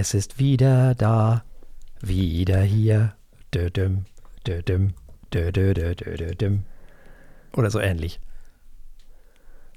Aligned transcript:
Es 0.00 0.14
ist 0.14 0.38
wieder 0.38 0.94
da, 0.94 1.44
wieder 2.00 2.62
hier. 2.62 3.12
Dödüm, 3.52 4.06
dödüm, 4.46 4.94
dödüm. 5.30 6.62
Oder 7.54 7.70
so 7.70 7.80
ähnlich. 7.80 8.18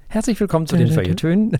Herzlich 0.08 0.40
willkommen 0.40 0.66
zu 0.66 0.78
den. 0.78 0.94
Feuilletönen. 0.94 1.60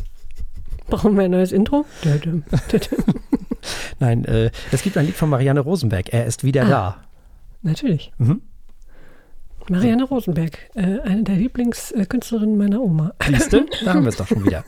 Brauchen 0.88 1.14
wir 1.14 1.24
ein 1.24 1.30
neues 1.32 1.52
Intro? 1.52 1.84
Dödüm, 2.02 2.44
dödüm. 2.72 3.04
Nein, 4.00 4.24
äh, 4.24 4.50
es 4.72 4.80
gibt 4.80 4.96
ein 4.96 5.04
Lied 5.04 5.14
von 5.16 5.28
Marianne 5.28 5.60
Rosenberg. 5.60 6.08
Er 6.10 6.24
ist 6.24 6.42
wieder 6.42 6.62
Ah. 6.64 6.68
da. 6.70 7.04
Natürlich. 7.60 8.12
Mhm. 8.16 8.40
Marianne 9.68 10.04
Rosenberg, 10.04 10.58
äh, 10.74 11.00
eine 11.00 11.22
der 11.22 11.34
Lieblingskünstlerinnen 11.36 12.56
meiner 12.56 12.80
Oma. 12.80 13.12
Siehste, 13.26 13.66
da 13.84 13.92
haben 13.92 14.04
wir 14.04 14.08
es 14.08 14.16
doch 14.16 14.26
schon 14.26 14.42
wieder. 14.46 14.64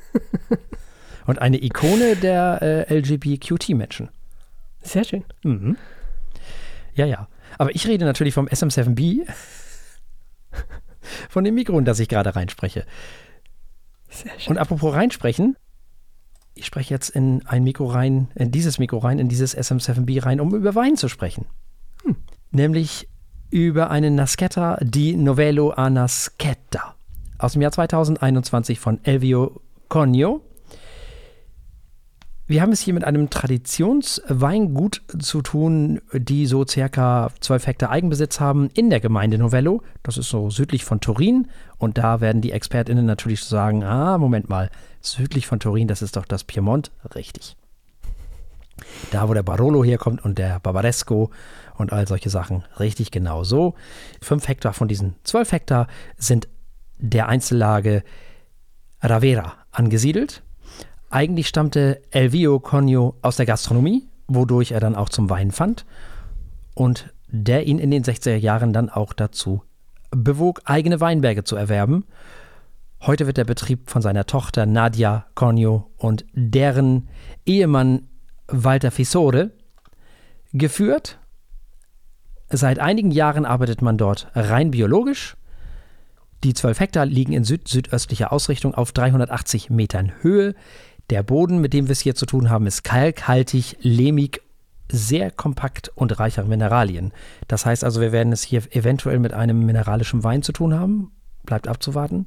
Und 1.27 1.41
eine 1.41 1.63
Ikone 1.63 2.17
der 2.17 2.87
äh, 2.89 2.99
LGBTQT-Menschen. 2.99 4.09
Sehr 4.83 5.05
schön. 5.05 5.25
Mhm. 5.43 5.77
Ja, 6.95 7.07
ja. 7.07 7.29
Aber 7.59 7.75
ich 7.75 7.87
rede 7.87 8.05
natürlich 8.05 8.35
vom 8.35 8.47
SM7B, 8.47 9.27
von 11.29 11.45
dem 11.45 11.55
Mikro, 11.55 11.79
in 11.79 11.85
das 11.85 11.99
ich 11.99 12.09
gerade 12.09 12.35
reinspreche. 12.35 12.85
Sehr 14.09 14.39
schön. 14.39 14.53
Und 14.53 14.59
apropos 14.59 14.95
reinsprechen, 14.95 15.57
ich 16.55 16.67
spreche 16.67 16.95
jetzt 16.95 17.11
in 17.11 17.47
ein 17.47 17.65
Mikro 17.65 17.87
rein, 17.87 18.29
in 18.35 18.51
dieses 18.51 18.79
Mikro 18.79 18.99
rein, 18.99 19.19
in 19.19 19.29
dieses 19.29 19.57
SM7B 19.57 20.25
rein, 20.25 20.41
um 20.41 20.55
über 20.55 20.75
Wein 20.75 20.97
zu 20.97 21.09
sprechen. 21.09 21.47
Hm. 22.05 22.17
Nämlich 22.51 23.09
über 23.51 23.91
eine 23.91 24.11
Naschetta 24.11 24.79
di 24.83 25.17
Novello 25.17 25.71
a 25.71 25.91
Naschetta 25.91 26.95
aus 27.39 27.53
dem 27.53 27.63
Jahr 27.63 27.73
2021 27.73 28.81
von 28.81 29.05
Elvio 29.05 29.61
Conio. 29.89 30.43
Wir 32.49 32.63
haben 32.63 32.71
es 32.71 32.81
hier 32.81 32.95
mit 32.95 33.03
einem 33.03 33.29
Traditionsweingut 33.29 35.03
zu 35.19 35.43
tun, 35.43 36.01
die 36.13 36.47
so 36.47 36.65
circa 36.65 37.33
12 37.41 37.67
Hektar 37.67 37.91
Eigenbesitz 37.91 38.39
haben 38.39 38.71
in 38.73 38.89
der 38.89 39.01
Gemeinde 39.01 39.37
Novello. 39.37 39.83
Das 40.05 40.17
ist 40.17 40.29
so 40.29 40.49
südlich 40.49 40.85
von 40.85 41.01
Turin. 41.01 41.49
Und 41.79 41.99
da 41.99 42.21
werden 42.21 42.43
die 42.43 42.53
ExpertInnen 42.53 43.05
natürlich 43.05 43.43
sagen: 43.43 43.83
Ah, 43.83 44.17
Moment 44.19 44.49
mal, 44.49 44.71
südlich 45.01 45.49
von 45.49 45.59
Turin, 45.59 45.89
das 45.89 46.03
ist 46.03 46.15
doch 46.15 46.25
das 46.25 46.45
Piemont. 46.45 46.93
Richtig. 47.17 47.57
Da, 49.11 49.29
wo 49.29 49.35
der 49.35 49.43
Barolo 49.43 49.83
herkommt 49.83 50.25
und 50.25 50.39
der 50.39 50.61
Barbaresco 50.61 51.31
und 51.77 51.93
all 51.93 52.07
solche 52.07 52.31
Sachen. 52.31 52.63
Richtig 52.79 53.11
genau 53.11 53.43
so. 53.43 53.75
Fünf 54.23 54.47
Hektar 54.47 54.73
von 54.73 54.87
diesen 54.87 55.17
12 55.25 55.51
Hektar 55.51 55.89
sind 56.17 56.47
der 56.99 57.29
Einzellage 57.29 58.05
Ravera 59.01 59.55
angesiedelt. 59.73 60.45
Eigentlich 61.11 61.49
stammte 61.49 62.03
Elvio 62.11 62.59
Conio 62.59 63.15
aus 63.23 63.37
der 63.37 63.47
Gastronomie, 63.47 64.09
wodurch 64.27 64.73
er 64.73 64.81
dann 64.81 64.97
auch 64.97 65.09
zum 65.09 65.31
Wein 65.31 65.51
fand 65.53 65.87
und 66.75 67.13
der 67.29 67.67
ihn 67.67 67.79
in 67.79 67.91
den 67.91 68.05
60er 68.05 68.37
Jahren 68.37 68.73
dann 68.73 68.91
auch 68.91 69.13
dazu 69.13 69.63
bewog, 70.11 70.63
eigene 70.65 71.01
Weinberge 71.01 71.45
zu 71.45 71.57
erwerben. 71.57 72.05
Heute 73.03 73.27
wird 73.27 73.37
der 73.37 73.45
Betrieb 73.45 73.91
von 73.91 74.03
seiner 74.03 74.27
Tochter 74.27 74.67
Nadia 74.67 75.27
Conio 75.35 75.91
und 75.97 76.25
deren 76.33 77.09
Ehemann 77.45 78.09
Walter 78.49 78.91
Fisore 78.91 79.51
geführt. 80.53 81.19
Seit 82.49 82.79
einigen 82.79 83.11
Jahren 83.11 83.45
arbeitet 83.45 83.83
man 83.83 83.99
dort 83.99 84.29
rein 84.35 84.71
biologisch. 84.71 85.37
Die 86.45 86.55
12 86.55 86.81
Hektar 86.81 87.07
liegen 87.07 87.33
in 87.33 87.45
süd-südöstlicher 87.45 88.33
Ausrichtung 88.33 88.75
auf 88.75 88.93
380 88.93 89.71
Metern 89.71 90.13
Höhe. 90.21 90.55
Der 91.11 91.23
Boden, 91.23 91.61
mit 91.61 91.73
dem 91.73 91.87
wir 91.87 91.93
es 91.93 92.01
hier 92.01 92.15
zu 92.15 92.27
tun 92.27 92.51
haben, 92.51 92.67
ist 92.67 92.83
kalkhaltig, 92.83 93.77
lehmig, 93.81 94.43
sehr 94.91 95.31
kompakt 95.31 95.91
und 95.95 96.19
reich 96.19 96.39
an 96.39 96.49
Mineralien. 96.49 97.13
Das 97.49 97.67
heißt 97.67 97.85
also, 97.85 98.01
wir 98.01 98.13
werden 98.13 98.33
es 98.33 98.43
hier 98.43 98.63
eventuell 98.75 99.19
mit 99.19 99.33
einem 99.33 99.65
mineralischen 99.65 100.25
Wein 100.25 100.43
zu 100.43 100.53
tun 100.53 100.75
haben. 100.75 101.13
Bleibt 101.45 101.69
abzuwarten. 101.69 102.27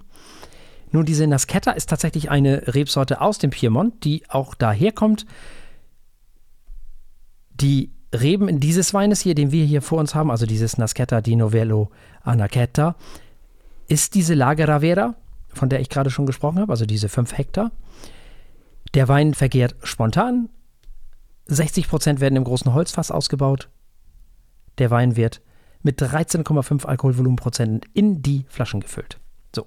Nun, 0.92 1.06
diese 1.06 1.28
Naschetta 1.28 1.72
ist 1.72 1.90
tatsächlich 1.90 2.32
eine 2.32 2.74
Rebsorte 2.74 3.22
aus 3.22 3.38
dem 3.38 3.52
Piemont, 3.52 4.04
die 4.04 4.24
auch 4.30 4.56
daherkommt. 4.56 5.26
Die 7.54 7.92
Reben 8.14 8.60
dieses 8.60 8.94
Weines 8.94 9.22
hier, 9.22 9.36
den 9.36 9.52
wir 9.52 9.66
hier 9.66 9.82
vor 9.82 10.00
uns 10.00 10.16
haben, 10.16 10.32
also 10.32 10.46
dieses 10.46 10.78
Naschetta 10.78 11.22
di 11.22 11.36
Novello 11.36 11.92
Anachetta, 12.24 12.96
ist 13.88 14.16
diese 14.16 14.34
Lage 14.34 14.68
Ravera, 14.68 15.16
von 15.50 15.70
der 15.70 15.80
ich 15.80 15.90
gerade 15.90 16.10
schon 16.10 16.26
gesprochen 16.26 16.60
habe, 16.60 16.72
also 16.72 16.86
diese 16.86 17.10
5 17.10 17.38
Hektar. 17.38 17.72
Der 18.94 19.08
Wein 19.08 19.34
vergärt 19.34 19.76
spontan. 19.84 20.50
60 21.46 21.88
Prozent 21.88 22.20
werden 22.20 22.36
im 22.36 22.44
großen 22.44 22.74
Holzfass 22.74 23.12
ausgebaut. 23.12 23.70
Der 24.78 24.92
Wein 24.92 25.16
wird 25.16 25.42
mit 25.82 26.02
13,5 26.02 26.86
Alkoholvolumenprozenten 26.86 27.90
in 27.94 28.22
die 28.22 28.46
Flaschen 28.50 28.82
gefüllt. 28.82 29.20
So. 29.56 29.66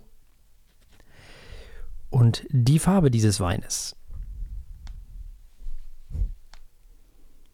Und 2.11 2.45
die 2.51 2.79
Farbe 2.79 3.11
dieses 3.11 3.41
Weines 3.41 3.97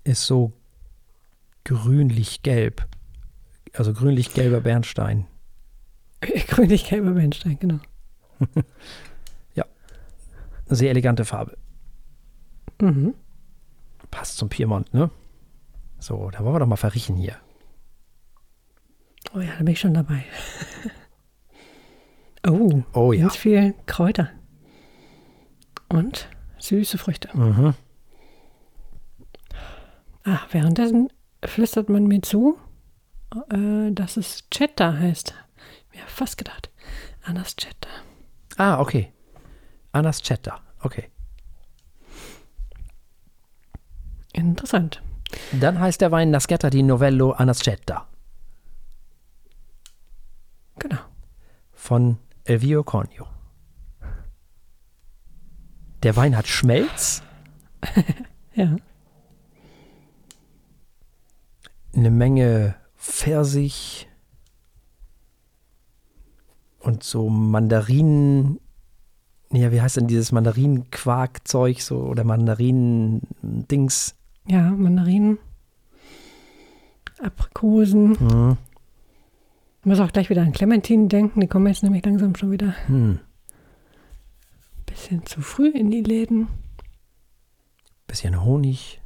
ist 0.05 0.27
so 0.27 0.53
grünlich-gelb. 1.65 2.87
Also 3.75 3.93
grünlich-gelber 3.93 4.61
Bernstein. 4.61 5.27
Grünlich-gelber 6.21 7.13
Bernstein, 7.13 7.59
genau. 7.59 7.79
Sehr 10.69 10.91
elegante 10.91 11.25
Farbe. 11.25 11.57
Mhm. 12.81 13.15
Passt 14.11 14.37
zum 14.37 14.49
Piemont, 14.49 14.93
ne? 14.95 15.11
So, 15.99 16.31
da 16.31 16.45
wollen 16.45 16.55
wir 16.55 16.61
doch 16.61 16.67
mal 16.67 16.77
verriechen 16.77 17.17
hier. 17.17 17.37
Oh 19.35 19.41
ja, 19.41 19.51
da 19.53 19.59
bin 19.59 19.69
ich 19.69 19.81
schon 19.81 19.95
dabei. 19.95 20.25
oh, 22.49 22.83
Oh 22.95 23.13
ja. 23.13 23.23
ganz 23.23 23.37
viel 23.37 23.75
Kräuter. 23.87 24.31
Und 25.89 26.29
süße 26.59 26.99
Früchte. 26.99 27.29
Mhm. 27.37 27.75
Ah, 30.25 30.41
währenddessen 30.51 31.09
flüstert 31.45 31.89
man 31.89 32.07
mir 32.07 32.21
zu, 32.23 32.59
äh, 33.51 33.91
dass 33.93 34.17
es 34.17 34.49
Chetta 34.51 34.95
heißt. 34.99 35.35
Mir 35.95 36.03
fast 36.07 36.37
gedacht. 36.39 36.71
Anas 37.23 37.57
Chetta. 37.57 37.89
Ah, 38.57 38.81
okay. 38.81 39.13
Anaschetta. 39.93 40.61
Okay. 40.81 41.11
Interessant. 44.33 45.03
Dann 45.53 45.79
heißt 45.79 46.01
der 46.01 46.11
Wein 46.11 46.31
Naschetta 46.31 46.71
di 46.71 46.83
Novello 46.83 47.33
Anaschetta 47.33 48.07
Genau. 50.79 50.99
von 51.73 52.19
Elvio 52.45 52.83
Conio. 52.85 53.27
Der 56.03 56.15
Wein 56.17 56.37
hat 56.37 56.47
Schmelz, 56.47 57.23
Ja. 58.55 58.77
eine 61.95 62.11
Menge 62.11 62.77
Pfirsich 62.97 64.09
und 66.79 67.03
so 67.03 67.29
Mandarinen. 67.29 68.61
Ja, 69.53 69.73
wie 69.73 69.81
heißt 69.81 69.97
denn 69.97 70.07
dieses 70.09 70.31
Mandarinenquarkzeug 70.33 71.81
so 71.81 72.01
oder 72.01 72.23
Mandarinen-Dings? 72.25 74.15
Ja, 74.47 74.71
Mandarinen. 74.71 75.39
Aprikosen. 77.19 78.19
Hm. 78.19 78.57
Ich 79.81 79.87
muss 79.87 80.01
auch 80.01 80.13
gleich 80.13 80.29
wieder 80.29 80.43
an 80.43 80.53
Clementinen 80.53 81.09
denken. 81.09 81.41
Die 81.41 81.47
kommen 81.47 81.67
jetzt 81.67 81.83
nämlich 81.83 82.05
langsam 82.05 82.35
schon 82.37 82.51
wieder 82.51 82.75
Hm. 82.87 83.21
bisschen 84.87 85.25
zu 85.25 85.41
früh 85.41 85.69
in 85.71 85.91
die 85.91 86.03
Läden. 86.03 86.49
Bisschen 88.07 88.43
Honig. 88.45 89.01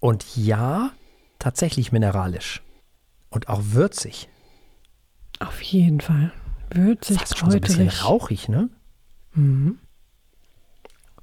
Und 0.00 0.36
ja, 0.36 0.92
tatsächlich 1.38 1.92
mineralisch. 1.92 2.62
Und 3.30 3.48
auch 3.48 3.60
würzig. 3.62 4.28
Auf 5.40 5.60
jeden 5.62 6.00
Fall. 6.00 6.32
Würzig, 6.74 7.18
Fast 7.18 7.38
schon 7.38 7.50
so 7.50 7.56
ein 7.56 7.60
bisschen 7.60 7.88
rauchig, 7.88 8.48
ne? 8.48 8.68
Mhm. 9.34 9.78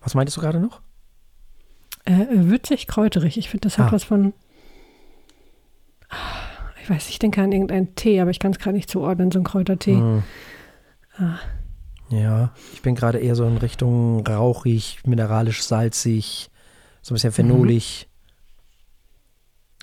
Was 0.01 0.13
meintest 0.15 0.37
du 0.37 0.41
gerade 0.41 0.59
noch? 0.59 0.81
Äh, 2.05 2.25
würzig, 2.29 2.87
kräuterig. 2.87 3.37
Ich 3.37 3.49
finde, 3.49 3.67
das 3.67 3.77
hat 3.77 3.87
Ah. 3.87 3.91
was 3.91 4.03
von. 4.03 4.33
Ah, 6.09 6.15
Ich 6.81 6.89
weiß, 6.89 7.09
ich 7.09 7.19
denke 7.19 7.41
an 7.43 7.51
irgendeinen 7.51 7.93
Tee, 7.95 8.19
aber 8.19 8.31
ich 8.31 8.39
kann 8.39 8.51
es 8.51 8.57
gerade 8.57 8.75
nicht 8.75 8.89
zuordnen, 8.89 9.29
so 9.31 9.39
ein 9.39 9.43
Kräutertee. 9.43 9.95
Hm. 9.97 10.23
Ah. 11.17 11.37
Ja, 12.09 12.51
ich 12.73 12.81
bin 12.81 12.95
gerade 12.95 13.19
eher 13.19 13.35
so 13.35 13.45
in 13.45 13.57
Richtung 13.57 14.25
rauchig, 14.25 14.99
mineralisch, 15.05 15.61
salzig, 15.61 16.49
so 17.03 17.13
ein 17.13 17.15
bisschen 17.15 17.31
phenolig. 17.31 18.07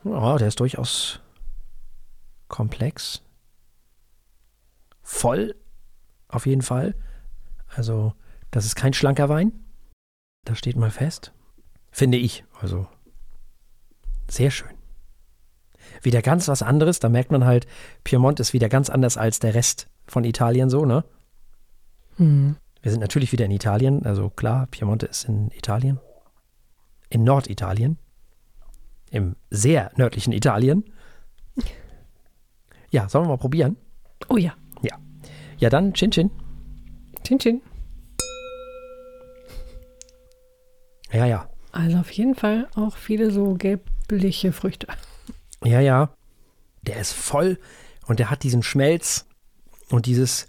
Ja, 0.04 0.36
der 0.36 0.48
ist 0.48 0.58
durchaus 0.58 1.20
komplex. 2.48 3.22
Voll, 5.08 5.54
auf 6.26 6.46
jeden 6.46 6.62
Fall. 6.62 6.96
Also, 7.68 8.12
das 8.50 8.66
ist 8.66 8.74
kein 8.74 8.92
schlanker 8.92 9.28
Wein. 9.28 9.52
Das 10.44 10.58
steht 10.58 10.74
mal 10.74 10.90
fest. 10.90 11.32
Finde 11.92 12.18
ich. 12.18 12.44
Also 12.60 12.88
sehr 14.28 14.50
schön. 14.50 14.72
Wieder 16.02 16.22
ganz 16.22 16.48
was 16.48 16.60
anderes. 16.60 16.98
Da 16.98 17.08
merkt 17.08 17.30
man 17.30 17.44
halt, 17.44 17.68
Piemont 18.02 18.40
ist 18.40 18.52
wieder 18.52 18.68
ganz 18.68 18.90
anders 18.90 19.16
als 19.16 19.38
der 19.38 19.54
Rest 19.54 19.88
von 20.08 20.24
Italien 20.24 20.70
so, 20.70 20.84
ne? 20.84 21.04
Mhm. 22.18 22.56
Wir 22.82 22.90
sind 22.90 23.00
natürlich 23.00 23.30
wieder 23.30 23.44
in 23.44 23.52
Italien. 23.52 24.04
Also 24.04 24.28
klar, 24.28 24.66
Piemonte 24.66 25.06
ist 25.06 25.28
in 25.28 25.52
Italien. 25.52 26.00
In 27.10 27.22
Norditalien. 27.22 27.96
Im 29.12 29.36
sehr 29.50 29.92
nördlichen 29.94 30.32
Italien. 30.32 30.84
Ja, 32.92 33.08
sollen 33.08 33.24
wir 33.24 33.30
mal 33.30 33.36
probieren? 33.36 33.76
Oh 34.28 34.36
ja. 34.36 34.54
Ja, 35.58 35.70
dann 35.70 35.94
Chin 35.94 36.10
Chin. 36.10 36.30
Chin 37.24 37.38
Chin. 37.38 37.62
Ja, 41.12 41.26
ja. 41.26 41.48
Also 41.72 41.98
auf 41.98 42.10
jeden 42.10 42.34
Fall 42.34 42.68
auch 42.74 42.96
viele 42.96 43.30
so 43.30 43.54
gelbliche 43.54 44.52
Früchte. 44.52 44.86
Ja, 45.64 45.80
ja. 45.80 46.10
Der 46.82 46.98
ist 47.00 47.12
voll 47.12 47.58
und 48.06 48.18
der 48.18 48.30
hat 48.30 48.42
diesen 48.42 48.62
Schmelz 48.62 49.26
und 49.90 50.06
dieses 50.06 50.48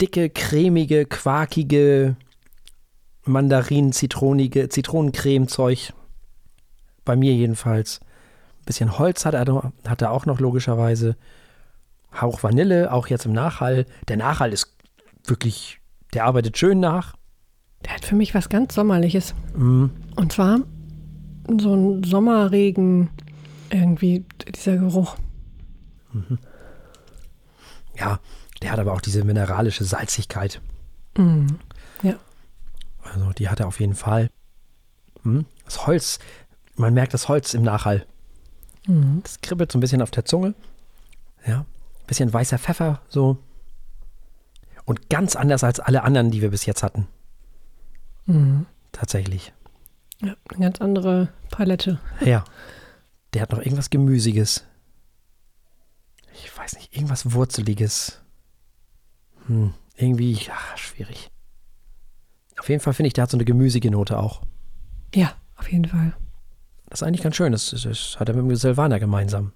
dicke, 0.00 0.30
cremige, 0.30 1.06
quarkige 1.06 2.16
Mandarin, 3.24 3.92
zitronige, 3.92 4.68
Zitronencreme-Zeug. 4.68 5.92
Bei 7.04 7.16
mir 7.16 7.32
jedenfalls. 7.34 8.00
Ein 8.60 8.64
bisschen 8.66 8.98
Holz 8.98 9.24
hat 9.24 9.34
er, 9.34 9.72
hat 9.86 10.02
er 10.02 10.10
auch 10.10 10.26
noch 10.26 10.40
logischerweise. 10.40 11.16
Hauch 12.20 12.42
Vanille, 12.42 12.92
auch 12.92 13.06
jetzt 13.08 13.26
im 13.26 13.32
Nachhall. 13.32 13.86
Der 14.08 14.16
Nachhall 14.16 14.52
ist 14.52 14.76
wirklich, 15.24 15.80
der 16.14 16.24
arbeitet 16.24 16.56
schön 16.58 16.80
nach. 16.80 17.14
Der 17.84 17.94
hat 17.94 18.04
für 18.04 18.14
mich 18.14 18.34
was 18.34 18.48
ganz 18.48 18.74
Sommerliches. 18.74 19.34
Mm, 19.54 19.86
Und 20.16 20.32
zwar 20.32 20.58
so 21.60 21.74
ein 21.74 22.02
Sommerregen, 22.04 23.10
irgendwie 23.70 24.24
dieser 24.54 24.76
Geruch. 24.78 25.16
ja, 27.98 28.20
der 28.62 28.72
hat 28.72 28.78
aber 28.78 28.92
auch 28.92 29.00
diese 29.00 29.24
mineralische 29.24 29.84
Salzigkeit. 29.84 30.60
Mhm. 31.16 31.58
Ja. 32.02 32.14
Also 33.02 33.30
die 33.32 33.48
hat 33.48 33.60
er 33.60 33.68
auf 33.68 33.80
jeden 33.80 33.94
Fall. 33.94 34.28
Hm? 35.22 35.46
Das 35.64 35.86
Holz, 35.86 36.18
man 36.76 36.94
merkt 36.94 37.14
das 37.14 37.28
Holz 37.28 37.54
im 37.54 37.62
Nachhall. 37.62 38.06
Mhm. 38.86 39.20
Das 39.22 39.40
kribbelt 39.40 39.70
so 39.72 39.78
ein 39.78 39.80
bisschen 39.80 40.02
auf 40.02 40.10
der 40.10 40.24
Zunge. 40.24 40.54
Ja, 41.46 41.64
bisschen 42.06 42.32
weißer 42.32 42.58
Pfeffer 42.58 43.00
so. 43.08 43.38
Und 44.84 45.10
ganz 45.10 45.34
anders 45.34 45.64
als 45.64 45.80
alle 45.80 46.04
anderen, 46.04 46.30
die 46.30 46.42
wir 46.42 46.50
bis 46.50 46.66
jetzt 46.66 46.82
hatten. 46.82 47.08
Mhm. 48.26 48.66
Tatsächlich. 48.92 49.52
Ja, 50.22 50.34
eine 50.48 50.60
ganz 50.60 50.80
andere 50.80 51.28
Palette. 51.50 51.98
Ja. 52.24 52.44
Der 53.34 53.42
hat 53.42 53.52
noch 53.52 53.58
irgendwas 53.58 53.90
Gemüsiges. 53.90 54.64
Ich 56.32 56.56
weiß 56.56 56.76
nicht, 56.76 56.94
irgendwas 56.94 57.32
Wurzeliges. 57.32 58.22
Hm, 59.46 59.74
irgendwie, 59.96 60.32
ja, 60.32 60.54
schwierig. 60.76 61.30
Auf 62.58 62.68
jeden 62.68 62.80
Fall 62.80 62.94
finde 62.94 63.08
ich, 63.08 63.12
der 63.12 63.22
hat 63.22 63.30
so 63.30 63.36
eine 63.36 63.44
gemüsige 63.44 63.90
Note 63.90 64.18
auch. 64.18 64.42
Ja, 65.14 65.34
auf 65.56 65.70
jeden 65.70 65.84
Fall. 65.84 66.14
Das 66.88 67.00
ist 67.00 67.06
eigentlich 67.06 67.22
ganz 67.22 67.36
schön. 67.36 67.52
Das, 67.52 67.70
das, 67.70 67.82
das 67.82 68.16
hat 68.18 68.28
er 68.28 68.34
mit 68.34 68.44
dem 68.44 68.56
Silvaner 68.56 68.98
gemeinsam. 68.98 69.52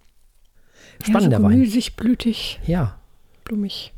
Ja, 1.02 1.06
Spannender 1.06 1.38
so 1.38 1.42
Wein. 1.44 1.52
gemüsig, 1.52 1.96
blütig, 1.96 2.60
Ja, 2.66 2.98
blumig. 3.44 3.92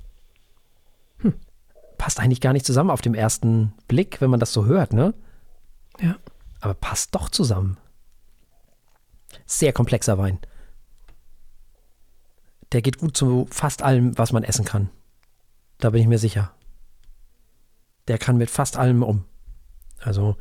passt 1.99 2.19
eigentlich 2.19 2.41
gar 2.41 2.53
nicht 2.53 2.67
zusammen 2.67 2.91
auf 2.91 3.01
dem 3.01 3.15
ersten 3.15 3.73
Blick, 3.87 4.21
wenn 4.21 4.31
man 4.31 4.41
das 4.41 4.53
so 4.53 4.67
hört, 4.67 4.93
ne? 4.93 5.15
Ja. 6.01 6.17
Aber 6.61 6.75
passt 6.75 7.15
doch 7.15 7.29
zusammen. 7.29 7.77
Sehr 9.47 9.73
komplexer 9.73 10.19
Wein. 10.19 10.39
Der 12.73 12.83
geht 12.83 12.99
gut 12.99 13.17
zu 13.17 13.47
fast 13.51 13.83
allem, 13.83 14.17
was 14.19 14.33
man 14.33 14.43
essen 14.45 14.65
kann. 14.65 14.89
Da 15.79 15.91
bin 15.91 16.01
ich 16.01 16.09
mir 16.09 16.19
sicher. 16.19 16.53
Der 18.09 18.19
kann 18.19 18.37
mit 18.37 18.51
fast 18.51 18.77
allem 18.77 19.03
um. 19.03 19.25
Also, 20.01 20.37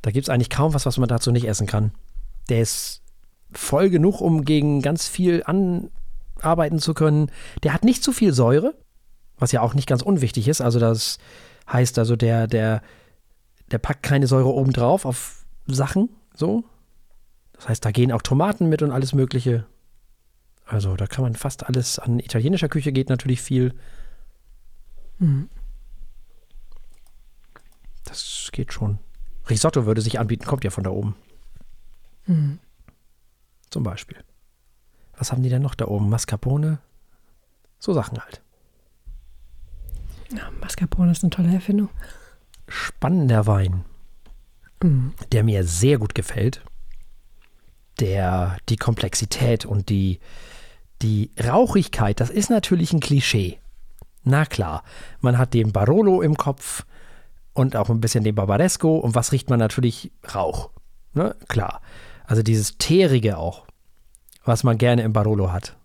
da 0.00 0.10
gibt 0.10 0.26
es 0.26 0.30
eigentlich 0.30 0.48
kaum 0.50 0.72
was, 0.72 0.86
was 0.86 0.96
man 0.96 1.08
dazu 1.08 1.30
nicht 1.32 1.46
essen 1.46 1.66
kann. 1.66 1.92
Der 2.48 2.60
ist 2.60 3.02
voll 3.52 3.90
genug, 3.90 4.20
um 4.20 4.44
gegen 4.44 4.82
ganz 4.82 5.08
viel 5.08 5.42
anarbeiten 5.44 6.78
zu 6.78 6.94
können. 6.94 7.30
Der 7.62 7.72
hat 7.74 7.84
nicht 7.84 8.02
zu 8.02 8.12
viel 8.12 8.32
Säure, 8.32 8.74
was 9.38 9.52
ja 9.52 9.62
auch 9.62 9.74
nicht 9.74 9.88
ganz 9.88 10.02
unwichtig 10.02 10.48
ist. 10.48 10.60
Also, 10.60 10.78
das 10.78 11.18
heißt 11.70 11.98
also, 11.98 12.16
der, 12.16 12.46
der, 12.46 12.82
der 13.70 13.78
packt 13.78 14.02
keine 14.02 14.26
Säure 14.26 14.48
oben 14.48 14.72
drauf 14.72 15.04
auf 15.04 15.44
Sachen, 15.66 16.08
so. 16.34 16.64
Das 17.52 17.68
heißt, 17.68 17.84
da 17.84 17.90
gehen 17.90 18.12
auch 18.12 18.22
Tomaten 18.22 18.68
mit 18.68 18.82
und 18.82 18.90
alles 18.90 19.12
Mögliche. 19.12 19.66
Also, 20.64 20.96
da 20.96 21.06
kann 21.06 21.22
man 21.22 21.34
fast 21.34 21.66
alles 21.66 21.98
an 21.98 22.20
italienischer 22.20 22.68
Küche 22.68 22.92
geht 22.92 23.08
natürlich 23.08 23.42
viel. 23.42 23.74
Mhm. 25.18 25.48
Das 28.04 28.48
geht 28.52 28.72
schon. 28.72 28.98
Risotto 29.48 29.84
würde 29.84 30.00
sich 30.00 30.18
anbieten, 30.18 30.46
kommt 30.46 30.64
ja 30.64 30.70
von 30.70 30.84
da 30.84 30.90
oben, 30.90 31.16
Mhm. 32.26 32.58
Zum 33.70 33.82
Beispiel. 33.82 34.18
Was 35.16 35.32
haben 35.32 35.42
die 35.42 35.48
denn 35.48 35.62
noch 35.62 35.74
da 35.74 35.86
oben? 35.86 36.08
Mascarpone? 36.08 36.78
So 37.78 37.92
Sachen 37.92 38.18
halt. 38.18 38.42
Ja, 40.32 40.50
Mascarpone 40.60 41.12
ist 41.12 41.22
eine 41.22 41.30
tolle 41.30 41.52
Erfindung. 41.52 41.88
Spannender 42.68 43.46
Wein, 43.46 43.84
Mhm. 44.82 45.12
der 45.32 45.44
mir 45.44 45.64
sehr 45.64 45.98
gut 45.98 46.14
gefällt. 46.14 46.62
Der, 47.98 48.56
die 48.68 48.76
Komplexität 48.76 49.66
und 49.66 49.88
die, 49.90 50.20
die 51.02 51.30
Rauchigkeit, 51.42 52.20
das 52.20 52.30
ist 52.30 52.48
natürlich 52.48 52.92
ein 52.92 53.00
Klischee. 53.00 53.58
Na 54.22 54.44
klar, 54.46 54.84
man 55.20 55.36
hat 55.36 55.52
den 55.54 55.72
Barolo 55.72 56.22
im 56.22 56.36
Kopf 56.36 56.86
und 57.52 57.74
auch 57.76 57.90
ein 57.90 58.00
bisschen 58.00 58.24
den 58.24 58.34
Barbaresco. 58.34 58.98
Und 58.98 59.14
was 59.14 59.32
riecht 59.32 59.50
man 59.50 59.58
natürlich? 59.58 60.12
Rauch. 60.34 60.70
Ne? 61.12 61.34
Klar. 61.48 61.80
Also 62.30 62.44
dieses 62.44 62.78
Teerige 62.78 63.38
auch, 63.38 63.66
was 64.44 64.62
man 64.62 64.78
gerne 64.78 65.02
im 65.02 65.12
Barolo 65.12 65.50
hat. 65.50 65.76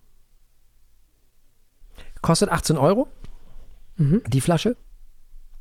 Kostet 2.22 2.50
18 2.50 2.78
Euro, 2.78 3.08
Mhm. 3.98 4.22
die 4.28 4.42
Flasche. 4.42 4.78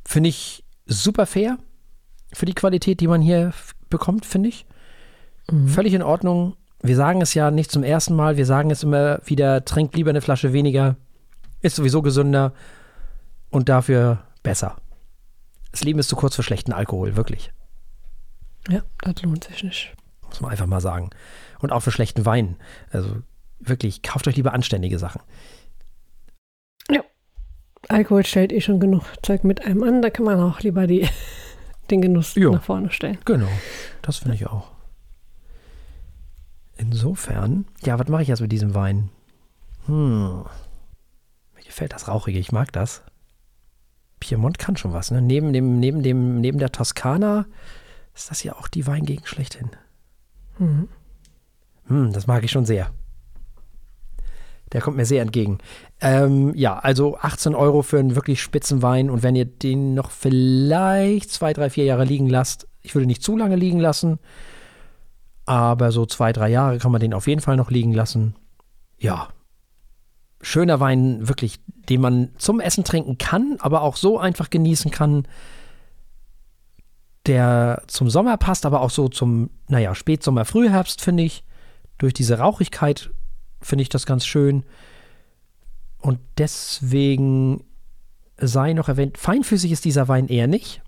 Finde 0.04 0.28
ich 0.28 0.62
super 0.84 1.24
fair 1.24 1.56
für 2.34 2.44
die 2.44 2.52
Qualität, 2.52 3.00
die 3.00 3.06
man 3.08 3.22
hier 3.22 3.54
bekommt, 3.88 4.26
finde 4.26 4.50
ich. 4.50 4.66
Mhm. 5.50 5.68
Völlig 5.68 5.94
in 5.94 6.02
Ordnung. 6.02 6.54
Wir 6.82 6.96
sagen 6.96 7.22
es 7.22 7.32
ja 7.32 7.50
nicht 7.50 7.70
zum 7.70 7.82
ersten 7.82 8.14
Mal. 8.14 8.36
Wir 8.36 8.44
sagen 8.44 8.70
es 8.70 8.82
immer 8.82 9.20
wieder, 9.24 9.64
trinkt 9.64 9.96
lieber 9.96 10.10
eine 10.10 10.20
Flasche 10.20 10.52
weniger. 10.52 10.96
Ist 11.62 11.76
sowieso 11.76 12.02
gesünder 12.02 12.52
und 13.48 13.70
dafür 13.70 14.22
besser. 14.42 14.76
Das 15.70 15.82
Leben 15.82 15.98
ist 15.98 16.10
zu 16.10 16.16
kurz 16.16 16.36
für 16.36 16.42
schlechten 16.42 16.74
Alkohol, 16.74 17.16
wirklich. 17.16 17.54
Ja, 18.68 18.82
das 19.00 19.22
lohnt 19.22 19.44
sich 19.44 19.64
nicht. 19.64 19.94
Muss 20.34 20.40
man 20.40 20.50
einfach 20.50 20.66
mal 20.66 20.80
sagen. 20.80 21.10
Und 21.60 21.72
auch 21.72 21.80
für 21.80 21.92
schlechten 21.92 22.26
Wein. 22.26 22.56
Also 22.90 23.22
wirklich, 23.60 24.02
kauft 24.02 24.26
euch 24.26 24.36
lieber 24.36 24.52
anständige 24.52 24.98
Sachen. 24.98 25.20
Alkohol 27.88 28.24
stellt 28.24 28.52
eh 28.52 28.60
schon 28.60 28.80
genug 28.80 29.02
Zeug 29.22 29.44
mit 29.44 29.64
einem 29.64 29.82
an, 29.82 30.02
da 30.02 30.10
kann 30.10 30.24
man 30.24 30.40
auch 30.40 30.60
lieber 30.60 30.86
die, 30.86 31.08
den 31.90 32.02
Genuss 32.02 32.34
Jo. 32.34 32.52
nach 32.52 32.62
vorne 32.62 32.90
stellen. 32.90 33.18
Genau, 33.24 33.48
das 34.02 34.18
finde 34.18 34.36
ich 34.36 34.46
auch. 34.46 34.70
Insofern, 36.76 37.66
ja, 37.84 37.98
was 37.98 38.08
mache 38.08 38.22
ich 38.22 38.28
jetzt 38.28 38.40
mit 38.40 38.52
diesem 38.52 38.74
Wein? 38.74 39.10
Hm. 39.86 40.44
Mir 41.54 41.62
gefällt 41.64 41.92
das 41.92 42.08
Rauchige, 42.08 42.38
ich 42.38 42.52
mag 42.52 42.72
das. 42.72 43.02
Piemont 44.18 44.58
kann 44.58 44.76
schon 44.76 44.92
was, 44.92 45.10
ne? 45.10 45.20
Neben 45.20 45.52
dem, 45.52 45.78
neben 45.78 46.02
dem, 46.02 46.40
neben 46.40 46.58
der 46.58 46.72
Toskana 46.72 47.46
ist 48.14 48.30
das 48.30 48.42
ja 48.42 48.54
auch 48.54 48.68
die 48.68 48.86
Weingegend 48.86 49.28
schlechthin. 49.28 49.70
Mhm. 50.58 50.88
Hm, 51.86 52.12
das 52.12 52.26
mag 52.26 52.44
ich 52.44 52.50
schon 52.50 52.66
sehr. 52.66 52.90
Der 54.72 54.80
kommt 54.80 54.96
mir 54.96 55.06
sehr 55.06 55.22
entgegen. 55.22 55.58
Ähm, 56.00 56.52
ja, 56.54 56.78
also 56.78 57.16
18 57.18 57.54
Euro 57.54 57.82
für 57.82 57.98
einen 57.98 58.16
wirklich 58.16 58.42
spitzen 58.42 58.82
Wein 58.82 59.08
und 59.08 59.22
wenn 59.22 59.36
ihr 59.36 59.44
den 59.44 59.94
noch 59.94 60.10
vielleicht 60.10 61.30
zwei, 61.30 61.52
drei, 61.52 61.70
vier 61.70 61.84
Jahre 61.84 62.04
liegen 62.04 62.28
lasst, 62.28 62.66
ich 62.82 62.94
würde 62.94 63.06
nicht 63.06 63.22
zu 63.22 63.36
lange 63.36 63.56
liegen 63.56 63.78
lassen, 63.78 64.18
aber 65.46 65.92
so 65.92 66.06
zwei, 66.06 66.32
drei 66.32 66.48
Jahre 66.48 66.78
kann 66.78 66.92
man 66.92 67.00
den 67.00 67.14
auf 67.14 67.26
jeden 67.26 67.40
Fall 67.40 67.56
noch 67.56 67.70
liegen 67.70 67.92
lassen. 67.92 68.34
Ja. 68.98 69.28
Schöner 70.40 70.80
Wein, 70.80 71.28
wirklich, 71.28 71.60
den 71.88 72.00
man 72.00 72.30
zum 72.36 72.60
Essen 72.60 72.84
trinken 72.84 73.16
kann, 73.16 73.56
aber 73.60 73.82
auch 73.82 73.96
so 73.96 74.18
einfach 74.18 74.50
genießen 74.50 74.90
kann, 74.90 75.26
der 77.26 77.82
zum 77.86 78.10
Sommer 78.10 78.36
passt, 78.36 78.66
aber 78.66 78.80
auch 78.80 78.90
so 78.90 79.08
zum, 79.08 79.50
naja, 79.68 79.94
Spätsommer, 79.94 80.44
Frühherbst, 80.44 81.00
finde 81.00 81.22
ich. 81.22 81.44
Durch 81.98 82.12
diese 82.12 82.38
Rauchigkeit 82.38 83.10
finde 83.60 83.82
ich 83.82 83.88
das 83.88 84.04
ganz 84.06 84.26
schön. 84.26 84.64
Und 85.98 86.18
deswegen 86.38 87.64
sei 88.36 88.72
noch 88.72 88.88
erwähnt, 88.88 89.16
feinfüßig 89.16 89.72
ist 89.72 89.84
dieser 89.84 90.08
Wein 90.08 90.28
eher 90.28 90.48
nicht. 90.48 90.82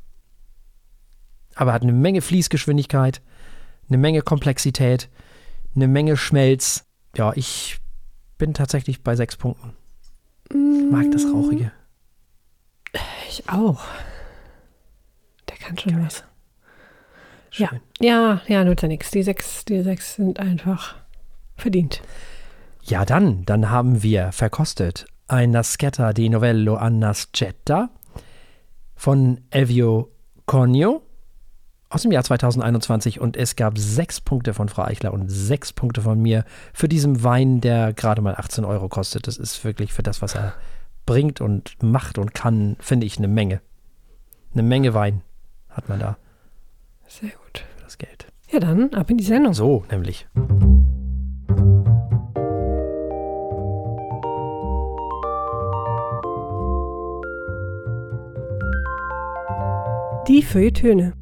aber 1.57 1.73
hat 1.73 1.83
eine 1.83 1.93
Menge 1.93 2.21
Fließgeschwindigkeit, 2.21 3.21
eine 3.89 3.99
Menge 3.99 4.23
Komplexität, 4.23 5.09
eine 5.75 5.89
Menge 5.89 6.17
Schmelz. 6.17 6.85
Ja, 7.17 7.33
ich 7.35 7.79
bin 8.39 8.55
tatsächlich 8.55 9.03
bei 9.03 9.17
sechs 9.17 9.37
Punkten. 9.37 9.73
Ich 10.51 10.91
mag 10.91 11.11
das 11.11 11.25
Rauchige. 11.25 11.73
Ich 13.29 13.49
auch. 13.49 13.83
Kann 15.67 15.79
schon 15.79 16.05
was. 16.05 16.23
Schön. 17.51 17.81
Ja, 18.01 18.41
ja, 18.41 18.41
ja, 18.47 18.65
nutzt 18.65 18.83
ja 18.83 18.89
nichts. 18.89 19.11
Die 19.11 19.23
sechs, 19.23 19.65
die 19.65 19.83
sechs 19.83 20.15
sind 20.15 20.39
einfach 20.39 20.95
verdient. 21.57 22.03
Ja, 22.85 23.05
dann, 23.05 23.45
dann 23.47 23.71
haben 23.71 24.03
wir 24.03 24.31
verkostet 24.31 25.07
ein 25.27 25.51
Naschetta 25.51 26.13
di 26.13 26.29
Novello 26.29 26.77
a 26.77 26.89
Naschetta 26.89 27.91
von 28.95 29.41
Elvio 29.51 30.13
Conio 30.45 31.03
aus 31.89 32.03
dem 32.03 32.13
Jahr 32.13 32.23
2021 32.23 33.21
und 33.21 33.37
es 33.37 33.57
gab 33.57 33.77
sechs 33.77 34.21
Punkte 34.21 34.55
von 34.55 34.69
Frau 34.69 34.85
Eichler 34.85 35.13
und 35.13 35.29
sechs 35.29 35.73
Punkte 35.73 36.01
von 36.01 36.21
mir 36.21 36.45
für 36.73 36.89
diesen 36.89 37.25
Wein, 37.25 37.61
der 37.61 37.93
gerade 37.93 38.23
mal 38.23 38.37
18 38.37 38.65
Euro 38.65 38.89
kostet. 38.89 39.27
Das 39.27 39.37
ist 39.37 39.65
wirklich 39.65 39.93
für 39.93 40.05
das, 40.05 40.23
was 40.23 40.37
er 40.37 40.55
bringt 41.07 41.41
und 41.41 41.83
macht 41.83 42.19
und 42.19 42.35
kann, 42.35 42.77
finde 42.79 43.07
ich 43.07 43.19
eine 43.19 43.29
Menge. 43.29 43.61
Eine 44.53 44.63
Menge 44.63 44.95
Wein 44.95 45.23
hat 45.77 45.89
man 45.89 46.01
da 46.01 46.17
Sehr 47.07 47.31
gut. 47.31 47.65
für 47.77 47.85
das 47.85 47.99
Geld. 47.99 48.27
Ja, 48.51 48.61
dann 48.61 48.95
ab 48.95 49.11
in 49.11 49.19
die 49.19 49.25
Sendung. 49.25 49.55
So, 49.55 49.85
nämlich. 49.91 50.27
Die 60.29 60.43
Feuilletöne. 60.43 61.13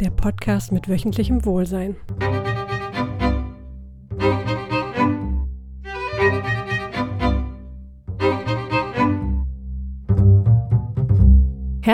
Der 0.00 0.10
Podcast 0.10 0.70
mit 0.70 0.88
wöchentlichem 0.88 1.44
Wohlsein. 1.44 1.96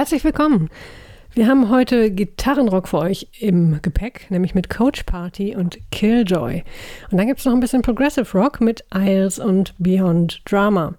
Herzlich 0.02 0.25
willkommen. 0.25 0.68
Wir 1.32 1.47
haben 1.47 1.71
heute 1.71 2.11
Gitarrenrock 2.11 2.88
für 2.88 2.99
euch 2.99 3.28
im 3.38 3.80
Gepäck, 3.82 4.28
nämlich 4.30 4.52
mit 4.52 4.68
Coach 4.68 5.04
Party 5.04 5.54
und 5.54 5.78
Killjoy. 5.92 6.64
Und 7.12 7.18
dann 7.18 7.28
gibt 7.28 7.38
es 7.38 7.47
noch 7.47 7.52
ein 7.52 7.61
bisschen 7.61 7.82
Progressive 7.82 8.37
Rock 8.37 8.61
mit 8.61 8.85
Isles 8.92 9.38
und 9.38 9.75
Beyond 9.78 10.42
Drama. 10.44 10.94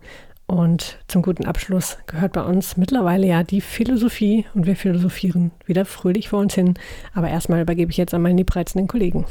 Und 0.46 1.00
zum 1.10 1.22
guten 1.22 1.44
Abschluss 1.46 1.98
gehört 2.08 2.32
bei 2.32 2.44
uns 2.44 2.78
mittlerweile 2.78 3.28
ja 3.28 3.44
die 3.44 3.60
Philosophie 3.60 4.46
und 4.54 4.68
wir 4.68 4.78
philosophieren 4.78 5.52
wieder 5.66 5.84
fröhlich 5.84 6.30
vor 6.30 6.40
uns 6.40 6.56
hin. 6.56 6.76
Aber 7.14 7.28
erstmal 7.28 7.62
übergebe 7.62 7.92
ich 7.92 7.98
jetzt 7.98 8.14
an 8.14 8.22
meinen 8.22 8.38
liebreizenden 8.38 8.88
Kollegen. 8.88 9.26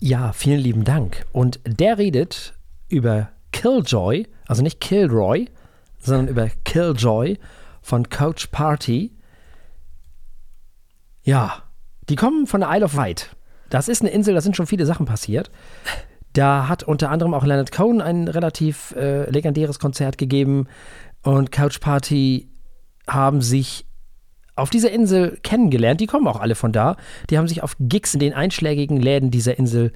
Ja, 0.00 0.32
vielen 0.32 0.60
lieben 0.60 0.84
Dank. 0.84 1.26
Und 1.32 1.60
der 1.66 1.98
redet 1.98 2.54
über 2.88 3.28
Killjoy, 3.52 4.26
also 4.46 4.62
nicht 4.62 4.80
Kilroy, 4.80 5.50
sondern 5.98 6.28
über 6.28 6.48
Killjoy 6.64 7.36
von 7.82 8.08
Coach 8.08 8.46
Party. 8.46 9.12
Ja, 11.22 11.62
die 12.08 12.16
kommen 12.16 12.46
von 12.46 12.60
der 12.60 12.70
Isle 12.72 12.84
of 12.84 12.96
Wight. 12.96 13.36
Das 13.68 13.88
ist 13.88 14.02
eine 14.02 14.10
Insel, 14.10 14.34
da 14.34 14.40
sind 14.40 14.56
schon 14.56 14.66
viele 14.66 14.86
Sachen 14.86 15.06
passiert. 15.06 15.50
Da 16.32 16.68
hat 16.68 16.82
unter 16.82 17.10
anderem 17.10 17.34
auch 17.34 17.44
Leonard 17.44 17.72
Cohen 17.72 18.00
ein 18.00 18.28
relativ 18.28 18.92
äh, 18.96 19.28
legendäres 19.30 19.78
Konzert 19.78 20.16
gegeben 20.16 20.66
und 21.22 21.52
Couch 21.52 21.80
Party 21.80 22.48
haben 23.06 23.42
sich 23.42 23.86
auf 24.54 24.70
dieser 24.70 24.90
Insel 24.90 25.38
kennengelernt. 25.42 26.00
Die 26.00 26.06
kommen 26.06 26.26
auch 26.28 26.40
alle 26.40 26.54
von 26.54 26.72
da. 26.72 26.96
Die 27.30 27.38
haben 27.38 27.48
sich 27.48 27.62
auf 27.62 27.76
Gigs 27.78 28.14
in 28.14 28.20
den 28.20 28.34
einschlägigen 28.34 28.98
Läden 28.98 29.30
dieser 29.30 29.58
Insel 29.58 29.92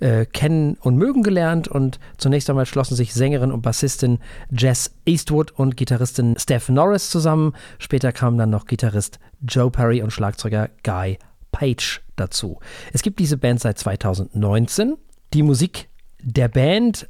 äh, 0.00 0.26
kennen 0.26 0.76
und 0.80 0.96
mögen 0.96 1.22
gelernt 1.22 1.68
und 1.68 1.98
zunächst 2.18 2.48
einmal 2.50 2.66
schlossen 2.66 2.94
sich 2.94 3.14
Sängerin 3.14 3.52
und 3.52 3.62
Bassistin 3.62 4.18
Jess 4.50 4.94
Eastwood 5.04 5.52
und 5.52 5.76
Gitarristin 5.76 6.36
Steph 6.38 6.68
Norris 6.68 7.10
zusammen. 7.10 7.54
Später 7.78 8.12
kamen 8.12 8.38
dann 8.38 8.50
noch 8.50 8.66
Gitarrist 8.66 9.18
Joe 9.46 9.70
Perry 9.70 10.02
und 10.02 10.12
Schlagzeuger 10.12 10.70
Guy 10.82 11.18
Page 11.52 12.02
dazu. 12.16 12.58
Es 12.92 13.02
gibt 13.02 13.18
diese 13.18 13.36
Band 13.36 13.60
seit 13.60 13.78
2019. 13.78 14.96
Die 15.32 15.42
Musik 15.42 15.88
der 16.20 16.48
Band 16.48 17.08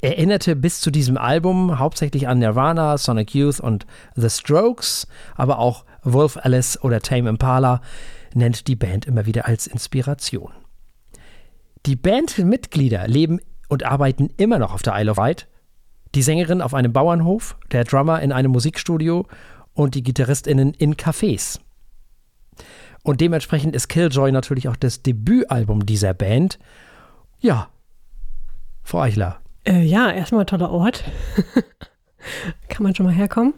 erinnerte 0.00 0.56
bis 0.56 0.80
zu 0.80 0.90
diesem 0.90 1.16
Album 1.16 1.78
hauptsächlich 1.78 2.28
an 2.28 2.38
Nirvana, 2.38 2.98
Sonic 2.98 3.34
Youth 3.34 3.60
und 3.60 3.86
The 4.14 4.30
Strokes, 4.30 5.06
aber 5.36 5.58
auch 5.58 5.84
Wolf 6.02 6.36
Alice 6.36 6.82
oder 6.82 7.00
Tame 7.00 7.28
Impala 7.28 7.80
nennt 8.34 8.68
die 8.68 8.76
Band 8.76 9.06
immer 9.06 9.26
wieder 9.26 9.46
als 9.46 9.66
Inspiration. 9.66 10.52
Die 11.88 11.96
Bandmitglieder 11.96 13.08
leben 13.08 13.40
und 13.68 13.82
arbeiten 13.82 14.28
immer 14.36 14.58
noch 14.58 14.74
auf 14.74 14.82
der 14.82 14.92
Isle 15.00 15.12
of 15.12 15.16
Wight. 15.16 15.48
Die 16.14 16.20
Sängerin 16.20 16.60
auf 16.60 16.74
einem 16.74 16.92
Bauernhof, 16.92 17.56
der 17.72 17.84
Drummer 17.84 18.20
in 18.20 18.30
einem 18.30 18.50
Musikstudio 18.50 19.26
und 19.72 19.94
die 19.94 20.02
GitarristInnen 20.02 20.74
in 20.74 20.96
Cafés. 20.96 21.58
Und 23.04 23.22
dementsprechend 23.22 23.74
ist 23.74 23.88
Killjoy 23.88 24.32
natürlich 24.32 24.68
auch 24.68 24.76
das 24.76 25.02
Debütalbum 25.02 25.86
dieser 25.86 26.12
Band. 26.12 26.58
Ja, 27.40 27.70
Frau 28.84 29.00
Eichler. 29.00 29.40
Äh, 29.64 29.80
ja, 29.80 30.10
erstmal 30.10 30.44
toller 30.44 30.70
Ort. 30.70 31.04
Kann 32.68 32.82
man 32.82 32.94
schon 32.94 33.06
mal 33.06 33.14
herkommen. 33.14 33.54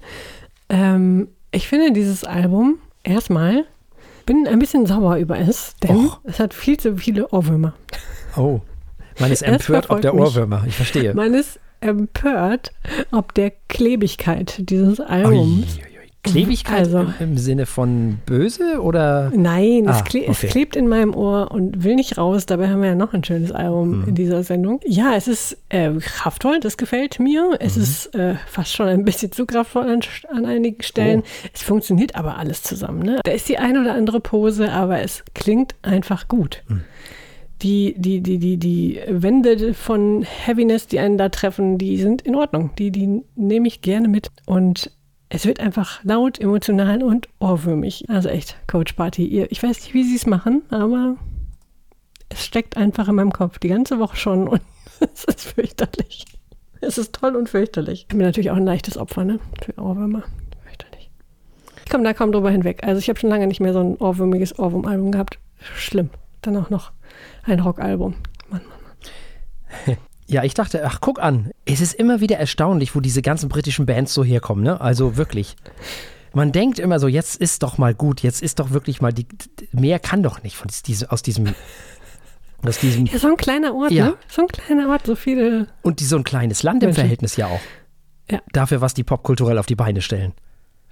Ähm, 0.69 1.31
ich 1.51 1.67
finde 1.67 1.91
dieses 1.91 2.23
Album 2.23 2.79
erstmal, 3.03 3.65
bin 4.25 4.47
ein 4.47 4.61
bisschen 4.61 4.87
sauer 4.87 5.17
über 5.17 5.37
es, 5.37 5.75
denn 5.83 5.97
Och. 5.97 6.21
es 6.23 6.39
hat 6.39 6.55
viel 6.55 6.79
zu 6.79 6.97
viele 6.97 7.29
Ohrwürmer. 7.31 7.75
Oh, 8.37 8.61
man 9.19 9.31
ist 9.33 9.43
empört 9.43 9.91
ob 9.91 10.01
der. 10.01 10.15
Ohrwürmer. 10.15 10.65
Ich 10.67 10.77
verstehe. 10.77 11.15
Man 11.15 11.35
ist 11.35 11.59
empört 11.81 12.73
ob 13.11 13.35
der 13.35 13.53
Klebigkeit 13.69 14.57
dieses 14.71 15.01
Albums. 15.01 15.77
Uiuiui. 15.77 15.87
Klebigkeit 16.23 16.81
Also- 16.81 16.99
im, 16.99 17.15
im 17.19 17.39
Sinne 17.39 17.65
von 17.65 18.19
böse 18.27 18.83
oder? 18.83 19.33
Nein, 19.35 19.85
Ah, 19.89 19.93
es, 19.97 20.05
kle 20.05 20.21
okay. 20.29 20.31
es 20.45 20.51
klebt 20.51 20.77
in 20.77 20.87
meinem 20.87 21.15
Ohr 21.15 21.51
und 21.51 21.83
will 21.83 21.95
nicht 21.95 22.19
raus. 22.19 22.45
Dabei 22.45 22.69
haben 22.69 22.83
wir 22.83 22.91
ja 22.91 22.95
noch 22.95 23.15
ein 23.15 23.25
schönes 23.25 23.53
Album 23.53 24.03
Mhm. 24.03 24.09
in 24.09 24.15
dieser 24.17 24.43
Sendung. 24.43 24.81
Ja, 24.85 25.15
es 25.17 25.27
ist 25.29 25.57
äh, 25.71 25.91
kraftvoll, 25.99 26.61
das 26.61 26.77
gefällt 26.77 27.21
mir. 27.21 27.57
Es 27.59 27.77
Mhm. 27.77 27.83
ist 27.83 28.15
äh, 28.15 28.35
fast 28.47 28.75
schon 28.75 28.89
ein 28.89 29.07
bisschen 29.07 29.33
zu 29.33 29.47
kraftvoll 29.47 29.89
an, 29.89 30.01
an 30.29 30.45
einigen 30.45 30.83
Stellen. 30.83 31.21
Oh. 31.23 31.49
Es 31.55 31.63
funktioniert 31.63 32.15
aber 32.17 32.37
alles 32.37 32.63
zusammen. 32.65 33.01
Ne? 33.03 33.21
Da 33.25 33.31
ist 33.33 33.49
die 33.49 33.57
eine 33.57 33.81
oder 33.81 33.95
andere 33.95 34.21
Pose, 34.21 34.71
aber 34.71 35.01
es 35.01 35.25
klingt 35.35 35.75
einfach 35.81 36.29
gut. 36.29 36.63
Mhm. 36.69 36.83
Die, 37.63 37.95
die, 37.99 38.23
die, 38.23 38.39
die, 38.39 38.57
die 38.57 39.01
Wände 39.09 39.75
von 39.75 40.23
Heaviness, 40.23 40.87
die 40.87 40.99
einen 40.99 41.19
da 41.19 41.29
treffen, 41.29 41.77
die 41.77 41.99
sind 41.99 42.23
in 42.23 42.35
Ordnung. 42.35 42.71
Die, 42.79 42.91
die 42.91 43.23
nehme 43.35 43.69
ich 43.69 43.83
gerne 43.83 44.09
mit. 44.09 44.31
Und 44.47 44.91
es 45.29 45.47
wird 45.47 45.61
einfach 45.61 46.03
laut, 46.03 46.41
emotional 46.41 47.03
und 47.03 47.29
ohrwürmig. 47.39 48.05
Also 48.09 48.29
echt, 48.29 48.57
Coach 48.67 48.95
Party. 48.95 49.27
Ihr, 49.27 49.51
ich 49.53 49.63
weiß 49.63 49.81
nicht, 49.81 49.95
wie 49.95 50.05
sie 50.05 50.17
es 50.17 50.27
machen, 50.27 50.63
aber 50.71 51.17
es 52.31 52.45
steckt 52.45 52.77
einfach 52.77 53.09
in 53.09 53.15
meinem 53.15 53.33
Kopf 53.33 53.59
die 53.59 53.69
ganze 53.69 53.99
Woche 53.99 54.17
schon 54.17 54.49
und 54.49 54.61
es 55.15 55.25
ist 55.25 55.43
fürchterlich. 55.43 56.25
Es 56.81 56.99
ist 56.99 57.15
toll 57.15 57.37
und 57.37 57.49
fürchterlich. 57.49 58.03
Ich 58.03 58.09
bin 58.09 58.19
natürlich 58.19 58.51
auch 58.51 58.57
ein 58.57 58.65
leichtes 58.65 58.97
Opfer, 58.97 59.25
ne? 59.25 59.39
Für 59.63 59.79
Ohrwürmer. 59.81 60.25
Fürchterlich. 60.65 61.11
Ich 61.85 61.91
komme 61.91 62.05
da 62.05 62.15
kaum 62.15 62.33
drüber 62.33 62.51
hinweg. 62.51 62.83
Also 62.85 62.99
ich 62.99 63.09
habe 63.09 63.19
schon 63.19 63.31
lange 63.31 63.47
nicht 63.47 63.61
mehr 63.61 63.73
so 63.73 63.81
ein 63.81 63.97
ohrwürmiges 63.97 64.59
Ohrwurm-Album 64.59 65.13
gehabt. 65.13 65.39
Schlimm. 65.77 66.11
Dann 66.43 66.57
auch 66.57 66.71
noch 66.71 66.93
ein 67.45 67.61
Rockalbum. 67.61 68.15
Mann, 68.49 68.63
Mann. 69.87 69.97
Ja, 70.27 70.45
ich 70.45 70.55
dachte, 70.55 70.85
ach, 70.87 70.99
guck 71.01 71.21
an. 71.21 71.51
Es 71.65 71.81
ist 71.81 71.93
immer 71.93 72.21
wieder 72.21 72.37
erstaunlich, 72.39 72.95
wo 72.95 73.01
diese 73.01 73.21
ganzen 73.21 73.49
britischen 73.49 73.85
Bands 73.85 74.15
so 74.15 74.23
herkommen, 74.23 74.63
ne? 74.63 74.81
Also 74.81 75.17
wirklich. 75.17 75.57
Man 76.33 76.53
denkt 76.53 76.79
immer 76.79 77.01
so, 77.01 77.09
jetzt 77.09 77.35
ist 77.35 77.65
doch 77.65 77.79
mal 77.79 77.95
gut, 77.97 78.23
jetzt 78.23 78.41
ist 78.41 78.61
doch 78.61 78.71
wirklich 78.71 79.01
mal 79.01 79.13
die. 79.13 79.27
Mehr 79.73 79.99
kann 79.99 80.23
doch 80.23 80.45
nicht 80.45 80.57
von 80.57 80.69
diese, 80.87 81.11
aus 81.11 81.23
diesem. 81.23 81.53
Aus 82.65 82.79
diesem. 82.79 83.07
Ja, 83.07 83.19
so 83.19 83.27
ein 83.27 83.37
kleiner 83.39 83.75
Ort, 83.75 83.91
Ja. 83.91 84.05
ne? 84.11 84.17
So 84.29 84.43
ein 84.43 84.49
kleiner 84.49 84.91
Ort, 84.91 85.07
so 85.07 85.17
viele. 85.17 85.67
Und 85.83 85.99
die, 85.99 86.05
so 86.05 86.17
ein 86.17 86.25
kleines 86.25 86.63
Land 86.63 86.83
im 86.83 86.89
Menschen. 86.89 87.01
Verhältnis 87.01 87.37
ja 87.37 87.47
auch. 87.47 87.61
Ja. 88.31 88.39
Dafür, 88.53 88.83
was 88.83 88.93
die 88.95 89.03
popkulturell 89.03 89.57
auf 89.59 89.65
die 89.67 89.75
Beine 89.77 90.01
stellen. 90.03 90.33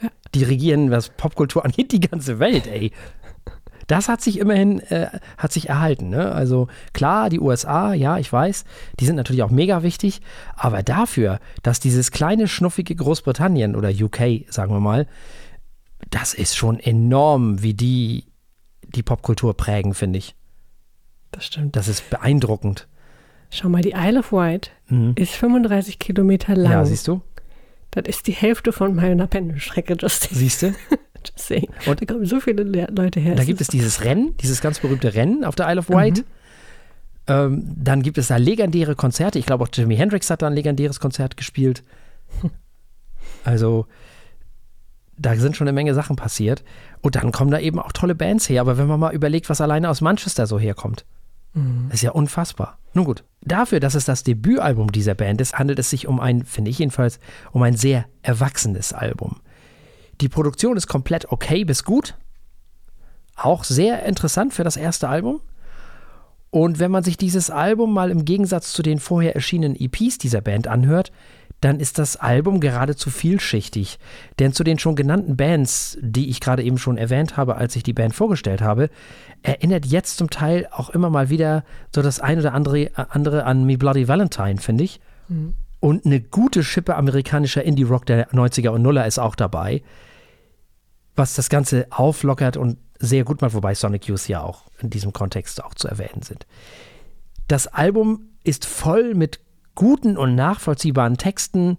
Ja. 0.02 0.09
Die 0.35 0.43
regieren, 0.45 0.90
was 0.90 1.11
Popkultur 1.11 1.64
angeht, 1.67 1.93
die 1.93 2.00
ganze 2.00 2.38
Welt, 2.40 2.67
ey. 2.67 2.90
Das 3.88 4.09
hat 4.09 4.21
sich 4.21 4.38
immerhin, 4.38 4.78
äh, 4.80 5.09
hat 5.37 5.52
sich 5.52 5.68
erhalten. 5.68 6.09
Ne? 6.11 6.30
Also 6.30 6.68
klar, 6.92 7.28
die 7.30 7.40
USA, 7.40 7.92
ja, 7.95 8.18
ich 8.18 8.33
weiß, 8.33 8.64
die 9.00 9.07
sind 9.07 9.16
natürlich 9.16 9.42
auch 9.42 9.50
mega 9.50 9.83
wichtig, 9.83 10.21
aber 10.54 10.83
dafür, 10.85 11.40
dass 11.64 11.80
dieses 11.80 12.11
kleine, 12.12 12.47
schnuffige 12.47 12.95
Großbritannien 12.95 13.75
oder 13.75 13.88
UK, 13.90 14.45
sagen 14.50 14.73
wir 14.73 14.80
mal, 14.80 15.07
das 16.11 16.33
ist 16.35 16.57
schon 16.57 16.78
enorm, 16.78 17.62
wie 17.62 17.75
die 17.75 18.25
die 18.95 19.02
Popkultur 19.02 19.54
prägen, 19.54 19.92
finde 19.92 20.18
ich. 20.18 20.35
Das 21.30 21.45
stimmt. 21.45 21.76
Das 21.76 21.88
ist 21.88 22.09
beeindruckend. 22.09 22.88
Schau 23.50 23.68
mal, 23.68 23.83
die 23.83 23.92
Isle 23.97 24.21
of 24.21 24.33
Wight 24.33 24.71
Mhm. 24.88 25.12
ist 25.16 25.33
35 25.35 25.99
Kilometer 25.99 26.54
lang. 26.57 26.73
Ja, 26.73 26.85
siehst 26.87 27.07
du? 27.09 27.21
Das 27.90 28.04
ist 28.07 28.26
die 28.26 28.33
Hälfte 28.33 28.73
von 28.73 28.95
meiner 28.95 29.26
Pendelstrecke, 29.26 29.97
Justin. 29.99 30.37
Siehst 30.37 30.62
du? 30.62 30.75
Just 31.28 31.49
saying. 31.49 31.68
Und 31.87 32.00
da 32.00 32.06
kommen 32.06 32.26
so 32.26 32.40
viele 32.40 32.62
Le 32.62 32.88
Leute 32.90 33.20
her. 33.20 33.35
Da 33.35 33.44
gibt 33.44 33.61
es 33.61 33.68
dieses 33.68 34.04
Rennen, 34.04 34.37
dieses 34.38 34.61
ganz 34.61 34.78
berühmte 34.80 35.14
Rennen 35.14 35.44
auf 35.44 35.54
der 35.54 35.68
Isle 35.68 35.80
of 35.80 35.88
Wight. 35.88 36.18
Mhm. 36.18 36.25
Ähm, 37.28 37.75
dann 37.76 38.02
gibt 38.02 38.18
es 38.18 38.28
da 38.28 38.37
legendäre 38.37 38.97
Konzerte. 38.97 39.38
Ich 39.38 39.47
glaube 39.47 39.64
auch 39.64 39.68
Jimi 39.73 39.97
Hendrix 39.97 40.30
hat 40.30 40.42
da 40.42 40.47
ein 40.47 40.54
legendäres 40.54 41.00
Konzert 41.00 41.37
gespielt. 41.37 41.85
Also 43.44 43.87
da 45.16 45.35
sind 45.37 45.56
schon 45.56 45.68
eine 45.68 45.75
Menge 45.75 45.94
Sachen 45.94 46.16
passiert. 46.16 46.64
Und 47.00 47.16
dann 47.16 47.32
kommen 47.32 47.50
da 47.50 47.58
eben 47.58 47.78
auch 47.78 47.92
tolle 47.92 48.14
Bands 48.14 48.49
her. 48.49 48.61
Aber 48.61 48.78
wenn 48.78 48.87
man 48.87 49.00
mal 49.00 49.14
überlegt, 49.14 49.49
was 49.49 49.61
alleine 49.61 49.90
aus 49.90 50.00
Manchester 50.00 50.47
so 50.47 50.58
herkommt, 50.58 51.04
mhm. 51.54 51.90
ist 51.92 52.02
ja 52.02 52.12
unfassbar. 52.12 52.78
Nun 52.94 53.04
gut, 53.04 53.25
dafür, 53.42 53.80
dass 53.80 53.94
es 53.94 54.04
das 54.04 54.23
Debütalbum 54.25 54.92
dieser 54.92 55.14
Band 55.14 55.40
ist, 55.40 55.58
handelt 55.58 55.78
es 55.78 55.90
sich 55.90 56.06
um 56.06 56.20
ein, 56.20 56.44
finde 56.44 56.70
ich 56.70 56.78
jedenfalls, 56.78 57.20
um 57.52 57.62
ein 57.62 57.76
sehr 57.76 58.06
erwachsenes 58.23 58.92
Album. 58.92 59.40
Die 60.21 60.29
Produktion 60.29 60.77
ist 60.77 60.87
komplett 60.87 61.31
okay 61.31 61.65
bis 61.65 61.85
gut. 61.85 62.15
Auch 63.37 63.65
sehr 63.65 64.05
interessant 64.05 64.53
für 64.53 64.65
das 64.65 64.77
erste 64.77 65.09
Album. 65.09 65.41
Und 66.51 66.79
wenn 66.79 66.91
man 66.91 67.05
sich 67.05 67.17
dieses 67.17 67.51
Album 67.51 67.93
mal 67.93 68.11
im 68.11 68.25
Gegensatz 68.25 68.73
zu 68.73 68.83
den 68.83 68.99
vorher 68.99 69.35
erschienenen 69.35 69.77
EPs 69.79 70.19
dieser 70.19 70.41
Band 70.41 70.67
anhört, 70.67 71.13
dann 71.61 71.81
ist 71.81 71.99
das 71.99 72.17
Album 72.17 72.61
geradezu 72.61 73.11
vielschichtig. 73.11 73.99
Denn 74.39 74.53
zu 74.53 74.65
den 74.65 74.79
schon 74.79 74.97
genannten 74.97 75.37
Bands, 75.37 75.99
die 76.01 76.31
ich 76.31 76.41
gerade 76.41 76.63
eben 76.63 76.79
schon 76.79 76.97
erwähnt 76.97 77.37
habe, 77.37 77.57
als 77.57 77.75
ich 77.77 77.83
die 77.83 77.93
Band 77.93 78.15
vorgestellt 78.15 78.63
habe, 78.63 78.91
erinnert 79.43 79.85
jetzt 79.87 80.19
zum 80.19 80.31
Teil 80.31 80.69
auch 80.71 80.91
immer 80.91 81.11
mal 81.11 81.31
wieder 81.31 81.65
so 81.95 82.01
das 82.01 82.21
ein 82.21 82.39
oder 82.39 82.55
andere, 82.55 82.91
andere 83.11 83.45
an 83.45 83.65
Me 83.65 83.77
Bloody 83.77 84.09
Valentine, 84.09 84.59
finde 84.59 84.85
ich. 84.85 85.01
Mhm. 85.29 85.55
Und 85.81 86.07
eine 86.07 86.21
gute 86.21 86.65
Schippe 86.65 86.97
amerikanischer 86.97 87.63
Indie-Rock 87.63 88.07
der 88.07 88.31
90er 88.31 88.71
und 88.71 88.83
Nuller 88.83 89.07
ist 89.07 89.19
auch 89.19 89.35
dabei, 89.35 89.83
was 91.19 91.35
das 91.35 91.49
Ganze 91.49 91.87
auflockert 91.91 92.57
und 92.57 92.79
sehr 92.99 93.25
gut 93.25 93.43
macht, 93.43 93.55
wobei 93.55 93.75
Sonic 93.75 94.07
Youth 94.07 94.29
ja 94.29 94.43
auch 94.43 94.65
in 94.81 94.91
diesem 94.91 95.13
Kontext 95.13 95.63
auch 95.63 95.75
zu 95.75 95.89
erwähnen 95.89 96.23
sind. 96.23 96.47
Das 97.47 97.67
Album 97.67 98.29
ist 98.45 98.67
voll 98.67 99.15
mit 99.15 99.41
guten 99.75 100.17
und 100.17 100.35
nachvollziehbaren 100.35 101.17
Texten 101.17 101.77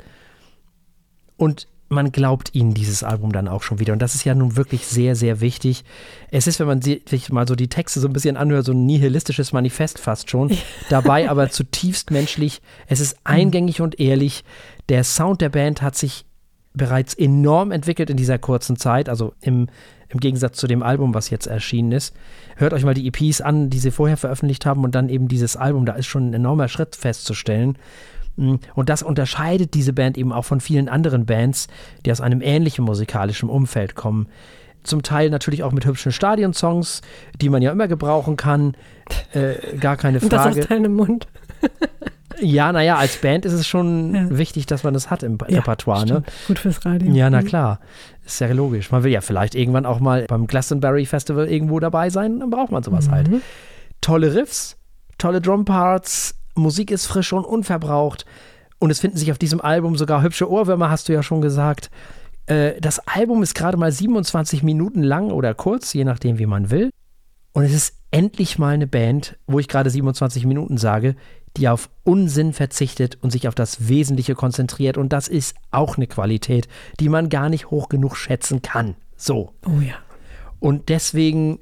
und 1.37 1.67
man 1.89 2.11
glaubt 2.11 2.53
ihnen 2.53 2.75
dieses 2.75 3.03
Album 3.03 3.31
dann 3.31 3.47
auch 3.47 3.63
schon 3.63 3.79
wieder. 3.79 3.93
Und 3.93 4.01
das 4.01 4.13
ist 4.13 4.23
ja 4.23 4.35
nun 4.35 4.55
wirklich 4.55 4.85
sehr, 4.85 5.15
sehr 5.15 5.41
wichtig. 5.41 5.83
Es 6.29 6.45
ist, 6.45 6.59
wenn 6.59 6.67
man 6.67 6.81
sich 6.81 7.31
mal 7.31 7.47
so 7.47 7.55
die 7.55 7.67
Texte 7.67 7.99
so 7.99 8.07
ein 8.07 8.13
bisschen 8.13 8.37
anhört, 8.37 8.65
so 8.65 8.73
ein 8.73 8.85
nihilistisches 8.85 9.51
Manifest 9.53 9.97
fast 9.97 10.29
schon. 10.29 10.55
Dabei 10.89 11.29
aber 11.29 11.49
zutiefst 11.49 12.11
menschlich. 12.11 12.61
Es 12.85 12.99
ist 12.99 13.17
eingängig 13.23 13.81
und 13.81 13.99
ehrlich. 13.99 14.43
Der 14.87 15.03
Sound 15.03 15.41
der 15.41 15.49
Band 15.49 15.81
hat 15.81 15.95
sich 15.95 16.25
bereits 16.79 17.13
enorm 17.13 17.71
entwickelt 17.71 18.09
in 18.09 18.17
dieser 18.17 18.39
kurzen 18.39 18.75
Zeit. 18.75 19.07
Also 19.07 19.33
im, 19.41 19.67
im 20.09 20.19
Gegensatz 20.19 20.57
zu 20.57 20.65
dem 20.65 20.81
Album, 20.81 21.13
was 21.13 21.29
jetzt 21.29 21.45
erschienen 21.45 21.91
ist. 21.91 22.15
Hört 22.55 22.73
euch 22.73 22.83
mal 22.83 22.95
die 22.95 23.07
EPs 23.07 23.41
an, 23.41 23.69
die 23.69 23.77
sie 23.77 23.91
vorher 23.91 24.17
veröffentlicht 24.17 24.65
haben 24.65 24.83
und 24.83 24.95
dann 24.95 25.09
eben 25.09 25.27
dieses 25.27 25.55
Album. 25.55 25.85
Da 25.85 25.93
ist 25.93 26.07
schon 26.07 26.31
ein 26.31 26.33
enormer 26.33 26.67
Schritt 26.67 26.95
festzustellen. 26.95 27.77
Mm, 28.37 28.55
und 28.73 28.89
das 28.89 29.03
unterscheidet 29.03 29.75
diese 29.75 29.93
Band 29.93 30.17
eben 30.17 30.33
auch 30.33 30.45
von 30.45 30.59
vielen 30.59 30.89
anderen 30.89 31.27
Bands, 31.27 31.67
die 32.05 32.11
aus 32.11 32.21
einem 32.21 32.41
ähnlichen 32.41 32.85
musikalischen 32.85 33.49
Umfeld 33.49 33.93
kommen. 33.93 34.27
Zum 34.81 35.03
Teil 35.03 35.29
natürlich 35.29 35.61
auch 35.63 35.73
mit 35.73 35.85
hübschen 35.85 36.11
Stadionsongs, 36.11 37.01
die 37.39 37.49
man 37.49 37.61
ja 37.61 37.71
immer 37.71 37.87
gebrauchen 37.87 38.37
kann. 38.37 38.75
Äh, 39.33 39.77
gar 39.77 39.97
keine 39.97 40.19
Frage. 40.19 40.35
Und 40.35 40.57
das 40.57 40.57
aus 40.57 40.67
deinem 40.67 40.95
Mund. 40.95 41.27
Ja, 42.41 42.71
naja, 42.71 42.97
als 42.97 43.17
Band 43.17 43.45
ist 43.45 43.53
es 43.53 43.67
schon 43.67 44.15
ja. 44.29 44.37
wichtig, 44.37 44.65
dass 44.65 44.83
man 44.83 44.93
das 44.93 45.09
hat 45.09 45.23
im 45.23 45.37
ja, 45.47 45.59
Repertoire. 45.59 46.05
Ne? 46.05 46.23
Gut 46.47 46.59
fürs 46.59 46.85
Radio. 46.85 47.13
Ja, 47.13 47.29
na 47.29 47.41
mhm. 47.41 47.45
klar. 47.45 47.79
Ist 48.25 48.39
ja 48.39 48.51
logisch. 48.51 48.91
Man 48.91 49.03
will 49.03 49.11
ja 49.11 49.21
vielleicht 49.21 49.55
irgendwann 49.55 49.85
auch 49.85 49.99
mal 49.99 50.25
beim 50.27 50.47
Glastonbury 50.47 51.05
Festival 51.05 51.47
irgendwo 51.47 51.79
dabei 51.79 52.09
sein, 52.09 52.39
dann 52.39 52.49
braucht 52.49 52.71
man 52.71 52.83
sowas 52.83 53.07
mhm. 53.07 53.11
halt. 53.11 53.29
Tolle 54.01 54.33
Riffs, 54.35 54.77
tolle 55.17 55.41
Drumparts, 55.41 56.35
Musik 56.55 56.91
ist 56.91 57.05
frisch 57.05 57.33
und 57.33 57.45
unverbraucht. 57.45 58.25
Und 58.79 58.91
es 58.91 58.99
finden 58.99 59.17
sich 59.17 59.31
auf 59.31 59.37
diesem 59.37 59.61
Album 59.61 59.97
sogar 59.97 60.21
hübsche 60.21 60.49
Ohrwürmer, 60.49 60.89
hast 60.89 61.09
du 61.09 61.13
ja 61.13 61.23
schon 61.23 61.41
gesagt. 61.41 61.89
Äh, 62.45 62.79
das 62.79 62.99
Album 63.07 63.43
ist 63.43 63.55
gerade 63.55 63.77
mal 63.77 63.91
27 63.91 64.63
Minuten 64.63 65.03
lang 65.03 65.31
oder 65.31 65.53
kurz, 65.53 65.93
je 65.93 66.05
nachdem, 66.05 66.39
wie 66.39 66.45
man 66.45 66.71
will. 66.71 66.89
Und 67.51 67.63
es 67.63 67.73
ist 67.73 67.95
endlich 68.11 68.57
mal 68.57 68.73
eine 68.73 68.87
Band, 68.87 69.37
wo 69.47 69.59
ich 69.59 69.67
gerade 69.67 69.89
27 69.89 70.45
Minuten 70.45 70.77
sage, 70.77 71.15
die 71.57 71.67
auf 71.67 71.89
Unsinn 72.03 72.53
verzichtet 72.53 73.17
und 73.21 73.31
sich 73.31 73.47
auf 73.47 73.55
das 73.55 73.87
Wesentliche 73.87 74.35
konzentriert. 74.35 74.97
Und 74.97 75.13
das 75.13 75.27
ist 75.27 75.55
auch 75.71 75.97
eine 75.97 76.07
Qualität, 76.07 76.67
die 76.99 77.09
man 77.09 77.29
gar 77.29 77.49
nicht 77.49 77.71
hoch 77.71 77.89
genug 77.89 78.15
schätzen 78.15 78.61
kann. 78.61 78.95
So. 79.15 79.53
Oh 79.65 79.81
ja. 79.81 79.95
Und 80.59 80.89
deswegen 80.89 81.59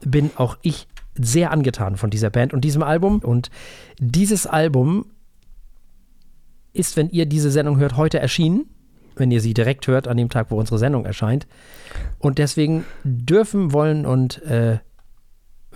bin 0.00 0.30
auch 0.36 0.56
ich 0.62 0.88
sehr 1.14 1.50
angetan 1.50 1.96
von 1.96 2.10
dieser 2.10 2.30
Band 2.30 2.52
und 2.52 2.62
diesem 2.62 2.82
Album. 2.82 3.20
Und 3.20 3.50
dieses 3.98 4.46
Album 4.46 5.06
ist, 6.72 6.96
wenn 6.96 7.08
ihr 7.10 7.26
diese 7.26 7.50
Sendung 7.50 7.78
hört, 7.78 7.96
heute 7.96 8.18
erschienen. 8.18 8.66
Wenn 9.18 9.30
ihr 9.30 9.40
sie 9.40 9.54
direkt 9.54 9.86
hört, 9.86 10.08
an 10.08 10.18
dem 10.18 10.28
Tag, 10.28 10.50
wo 10.50 10.56
unsere 10.56 10.78
Sendung 10.78 11.06
erscheint. 11.06 11.46
Und 12.18 12.36
deswegen 12.36 12.84
dürfen, 13.02 13.72
wollen 13.72 14.04
und 14.04 14.42
äh, 14.42 14.78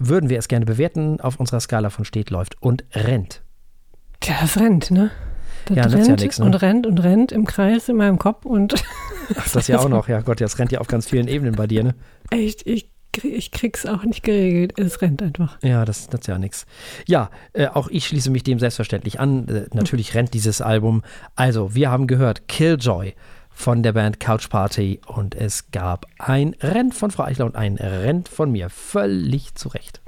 würden 0.01 0.31
wir 0.31 0.39
es 0.39 0.49
gerne 0.49 0.67
bewerten 0.67 1.21
auf 1.21 1.39
unserer 1.39 1.61
Skala 1.61 1.91
von 1.91 2.05
steht, 2.05 2.31
läuft 2.31 2.61
und 2.61 2.85
rennt. 2.93 3.43
Tja, 4.21 4.35
das 4.41 4.59
rennt, 4.59 4.91
ne? 4.91 5.11
Das 5.67 5.77
ja, 5.77 5.85
rennt 5.85 6.09
ja 6.09 6.17
nix, 6.17 6.39
ne? 6.39 6.47
und 6.47 6.55
rennt 6.55 6.87
und 6.87 6.99
rennt 7.03 7.33
im 7.33 7.47
Kreis 7.47 7.89
in 7.89 7.97
meinem 7.97 8.19
Kopf 8.19 8.45
und. 8.45 8.75
Ach, 9.37 9.49
das 9.53 9.69
ja 9.69 9.79
auch 9.79 9.89
noch, 9.89 10.09
ja 10.09 10.21
Gott, 10.23 10.41
das 10.41 10.59
rennt 10.59 10.73
ja 10.73 10.81
auf 10.81 10.89
ganz 10.89 11.09
vielen 11.09 11.29
Ebenen 11.29 11.55
bei 11.55 11.67
dir, 11.67 11.85
ne? 11.85 11.95
Echt, 12.31 12.67
ich, 12.67 12.91
ich 13.23 13.51
krieg's 13.51 13.87
auch 13.87 14.03
nicht 14.05 14.23
geregelt. 14.23 14.79
Es 14.79 15.03
rennt 15.03 15.23
einfach. 15.23 15.59
Ja, 15.63 15.85
das 15.85 16.09
ist 16.13 16.27
ja 16.27 16.39
nichts. 16.39 16.67
Ja, 17.07 17.31
äh, 17.53 17.67
auch 17.67 17.89
ich 17.89 18.07
schließe 18.07 18.31
mich 18.31 18.43
dem 18.43 18.59
selbstverständlich 18.59 19.21
an. 19.21 19.49
Äh, 19.49 19.67
natürlich 19.73 20.15
rennt 20.15 20.35
dieses 20.35 20.61
Album. 20.61 21.03
Also, 21.37 21.75
wir 21.75 21.91
haben 21.91 22.07
gehört 22.07 22.49
Killjoy 22.49 23.15
von 23.51 23.83
der 23.83 23.93
Band 23.93 24.21
Couch 24.21 24.49
Party 24.49 25.01
und 25.07 25.35
es 25.35 25.71
gab 25.71 26.07
ein 26.19 26.57
Renn 26.61 26.93
von 26.93 27.11
Frau 27.11 27.25
Eichler 27.25 27.47
und 27.47 27.57
ein 27.57 27.77
Renn 27.77 28.25
von 28.25 28.51
mir. 28.51 28.71
Völlig 28.71 29.55
zu 29.55 29.69
Recht. 29.69 30.01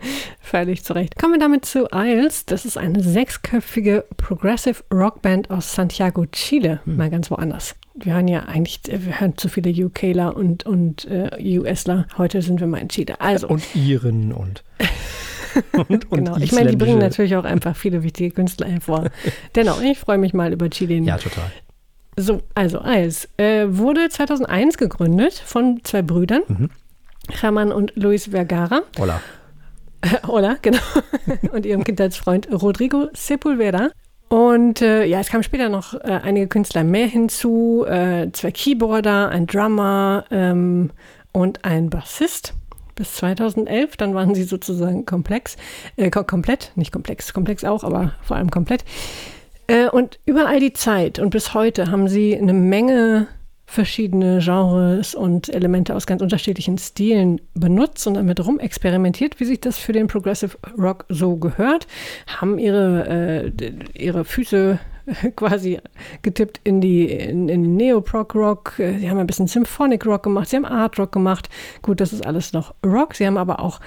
Völlig 0.40 0.84
zu 0.84 0.94
Recht. 0.94 1.16
Kommen 1.16 1.34
wir 1.34 1.40
damit 1.40 1.64
zu 1.64 1.88
Isles. 1.92 2.46
Das 2.46 2.64
ist 2.64 2.78
eine 2.78 3.02
sechsköpfige 3.02 4.04
Progressive 4.16 4.82
Rockband 4.92 5.50
aus 5.50 5.74
Santiago, 5.74 6.26
Chile. 6.26 6.80
Hm. 6.84 6.96
Mal 6.96 7.10
ganz 7.10 7.30
woanders. 7.30 7.76
Wir 7.94 8.14
hören 8.14 8.28
ja 8.28 8.40
eigentlich, 8.44 8.80
wir 8.86 9.20
hören 9.20 9.36
zu 9.36 9.48
viele 9.48 9.70
UKler 9.70 10.36
und, 10.36 10.64
und 10.64 11.06
äh, 11.06 11.58
USler. 11.58 12.06
Heute 12.16 12.40
sind 12.40 12.60
wir 12.60 12.66
mal 12.66 12.78
in 12.78 12.88
Chile. 12.88 13.20
Also. 13.20 13.48
Und 13.48 13.62
Iren 13.74 14.32
und. 14.32 14.64
und, 15.72 16.10
und 16.10 16.10
genau. 16.10 16.36
Ich 16.38 16.52
meine, 16.52 16.70
die 16.70 16.76
bringen 16.76 16.98
natürlich 16.98 17.36
auch 17.36 17.44
einfach 17.44 17.76
viele 17.76 18.02
wichtige 18.02 18.30
Künstler 18.30 18.68
hervor. 18.68 19.10
Dennoch, 19.54 19.82
ich 19.82 19.98
freue 19.98 20.18
mich 20.18 20.32
mal 20.32 20.52
über 20.52 20.70
Chile. 20.70 20.94
Ja, 20.94 21.18
total. 21.18 21.50
So, 22.20 22.42
also 22.54 22.82
Eis 22.82 23.28
äh, 23.38 23.66
wurde 23.68 24.10
2001 24.10 24.76
gegründet 24.76 25.32
von 25.32 25.80
zwei 25.84 26.02
Brüdern, 26.02 26.42
mhm. 26.48 26.70
Hermann 27.30 27.72
und 27.72 27.92
Luis 27.96 28.26
Vergara. 28.26 28.82
Hola. 28.98 29.22
Äh, 30.02 30.08
hola, 30.26 30.56
genau. 30.60 30.82
und 31.52 31.64
ihrem 31.64 31.82
Kindheitsfreund 31.84 32.48
Rodrigo 32.50 33.08
Sepulveda. 33.14 33.90
Und 34.28 34.82
äh, 34.82 35.06
ja, 35.06 35.20
es 35.20 35.28
kamen 35.28 35.42
später 35.42 35.68
noch 35.70 35.94
äh, 35.94 36.20
einige 36.22 36.46
Künstler 36.46 36.84
mehr 36.84 37.06
hinzu, 37.06 37.84
äh, 37.88 38.30
zwei 38.32 38.52
Keyboarder, 38.52 39.30
ein 39.30 39.46
Drummer 39.46 40.24
ähm, 40.30 40.90
und 41.32 41.64
ein 41.64 41.90
Bassist. 41.90 42.54
Bis 42.96 43.14
2011, 43.14 43.96
dann 43.96 44.14
waren 44.14 44.34
sie 44.34 44.42
sozusagen 44.44 45.06
komplex, 45.06 45.56
äh, 45.96 46.10
komplett, 46.10 46.72
nicht 46.74 46.92
komplex, 46.92 47.32
komplex 47.32 47.64
auch, 47.64 47.82
aber 47.82 48.12
vor 48.22 48.36
allem 48.36 48.50
komplett. 48.50 48.84
Äh, 49.70 49.88
und 49.88 50.18
über 50.26 50.48
all 50.48 50.58
die 50.58 50.72
Zeit 50.72 51.20
und 51.20 51.30
bis 51.30 51.54
heute 51.54 51.92
haben 51.92 52.08
sie 52.08 52.36
eine 52.36 52.52
Menge 52.52 53.28
verschiedene 53.66 54.40
Genres 54.40 55.14
und 55.14 55.48
Elemente 55.48 55.94
aus 55.94 56.06
ganz 56.06 56.22
unterschiedlichen 56.22 56.76
Stilen 56.76 57.40
benutzt 57.54 58.04
und 58.08 58.14
damit 58.14 58.44
rumexperimentiert, 58.44 59.38
wie 59.38 59.44
sich 59.44 59.60
das 59.60 59.78
für 59.78 59.92
den 59.92 60.08
Progressive 60.08 60.58
Rock 60.76 61.04
so 61.08 61.36
gehört, 61.36 61.86
haben 62.26 62.58
ihre, 62.58 63.52
äh, 63.56 63.72
ihre 63.94 64.24
Füße 64.24 64.80
quasi 65.36 65.78
getippt 66.22 66.60
in 66.64 66.80
die 66.80 67.04
in, 67.04 67.48
in 67.48 67.62
den 67.62 67.76
Neo-Prog-Rock. 67.76 68.74
Sie 68.76 69.08
haben 69.08 69.18
ein 69.18 69.26
bisschen 69.28 69.46
Symphonic 69.46 70.04
Rock 70.04 70.24
gemacht, 70.24 70.48
sie 70.48 70.56
haben 70.56 70.64
Art 70.64 70.98
Rock 70.98 71.12
gemacht. 71.12 71.48
Gut, 71.80 72.00
das 72.00 72.12
ist 72.12 72.26
alles 72.26 72.52
noch 72.52 72.74
Rock. 72.84 73.14
Sie 73.14 73.24
haben 73.24 73.36
aber 73.36 73.60
auch 73.60 73.78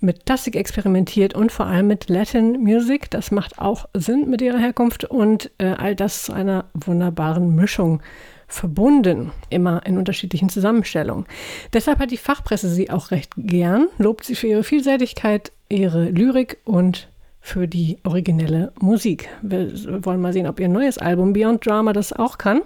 mit 0.00 0.26
Klassik 0.26 0.56
experimentiert 0.56 1.34
und 1.34 1.52
vor 1.52 1.66
allem 1.66 1.86
mit 1.86 2.08
Latin 2.08 2.62
Music. 2.62 3.10
Das 3.10 3.30
macht 3.30 3.58
auch 3.58 3.86
Sinn 3.94 4.28
mit 4.28 4.42
ihrer 4.42 4.58
Herkunft 4.58 5.04
und 5.04 5.50
äh, 5.58 5.68
all 5.68 5.94
das 5.94 6.24
zu 6.24 6.32
einer 6.32 6.66
wunderbaren 6.74 7.54
Mischung 7.54 8.02
verbunden, 8.48 9.32
immer 9.50 9.84
in 9.86 9.98
unterschiedlichen 9.98 10.48
Zusammenstellungen. 10.48 11.26
Deshalb 11.72 11.98
hat 11.98 12.10
die 12.10 12.16
Fachpresse 12.16 12.68
sie 12.68 12.90
auch 12.90 13.10
recht 13.10 13.32
gern, 13.36 13.88
lobt 13.98 14.24
sie 14.24 14.36
für 14.36 14.46
ihre 14.46 14.64
Vielseitigkeit, 14.64 15.50
ihre 15.68 16.10
Lyrik 16.10 16.58
und 16.64 17.08
für 17.40 17.68
die 17.68 17.98
originelle 18.04 18.72
Musik. 18.80 19.28
Wir 19.40 19.70
wollen 20.04 20.20
mal 20.20 20.32
sehen, 20.32 20.48
ob 20.48 20.58
ihr 20.58 20.68
neues 20.68 20.98
Album 20.98 21.32
Beyond 21.32 21.64
Drama 21.64 21.92
das 21.92 22.12
auch 22.12 22.38
kann. 22.38 22.62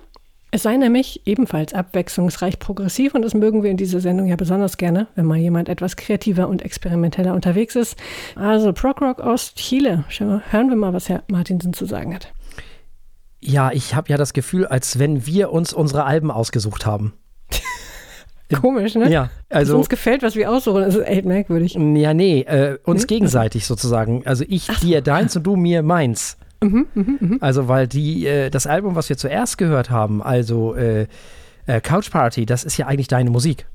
Es 0.52 0.64
sei 0.64 0.76
nämlich 0.76 1.26
ebenfalls 1.26 1.74
abwechslungsreich 1.74 2.58
progressiv 2.58 3.14
und 3.14 3.22
das 3.22 3.34
mögen 3.34 3.62
wir 3.62 3.70
in 3.70 3.76
dieser 3.76 4.00
Sendung 4.00 4.26
ja 4.26 4.34
besonders 4.34 4.76
gerne, 4.78 5.06
wenn 5.14 5.24
mal 5.24 5.38
jemand 5.38 5.68
etwas 5.68 5.94
kreativer 5.94 6.48
und 6.48 6.62
experimenteller 6.62 7.34
unterwegs 7.34 7.76
ist. 7.76 7.96
Also 8.34 8.72
Prog 8.72 9.00
Rock 9.00 9.20
aus 9.20 9.54
Chile. 9.54 10.04
Hören 10.08 10.68
wir 10.68 10.76
mal, 10.76 10.92
was 10.92 11.08
Herr 11.08 11.22
Martinsen 11.28 11.72
zu 11.72 11.86
sagen 11.86 12.14
hat. 12.14 12.32
Ja, 13.40 13.70
ich 13.72 13.94
habe 13.94 14.08
ja 14.10 14.16
das 14.16 14.32
Gefühl, 14.32 14.66
als 14.66 14.98
wenn 14.98 15.24
wir 15.24 15.52
uns 15.52 15.72
unsere 15.72 16.04
Alben 16.04 16.32
ausgesucht 16.32 16.84
haben. 16.84 17.14
Komisch, 18.60 18.96
ne? 18.96 19.08
Ja, 19.10 19.30
also. 19.48 19.74
Dass 19.74 19.78
uns 19.78 19.88
gefällt, 19.88 20.22
was 20.22 20.34
wir 20.34 20.50
aussuchen, 20.50 20.82
das 20.82 20.96
ist 20.96 21.06
echt 21.06 21.24
merkwürdig. 21.24 21.74
Ja, 21.74 22.12
nee, 22.12 22.40
äh, 22.40 22.78
uns 22.84 23.02
nee? 23.02 23.06
gegenseitig 23.06 23.66
sozusagen. 23.66 24.26
Also 24.26 24.44
ich 24.48 24.68
Ach, 24.68 24.80
dir 24.80 25.00
deins 25.00 25.36
und 25.36 25.44
du 25.44 25.54
mir 25.54 25.84
meins. 25.84 26.36
Mhm, 26.62 26.86
mh, 26.94 27.04
mh. 27.20 27.36
Also, 27.40 27.68
weil 27.68 27.86
die, 27.86 28.26
äh, 28.26 28.50
das 28.50 28.66
Album, 28.66 28.94
was 28.94 29.08
wir 29.08 29.16
zuerst 29.16 29.58
gehört 29.58 29.90
haben, 29.90 30.22
also 30.22 30.74
äh, 30.74 31.06
äh, 31.66 31.80
Couch 31.80 32.10
Party, 32.10 32.46
das 32.46 32.64
ist 32.64 32.76
ja 32.76 32.86
eigentlich 32.86 33.08
deine 33.08 33.30
Musik. 33.30 33.66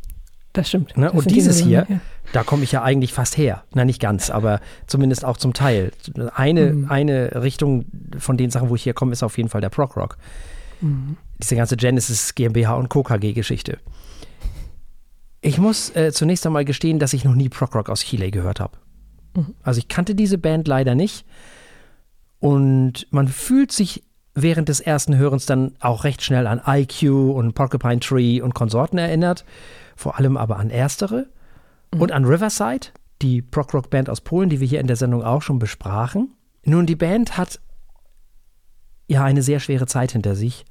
Das 0.54 0.70
stimmt. 0.70 0.96
Ne? 0.96 1.08
Das 1.08 1.16
und 1.16 1.32
dieses 1.32 1.60
hier, 1.60 1.86
ja. 1.90 2.00
da 2.32 2.44
komme 2.44 2.64
ich 2.64 2.72
ja 2.72 2.82
eigentlich 2.82 3.12
fast 3.12 3.38
her. 3.38 3.64
Na, 3.74 3.84
nicht 3.84 4.00
ganz, 4.00 4.30
aber 4.30 4.62
zumindest 4.88 5.26
auch 5.26 5.38
zum 5.38 5.54
Teil. 5.54 5.92
Eine, 6.34 6.72
mhm. 6.72 6.92
eine 6.92 7.44
Richtung 7.44 7.86
von 8.18 8.38
den 8.38 8.52
Sachen, 8.52 8.70
wo 8.70 8.76
ich 8.76 8.84
hier 8.84 8.94
komme, 8.94 9.12
ist 9.12 9.24
auf 9.24 9.38
jeden 9.38 9.50
Fall 9.50 9.62
der 9.62 9.70
Prog 9.70 9.98
Rock. 9.98 10.18
Mhm. 10.80 11.18
Diese 11.42 11.58
ganze 11.58 11.76
Genesis 11.76 12.36
GmbH 12.36 12.76
und 12.76 12.90
Co. 12.90 13.04
KG-Geschichte. 13.04 13.80
Ich 15.42 15.58
muss 15.58 15.94
äh, 15.96 16.14
zunächst 16.14 16.46
einmal 16.46 16.64
gestehen, 16.64 17.00
dass 17.00 17.14
ich 17.14 17.26
noch 17.26 17.36
nie 17.36 17.50
Prog 17.50 17.76
Rock 17.76 17.90
aus 17.90 18.02
Chile 18.02 18.32
gehört 18.32 18.62
habe. 18.62 18.78
Mhm. 19.36 19.56
Also 19.62 19.80
ich 19.80 19.90
kannte 19.90 20.16
diese 20.16 20.38
Band 20.38 20.70
leider 20.70 20.96
nicht. 20.96 21.26
Und 22.46 23.08
man 23.10 23.28
fühlt 23.28 23.72
sich 23.72 24.04
während 24.36 24.70
des 24.70 24.80
ersten 24.80 25.18
Hörens 25.18 25.48
dann 25.48 25.72
auch 25.80 26.04
recht 26.04 26.22
schnell 26.22 26.46
an 26.46 26.62
IQ 26.64 27.10
und 27.10 27.56
Porcupine 27.56 28.00
Tree 28.00 28.40
und 28.40 28.54
Konsorten 28.54 29.00
erinnert, 29.00 29.44
vor 29.96 30.20
allem 30.20 30.38
aber 30.38 30.58
an 30.58 30.70
erstere 30.70 31.26
mhm. 31.92 32.02
und 32.02 32.12
an 32.12 32.24
Riverside, 32.24 32.90
die 33.24 33.42
Prog-Rock-Band 33.42 34.12
aus 34.12 34.22
Polen, 34.22 34.52
die 34.52 34.60
wir 34.60 34.68
hier 34.68 34.80
in 34.80 34.86
der 34.86 34.96
Sendung 34.96 35.24
auch 35.24 35.42
schon 35.42 35.58
besprachen. 35.58 36.36
Nun, 36.66 36.86
die 36.86 36.96
Band 36.96 37.36
hat 37.36 37.60
ja 39.08 39.24
eine 39.24 39.42
sehr 39.42 39.60
schwere 39.60 39.88
Zeit 39.88 40.12
hinter 40.12 40.36
sich, 40.36 40.66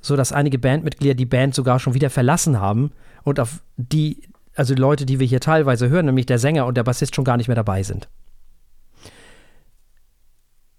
so 0.00 0.16
dass 0.16 0.32
einige 0.32 0.58
Bandmitglieder 0.58 1.14
die 1.14 1.26
Band 1.26 1.54
sogar 1.54 1.78
schon 1.78 1.94
wieder 1.94 2.10
verlassen 2.10 2.60
haben 2.60 2.90
und 3.22 3.38
auf 3.38 3.62
die, 3.76 4.22
also 4.56 4.74
die 4.74 4.80
Leute, 4.80 5.06
die 5.06 5.20
wir 5.20 5.28
hier 5.28 5.40
teilweise 5.40 5.90
hören, 5.90 6.06
nämlich 6.06 6.26
der 6.26 6.40
Sänger 6.40 6.66
und 6.66 6.76
der 6.76 6.82
Bassist 6.82 7.14
schon 7.14 7.24
gar 7.24 7.36
nicht 7.36 7.46
mehr 7.46 7.54
dabei 7.54 7.84
sind. 7.84 8.08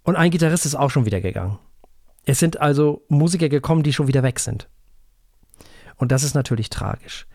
Und 0.04 0.16
ein 0.16 0.32
Gitarrist 0.32 0.66
ist 0.66 0.76
auch 0.76 0.90
schon 0.90 1.06
wieder 1.06 1.22
gegangen. 1.22 1.60
Es 2.26 2.40
sind 2.40 2.60
also 2.60 3.04
Musiker 3.08 3.50
gekommen, 3.50 3.84
die 3.84 3.94
schon 3.94 4.08
wieder 4.08 4.24
weg 4.24 4.40
sind. 4.40 4.68
Und 5.98 6.12
das 6.12 6.24
ist 6.24 6.34
natürlich 6.34 6.70
tragisch. 6.70 7.28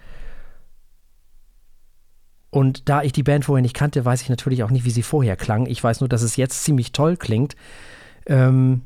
Und 2.50 2.88
da 2.88 3.02
ich 3.02 3.12
die 3.12 3.22
Band 3.22 3.44
vorher 3.44 3.62
nicht 3.62 3.76
kannte, 3.76 4.04
weiß 4.04 4.22
ich 4.22 4.28
natürlich 4.28 4.62
auch 4.62 4.70
nicht, 4.70 4.84
wie 4.84 4.90
sie 4.90 5.02
vorher 5.02 5.36
klang. 5.36 5.66
Ich 5.66 5.82
weiß 5.82 6.00
nur, 6.00 6.08
dass 6.08 6.22
es 6.22 6.36
jetzt 6.36 6.64
ziemlich 6.64 6.92
toll 6.92 7.16
klingt. 7.16 7.54
Ähm, 8.26 8.82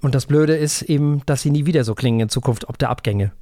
und 0.00 0.14
das 0.14 0.26
Blöde 0.26 0.56
ist 0.56 0.82
eben, 0.82 1.22
dass 1.26 1.42
sie 1.42 1.50
nie 1.50 1.66
wieder 1.66 1.84
so 1.84 1.94
klingen 1.94 2.20
in 2.20 2.28
Zukunft, 2.28 2.68
ob 2.68 2.78
der 2.78 2.90
Abgänge. 2.90 3.32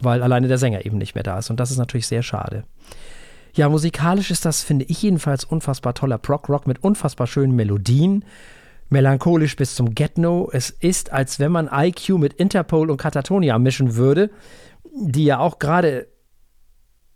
Weil 0.00 0.22
alleine 0.22 0.48
der 0.48 0.58
Sänger 0.58 0.84
eben 0.84 0.98
nicht 0.98 1.14
mehr 1.14 1.22
da 1.22 1.38
ist. 1.38 1.50
Und 1.50 1.60
das 1.60 1.70
ist 1.70 1.76
natürlich 1.76 2.06
sehr 2.06 2.22
schade. 2.22 2.64
Ja, 3.54 3.68
musikalisch 3.68 4.30
ist 4.30 4.44
das, 4.44 4.62
finde 4.62 4.84
ich 4.86 5.02
jedenfalls, 5.02 5.44
unfassbar 5.44 5.94
toller 5.94 6.18
Prog-Rock 6.18 6.66
mit 6.66 6.82
unfassbar 6.82 7.26
schönen 7.26 7.54
Melodien. 7.54 8.24
Melancholisch 8.88 9.56
bis 9.56 9.74
zum 9.74 9.94
Get-No. 9.94 10.50
Es 10.52 10.70
ist, 10.70 11.12
als 11.12 11.38
wenn 11.38 11.52
man 11.52 11.68
IQ 11.72 12.10
mit 12.18 12.34
Interpol 12.34 12.90
und 12.90 12.96
Katatonia 12.96 13.58
mischen 13.58 13.96
würde, 13.96 14.30
die 15.00 15.24
ja 15.24 15.38
auch 15.38 15.58
gerade 15.58 16.08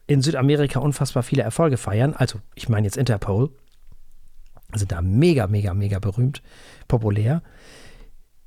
in 0.06 0.22
Südamerika 0.22 0.80
unfassbar 0.80 1.22
viele 1.22 1.42
Erfolge 1.42 1.76
feiern. 1.76 2.14
Also, 2.14 2.38
ich 2.54 2.68
meine 2.68 2.86
jetzt 2.86 2.96
Interpol. 2.96 3.50
Sind 4.74 4.92
da 4.92 5.02
mega, 5.02 5.46
mega, 5.46 5.72
mega 5.72 5.98
berühmt, 5.98 6.42
populär. 6.88 7.42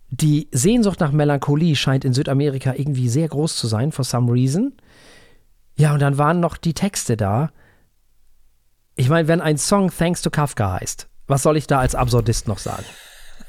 Die 0.10 0.48
Sehnsucht 0.52 1.00
nach 1.00 1.12
Melancholie 1.12 1.76
scheint 1.76 2.06
in 2.06 2.14
Südamerika 2.14 2.74
irgendwie 2.74 3.10
sehr 3.10 3.28
groß 3.28 3.58
zu 3.58 3.68
sein, 3.68 3.92
for 3.92 4.06
some 4.06 4.32
reason. 4.32 4.74
Ja, 5.76 5.94
und 5.94 6.02
dann 6.02 6.18
waren 6.18 6.40
noch 6.40 6.58
die 6.58 6.74
Texte 6.74 7.18
da, 7.18 7.52
ich 8.98 9.10
meine, 9.10 9.28
wenn 9.28 9.42
ein 9.42 9.58
Song 9.58 9.92
Thanks 9.96 10.22
to 10.22 10.30
Kafka 10.30 10.74
heißt, 10.74 11.08
was 11.28 11.44
soll 11.44 11.56
ich 11.56 11.68
da 11.68 11.80
als 11.80 11.96
Absurdist 11.96 12.48
noch 12.48 12.58
sagen? 12.58 12.86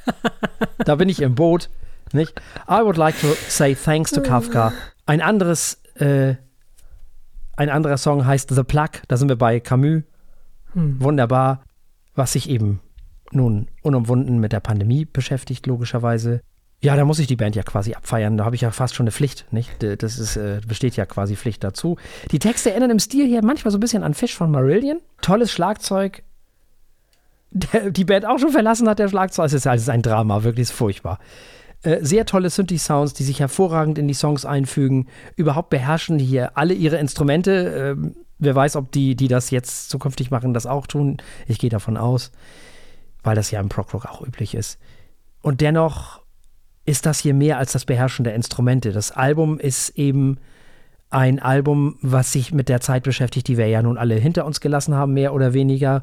da 0.85 0.95
bin 0.95 1.09
ich 1.09 1.21
im 1.23 1.35
Boot, 1.35 1.71
nicht? 2.13 2.41
I 2.69 2.81
would 2.83 2.97
like 2.97 3.19
to 3.21 3.35
say 3.49 3.75
thanks 3.75 4.11
to 4.13 4.23
Kafka. 4.23 4.73
Ein 5.07 5.21
anderes, 5.21 5.81
äh, 5.95 6.35
ein 7.57 7.71
anderer 7.71 7.97
Song 7.97 8.27
heißt 8.27 8.55
The 8.55 8.63
Plug, 8.63 8.91
da 9.09 9.17
sind 9.17 9.29
wir 9.29 9.37
bei 9.37 9.59
Camus. 9.61 10.03
Hm. 10.75 11.01
Wunderbar, 11.01 11.65
was 12.15 12.33
sich 12.33 12.49
eben 12.49 12.81
nun 13.33 13.69
unumwunden 13.83 14.39
mit 14.39 14.53
der 14.53 14.61
Pandemie 14.61 15.05
beschäftigt, 15.07 15.67
logischerweise. 15.67 16.43
Ja, 16.81 16.95
da 16.95 17.05
muss 17.05 17.19
ich 17.19 17.27
die 17.27 17.37
Band 17.37 17.57
ja 17.57 17.65
quasi 17.65 17.95
abfeiern. 17.95 18.37
Da 18.37 18.45
habe 18.45 18.55
ich 18.55 18.63
ja 18.63 18.71
fast 18.71 18.95
schon 18.95 19.05
eine 19.05 19.11
Pflicht, 19.11 19.47
nicht? 19.53 19.83
Das 19.83 20.19
ist, 20.19 20.37
äh, 20.37 20.61
besteht 20.67 20.97
ja 20.97 21.07
quasi 21.07 21.35
Pflicht 21.35 21.65
dazu. 21.65 21.97
Die 22.31 22.39
Texte 22.39 22.71
erinnern 22.71 22.91
im 22.91 23.01
Stil 23.01 23.27
hier 23.27 23.45
manchmal 23.45 23.73
so 23.73 23.79
ein 23.79 23.81
bisschen 23.81 24.05
an 24.05 24.15
Fish 24.15 24.35
von 24.37 24.51
Marillion. 24.51 25.01
Tolles 25.21 25.51
Schlagzeug. 25.51 26.23
Der, 27.51 27.91
die 27.91 28.05
Band 28.05 28.27
auch 28.27 28.39
schon 28.39 28.53
verlassen 28.53 28.87
hat, 28.91 28.99
der 28.99 29.09
Schlagzeug. 29.09 29.47
Es 29.47 29.55
ist, 29.55 29.67
also 29.67 29.91
ein 29.91 30.03
Drama, 30.03 30.43
wirklich 30.43 30.65
ist 30.65 30.73
furchtbar. 30.73 31.19
Äh, 31.83 32.05
sehr 32.05 32.27
tolle 32.27 32.51
Synthi-Sounds, 32.51 33.15
die 33.15 33.25
sich 33.25 33.41
hervorragend 33.41 33.97
in 33.97 34.07
die 34.07 34.13
Songs 34.13 34.45
einfügen. 34.45 35.07
Überhaupt 35.35 35.71
beherrschen 35.71 36.19
hier 36.19 36.59
alle 36.59 36.75
ihre 36.75 36.99
Instrumente. 36.99 37.97
Äh, 37.97 38.11
wer 38.39 38.55
weiß, 38.55 38.77
ob 38.77 38.93
die, 38.93 39.17
die 39.17 39.29
das 39.29 39.51
jetzt 39.51 39.89
zukünftig 39.89 40.31
machen, 40.31 40.53
das 40.53 40.67
auch 40.67 40.87
tun. 40.87 41.17
Ich 41.47 41.59
gehe 41.59 41.71
davon 41.71 41.97
aus, 41.97 42.33
weil 43.23 43.35
das 43.35 43.51
ja 43.51 43.61
im 43.61 43.71
Prog-Rock 43.71 44.05
auch 44.05 44.21
üblich 44.21 44.55
ist. 44.55 44.79
Und 45.41 45.63
dennoch 45.63 46.21
ist 46.89 47.05
das 47.05 47.19
hier 47.19 47.35
mehr 47.35 47.59
als 47.59 47.73
das 47.73 47.85
Beherrschen 47.85 48.25
der 48.25 48.35
Instrumente. 48.35 48.93
Das 48.93 49.11
Album 49.11 49.61
ist 49.61 49.91
eben 49.91 50.39
ein 51.11 51.39
Album, 51.39 51.97
was 52.01 52.33
sich 52.33 52.53
mit 52.55 52.71
der 52.71 52.81
Zeit 52.81 53.03
beschäftigt, 53.03 53.47
die 53.47 53.59
wir 53.59 53.67
ja 53.67 53.83
nun 53.83 53.99
alle 53.99 54.15
hinter 54.15 54.47
uns 54.47 54.61
gelassen 54.61 54.95
haben, 54.95 55.13
mehr 55.13 55.35
oder 55.35 55.53
weniger, 55.53 56.03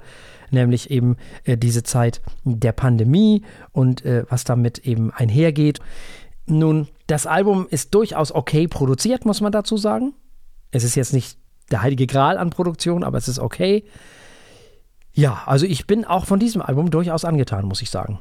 nämlich 0.52 0.92
eben 0.92 1.18
äh, 1.44 1.58
diese 1.58 1.82
Zeit 1.82 2.22
der 2.44 2.72
Pandemie 2.72 3.42
und 3.72 4.06
äh, 4.06 4.26
was 4.30 4.44
damit 4.44 4.78
eben 4.86 5.12
einhergeht. 5.12 5.80
Nun, 6.46 6.88
das 7.08 7.26
Album 7.26 7.66
ist 7.68 7.96
durchaus 7.96 8.32
okay 8.32 8.68
produziert, 8.68 9.26
muss 9.26 9.42
man 9.42 9.52
dazu 9.52 9.78
sagen. 9.78 10.14
Es 10.70 10.84
ist 10.84 10.94
jetzt 10.94 11.14
nicht 11.14 11.40
der 11.72 11.82
heilige 11.82 12.06
Gral 12.06 12.38
an 12.38 12.52
Produktion, 12.52 13.04
aber 13.04 13.18
es 13.18 13.28
ist 13.28 13.40
okay. 13.40 13.86
Ja, 15.14 15.42
also 15.48 15.66
ich 15.66 15.88
bin 15.88 16.06
auch 16.06 16.28
von 16.28 16.40
diesem 16.40 16.62
Album 16.62 16.92
durchaus 16.92 17.26
angetan, 17.26 17.66
muss 17.66 17.82
ich 17.82 17.90
sagen. 17.90 18.20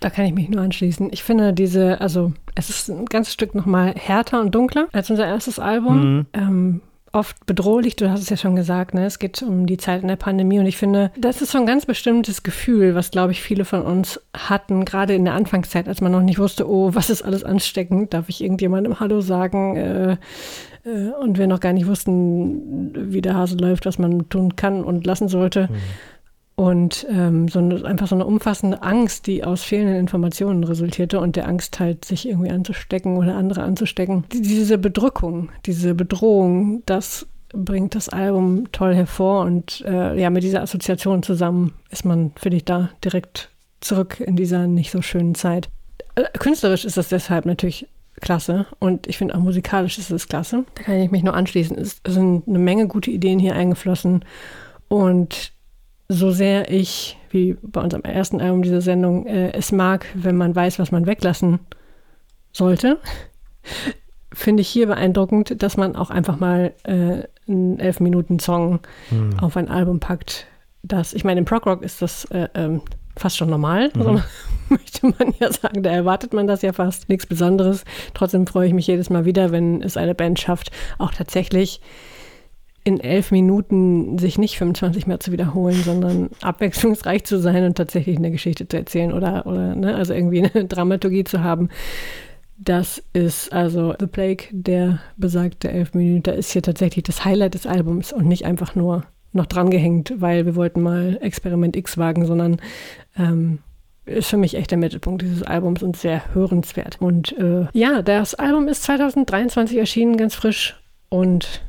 Da 0.00 0.10
kann 0.10 0.26
ich 0.26 0.34
mich 0.34 0.48
nur 0.48 0.62
anschließen. 0.62 1.08
Ich 1.12 1.22
finde 1.22 1.52
diese, 1.52 2.00
also 2.00 2.32
es 2.54 2.70
ist 2.70 2.88
ein 2.88 3.06
ganzes 3.06 3.32
Stück 3.32 3.54
nochmal 3.54 3.94
härter 3.94 4.40
und 4.40 4.54
dunkler 4.54 4.88
als 4.92 5.10
unser 5.10 5.26
erstes 5.26 5.58
Album. 5.58 6.16
Mhm. 6.16 6.26
Ähm, 6.32 6.80
oft 7.16 7.46
bedrohlich, 7.46 7.96
du 7.96 8.10
hast 8.10 8.20
es 8.20 8.28
ja 8.28 8.36
schon 8.36 8.56
gesagt, 8.56 8.94
ne? 8.94 9.06
es 9.06 9.18
geht 9.18 9.42
um 9.42 9.66
die 9.66 9.78
Zeit 9.78 10.02
in 10.02 10.08
der 10.08 10.16
Pandemie 10.16 10.58
und 10.58 10.66
ich 10.66 10.76
finde, 10.76 11.10
das 11.18 11.40
ist 11.40 11.52
so 11.52 11.58
ein 11.58 11.66
ganz 11.66 11.86
bestimmtes 11.86 12.42
Gefühl, 12.42 12.94
was, 12.94 13.10
glaube 13.10 13.32
ich, 13.32 13.40
viele 13.40 13.64
von 13.64 13.82
uns 13.82 14.20
hatten, 14.34 14.84
gerade 14.84 15.14
in 15.14 15.24
der 15.24 15.34
Anfangszeit, 15.34 15.88
als 15.88 16.00
man 16.00 16.12
noch 16.12 16.20
nicht 16.20 16.38
wusste, 16.38 16.68
oh, 16.68 16.94
was 16.94 17.10
ist 17.10 17.22
alles 17.22 17.42
ansteckend, 17.42 18.12
darf 18.12 18.28
ich 18.28 18.42
irgendjemandem 18.42 19.00
Hallo 19.00 19.22
sagen 19.22 19.76
äh, 19.76 20.12
äh, 20.84 21.10
und 21.20 21.38
wir 21.38 21.46
noch 21.46 21.60
gar 21.60 21.72
nicht 21.72 21.86
wussten, 21.86 22.92
wie 23.12 23.22
der 23.22 23.34
Hase 23.34 23.56
läuft, 23.56 23.86
was 23.86 23.98
man 23.98 24.28
tun 24.28 24.56
kann 24.56 24.84
und 24.84 25.06
lassen 25.06 25.28
sollte. 25.28 25.68
Mhm. 25.70 25.76
Und 26.56 27.06
ähm, 27.10 27.48
so 27.48 27.58
eine, 27.58 27.84
einfach 27.84 28.08
so 28.08 28.14
eine 28.14 28.24
umfassende 28.24 28.82
Angst, 28.82 29.26
die 29.26 29.44
aus 29.44 29.62
fehlenden 29.62 29.96
Informationen 29.96 30.64
resultierte 30.64 31.20
und 31.20 31.36
der 31.36 31.46
Angst 31.46 31.78
halt, 31.80 32.06
sich 32.06 32.26
irgendwie 32.26 32.50
anzustecken 32.50 33.18
oder 33.18 33.36
andere 33.36 33.62
anzustecken. 33.62 34.24
Diese 34.32 34.78
Bedrückung, 34.78 35.50
diese 35.66 35.94
Bedrohung, 35.94 36.82
das 36.86 37.26
bringt 37.52 37.94
das 37.94 38.08
Album 38.08 38.72
toll 38.72 38.94
hervor 38.94 39.44
und 39.44 39.82
äh, 39.86 40.18
ja, 40.18 40.30
mit 40.30 40.42
dieser 40.42 40.62
Assoziation 40.62 41.22
zusammen 41.22 41.74
ist 41.90 42.04
man, 42.04 42.32
finde 42.36 42.56
ich, 42.56 42.64
da 42.64 42.90
direkt 43.04 43.50
zurück 43.80 44.20
in 44.20 44.36
dieser 44.36 44.66
nicht 44.66 44.90
so 44.90 45.02
schönen 45.02 45.34
Zeit. 45.34 45.68
Äh, 46.14 46.24
künstlerisch 46.38 46.84
ist 46.84 46.96
das 46.96 47.08
deshalb 47.08 47.46
natürlich 47.46 47.86
klasse 48.20 48.66
und 48.78 49.06
ich 49.06 49.18
finde 49.18 49.34
auch 49.34 49.40
musikalisch 49.40 49.98
ist 49.98 50.10
es 50.10 50.28
klasse. 50.28 50.64
Da 50.74 50.82
kann 50.82 50.96
ich 50.96 51.10
mich 51.10 51.22
nur 51.22 51.34
anschließen. 51.34 51.76
Es 51.76 52.00
sind 52.06 52.48
eine 52.48 52.58
Menge 52.58 52.88
gute 52.88 53.10
Ideen 53.10 53.38
hier 53.38 53.54
eingeflossen 53.54 54.24
und 54.88 55.52
so 56.08 56.30
sehr 56.30 56.70
ich, 56.70 57.16
wie 57.30 57.56
bei 57.62 57.80
unserem 57.80 58.02
ersten 58.02 58.40
Album 58.40 58.62
dieser 58.62 58.80
Sendung, 58.80 59.26
äh, 59.26 59.52
es 59.52 59.72
mag, 59.72 60.06
wenn 60.14 60.36
man 60.36 60.54
weiß, 60.54 60.78
was 60.78 60.92
man 60.92 61.06
weglassen 61.06 61.58
sollte, 62.52 62.98
finde 64.32 64.60
ich 64.60 64.68
hier 64.68 64.86
beeindruckend, 64.86 65.62
dass 65.62 65.76
man 65.76 65.96
auch 65.96 66.10
einfach 66.10 66.38
mal 66.38 66.74
äh, 66.84 67.24
einen 67.48 67.78
elf 67.78 68.00
Minuten 68.00 68.38
Song 68.38 68.80
hm. 69.08 69.38
auf 69.40 69.56
ein 69.56 69.68
Album 69.68 70.00
packt. 70.00 70.46
Das, 70.82 71.14
ich 71.14 71.24
meine, 71.24 71.40
im 71.40 71.46
Prog 71.46 71.66
Rock 71.66 71.82
ist 71.82 72.02
das 72.02 72.26
äh, 72.26 72.48
ähm, 72.54 72.82
fast 73.16 73.36
schon 73.36 73.50
normal, 73.50 73.90
mhm. 73.94 74.02
so 74.02 74.20
möchte 74.68 75.06
man 75.06 75.34
ja 75.40 75.50
sagen. 75.50 75.82
Da 75.82 75.90
erwartet 75.90 76.32
man 76.32 76.46
das 76.46 76.62
ja 76.62 76.72
fast. 76.72 77.08
Nichts 77.08 77.26
Besonderes. 77.26 77.84
Trotzdem 78.14 78.46
freue 78.46 78.68
ich 78.68 78.74
mich 78.74 78.86
jedes 78.86 79.10
Mal 79.10 79.24
wieder, 79.24 79.50
wenn 79.52 79.82
es 79.82 79.96
eine 79.96 80.14
Band 80.14 80.38
schafft, 80.38 80.70
auch 80.98 81.12
tatsächlich 81.12 81.80
in 82.86 83.00
elf 83.00 83.32
Minuten 83.32 84.16
sich 84.16 84.38
nicht 84.38 84.58
25 84.58 85.08
mehr 85.08 85.18
zu 85.18 85.32
wiederholen, 85.32 85.82
sondern 85.82 86.30
abwechslungsreich 86.40 87.24
zu 87.24 87.40
sein 87.40 87.64
und 87.64 87.76
tatsächlich 87.76 88.16
eine 88.16 88.30
Geschichte 88.30 88.68
zu 88.68 88.76
erzählen 88.76 89.12
oder, 89.12 89.44
oder 89.44 89.74
ne, 89.74 89.96
also 89.96 90.14
irgendwie 90.14 90.44
eine 90.44 90.64
Dramaturgie 90.68 91.24
zu 91.24 91.42
haben. 91.42 91.68
Das 92.58 93.02
ist 93.12 93.52
also 93.52 93.92
The 93.98 94.06
Plague, 94.06 94.46
der 94.52 95.00
besagte 95.16 95.68
elf 95.68 95.94
Minuten, 95.94 96.30
ist 96.30 96.52
hier 96.52 96.62
tatsächlich 96.62 97.02
das 97.02 97.24
Highlight 97.24 97.54
des 97.54 97.66
Albums 97.66 98.12
und 98.12 98.26
nicht 98.26 98.46
einfach 98.46 98.76
nur 98.76 99.02
noch 99.32 99.46
drangehängt, 99.46 100.14
weil 100.18 100.46
wir 100.46 100.54
wollten 100.54 100.80
mal 100.80 101.18
Experiment 101.20 101.74
X 101.74 101.98
wagen, 101.98 102.24
sondern 102.24 102.60
ähm, 103.18 103.58
ist 104.04 104.30
für 104.30 104.36
mich 104.36 104.54
echt 104.54 104.70
der 104.70 104.78
Mittelpunkt 104.78 105.22
dieses 105.22 105.42
Albums 105.42 105.82
und 105.82 105.96
sehr 105.96 106.32
hörenswert. 106.36 106.98
Und 107.00 107.36
äh, 107.36 107.66
ja, 107.72 108.00
das 108.02 108.36
Album 108.36 108.68
ist 108.68 108.84
2023 108.84 109.76
erschienen, 109.76 110.16
ganz 110.16 110.36
frisch 110.36 110.80
und 111.08 111.65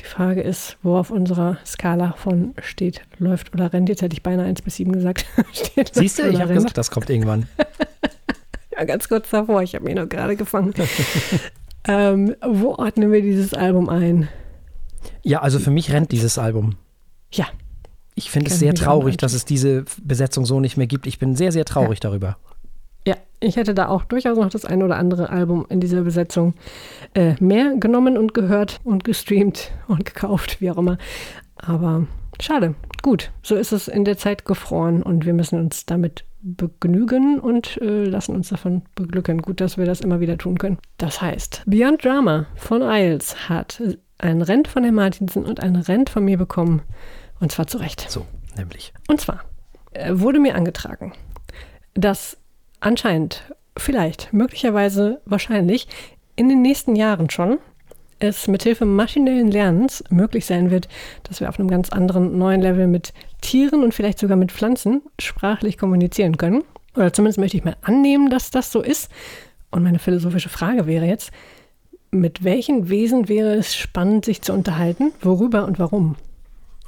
die 0.00 0.06
Frage 0.06 0.40
ist, 0.40 0.76
wo 0.82 0.96
auf 0.96 1.10
unserer 1.10 1.58
Skala 1.64 2.12
von 2.16 2.54
steht, 2.60 3.02
läuft 3.18 3.52
oder 3.54 3.72
rennt. 3.72 3.88
Jetzt 3.88 4.02
hätte 4.02 4.14
ich 4.14 4.22
beinahe 4.22 4.46
1 4.46 4.62
bis 4.62 4.76
7 4.76 4.92
gesagt. 4.92 5.26
steht, 5.52 5.94
Siehst 5.94 6.18
du, 6.18 6.28
ich 6.28 6.40
habe 6.40 6.54
gesagt, 6.54 6.76
das 6.76 6.90
kommt 6.90 7.10
irgendwann. 7.10 7.46
ja, 8.76 8.84
ganz 8.84 9.08
kurz 9.08 9.30
davor. 9.30 9.62
Ich 9.62 9.74
habe 9.74 9.84
mich 9.84 9.94
noch 9.94 10.08
gerade 10.08 10.36
gefangen. 10.36 10.74
ähm, 11.88 12.34
wo 12.46 12.74
ordnen 12.74 13.12
wir 13.12 13.22
dieses 13.22 13.54
Album 13.54 13.88
ein? 13.88 14.28
Ja, 15.22 15.40
also 15.40 15.58
für 15.58 15.70
mich 15.70 15.92
rennt 15.92 16.12
dieses 16.12 16.38
Album. 16.38 16.76
Ja. 17.32 17.46
Ich 18.14 18.30
finde 18.30 18.50
es 18.50 18.58
sehr 18.58 18.74
traurig, 18.74 19.16
dass 19.16 19.32
es 19.32 19.44
diese 19.44 19.84
Besetzung 20.02 20.44
so 20.44 20.60
nicht 20.60 20.76
mehr 20.76 20.86
gibt. 20.86 21.06
Ich 21.06 21.18
bin 21.18 21.36
sehr, 21.36 21.52
sehr 21.52 21.64
traurig 21.64 22.00
ja. 22.02 22.10
darüber. 22.10 22.36
Ja, 23.10 23.16
ich 23.40 23.56
hätte 23.56 23.74
da 23.74 23.88
auch 23.88 24.04
durchaus 24.04 24.38
noch 24.38 24.50
das 24.50 24.64
ein 24.64 24.84
oder 24.84 24.94
andere 24.94 25.30
Album 25.30 25.66
in 25.68 25.80
dieser 25.80 26.02
Besetzung 26.02 26.54
äh, 27.14 27.34
mehr 27.40 27.74
genommen 27.74 28.16
und 28.16 28.34
gehört 28.34 28.78
und 28.84 29.02
gestreamt 29.02 29.72
und 29.88 30.04
gekauft, 30.04 30.60
wie 30.60 30.70
auch 30.70 30.76
immer. 30.76 30.96
Aber 31.56 32.06
schade. 32.40 32.76
Gut, 33.02 33.32
so 33.42 33.56
ist 33.56 33.72
es 33.72 33.88
in 33.88 34.04
der 34.04 34.16
Zeit 34.16 34.44
gefroren 34.44 35.02
und 35.02 35.26
wir 35.26 35.34
müssen 35.34 35.58
uns 35.58 35.86
damit 35.86 36.24
begnügen 36.40 37.40
und 37.40 37.78
äh, 37.82 38.04
lassen 38.04 38.36
uns 38.36 38.50
davon 38.50 38.82
beglücken. 38.94 39.42
Gut, 39.42 39.60
dass 39.60 39.76
wir 39.76 39.86
das 39.86 40.02
immer 40.02 40.20
wieder 40.20 40.38
tun 40.38 40.56
können. 40.56 40.78
Das 40.98 41.20
heißt, 41.20 41.64
Beyond 41.66 42.04
Drama 42.04 42.46
von 42.54 42.80
Isles 42.80 43.48
hat 43.48 43.82
ein 44.18 44.40
Rent 44.40 44.68
von 44.68 44.84
Herrn 44.84 44.94
Martinsen 44.94 45.44
und 45.44 45.58
ein 45.58 45.74
Rent 45.74 46.10
von 46.10 46.24
mir 46.24 46.38
bekommen. 46.38 46.82
Und 47.40 47.50
zwar 47.50 47.66
zu 47.66 47.78
Recht. 47.78 48.08
So, 48.08 48.24
nämlich. 48.56 48.92
Und 49.08 49.20
zwar 49.20 49.40
äh, 49.94 50.12
wurde 50.12 50.38
mir 50.38 50.54
angetragen, 50.54 51.12
dass 51.94 52.39
anscheinend, 52.80 53.44
vielleicht, 53.76 54.32
möglicherweise, 54.32 55.20
wahrscheinlich 55.24 55.88
in 56.36 56.48
den 56.48 56.62
nächsten 56.62 56.96
Jahren 56.96 57.30
schon 57.30 57.58
es 58.20 58.48
mithilfe 58.48 58.84
maschinellen 58.84 59.50
Lernens 59.50 60.04
möglich 60.10 60.44
sein 60.46 60.70
wird, 60.70 60.88
dass 61.24 61.40
wir 61.40 61.48
auf 61.48 61.58
einem 61.58 61.70
ganz 61.70 61.88
anderen 61.90 62.38
neuen 62.38 62.60
Level 62.60 62.86
mit 62.86 63.12
Tieren 63.40 63.82
und 63.82 63.94
vielleicht 63.94 64.18
sogar 64.18 64.36
mit 64.36 64.52
Pflanzen 64.52 65.02
sprachlich 65.18 65.78
kommunizieren 65.78 66.36
können. 66.36 66.62
Oder 66.94 67.12
zumindest 67.12 67.38
möchte 67.38 67.56
ich 67.56 67.64
mal 67.64 67.76
annehmen, 67.82 68.30
dass 68.30 68.50
das 68.50 68.70
so 68.70 68.82
ist. 68.82 69.10
Und 69.70 69.82
meine 69.82 69.98
philosophische 69.98 70.48
Frage 70.48 70.86
wäre 70.86 71.06
jetzt, 71.06 71.30
mit 72.10 72.44
welchen 72.44 72.88
Wesen 72.88 73.28
wäre 73.28 73.54
es 73.54 73.74
spannend, 73.74 74.24
sich 74.24 74.42
zu 74.42 74.52
unterhalten? 74.52 75.12
Worüber 75.22 75.64
und 75.64 75.78
warum? 75.78 76.16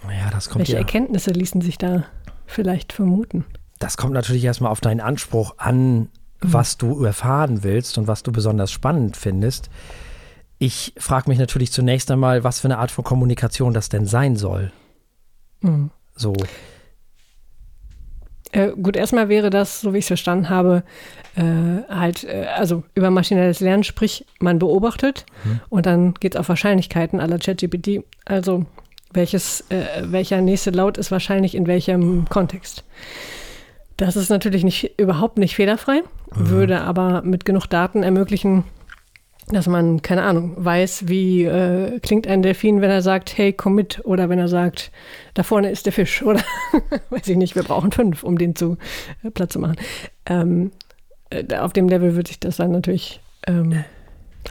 Ja, 0.04 0.30
das 0.30 0.48
kommt 0.48 0.60
Welche 0.60 0.72
ja. 0.72 0.78
Erkenntnisse 0.78 1.30
ließen 1.30 1.60
sich 1.60 1.78
da 1.78 2.04
vielleicht 2.46 2.92
vermuten? 2.92 3.44
Das 3.82 3.96
kommt 3.96 4.14
natürlich 4.14 4.44
erstmal 4.44 4.70
auf 4.70 4.80
deinen 4.80 5.00
Anspruch 5.00 5.54
an, 5.58 5.98
mhm. 5.98 6.08
was 6.40 6.78
du 6.78 7.04
erfahren 7.04 7.64
willst 7.64 7.98
und 7.98 8.06
was 8.06 8.22
du 8.22 8.30
besonders 8.30 8.70
spannend 8.70 9.16
findest. 9.16 9.70
Ich 10.60 10.94
frage 10.98 11.28
mich 11.28 11.40
natürlich 11.40 11.72
zunächst 11.72 12.08
einmal, 12.12 12.44
was 12.44 12.60
für 12.60 12.68
eine 12.68 12.78
Art 12.78 12.92
von 12.92 13.02
Kommunikation 13.02 13.74
das 13.74 13.88
denn 13.88 14.06
sein 14.06 14.36
soll. 14.36 14.70
Mhm. 15.62 15.90
So. 16.14 16.32
Äh, 18.52 18.70
gut, 18.80 18.94
erstmal 18.94 19.28
wäre 19.28 19.50
das, 19.50 19.80
so 19.80 19.92
wie 19.92 19.98
ich 19.98 20.04
es 20.04 20.08
verstanden 20.08 20.48
habe, 20.48 20.84
äh, 21.34 21.42
halt, 21.92 22.22
äh, 22.22 22.46
also 22.54 22.84
über 22.94 23.10
maschinelles 23.10 23.58
Lernen, 23.58 23.82
sprich, 23.82 24.24
man 24.38 24.60
beobachtet 24.60 25.26
mhm. 25.42 25.60
und 25.70 25.86
dann 25.86 26.14
geht 26.14 26.36
es 26.36 26.40
auf 26.40 26.48
Wahrscheinlichkeiten 26.48 27.18
aller 27.18 27.40
ChatGPT. 27.40 28.04
Also, 28.26 28.64
welches, 29.12 29.62
äh, 29.70 30.04
welcher 30.04 30.40
nächste 30.40 30.70
Laut 30.70 30.98
ist 30.98 31.10
wahrscheinlich 31.10 31.56
in 31.56 31.66
welchem 31.66 32.28
Kontext. 32.28 32.84
Das 33.96 34.16
ist 34.16 34.30
natürlich 34.30 34.64
nicht, 34.64 34.98
überhaupt 34.98 35.38
nicht 35.38 35.54
fehlerfrei, 35.54 36.02
mhm. 36.34 36.48
würde 36.48 36.80
aber 36.80 37.22
mit 37.22 37.44
genug 37.44 37.66
Daten 37.66 38.02
ermöglichen, 38.02 38.64
dass 39.48 39.66
man, 39.66 40.02
keine 40.02 40.22
Ahnung, 40.22 40.54
weiß, 40.56 41.08
wie 41.08 41.44
äh, 41.44 41.98
klingt 42.00 42.26
ein 42.26 42.42
Delfin, 42.42 42.80
wenn 42.80 42.90
er 42.90 43.02
sagt, 43.02 43.36
hey, 43.36 43.52
komm 43.52 43.74
mit, 43.74 44.04
oder 44.04 44.28
wenn 44.28 44.38
er 44.38 44.48
sagt, 44.48 44.92
da 45.34 45.42
vorne 45.42 45.70
ist 45.70 45.86
der 45.86 45.92
Fisch, 45.92 46.22
oder 46.24 46.40
weiß 47.10 47.28
ich 47.28 47.36
nicht, 47.36 47.54
wir 47.54 47.62
brauchen 47.62 47.92
fünf, 47.92 48.22
um 48.22 48.38
den 48.38 48.56
zu 48.56 48.76
äh, 49.22 49.30
Platz 49.30 49.52
zu 49.52 49.58
machen. 49.58 49.76
Ähm, 50.26 50.70
äh, 51.30 51.56
auf 51.56 51.72
dem 51.72 51.88
Level 51.88 52.14
würde 52.14 52.28
sich 52.28 52.40
das 52.40 52.56
dann 52.56 52.72
natürlich 52.72 53.20
ähm, 53.46 53.84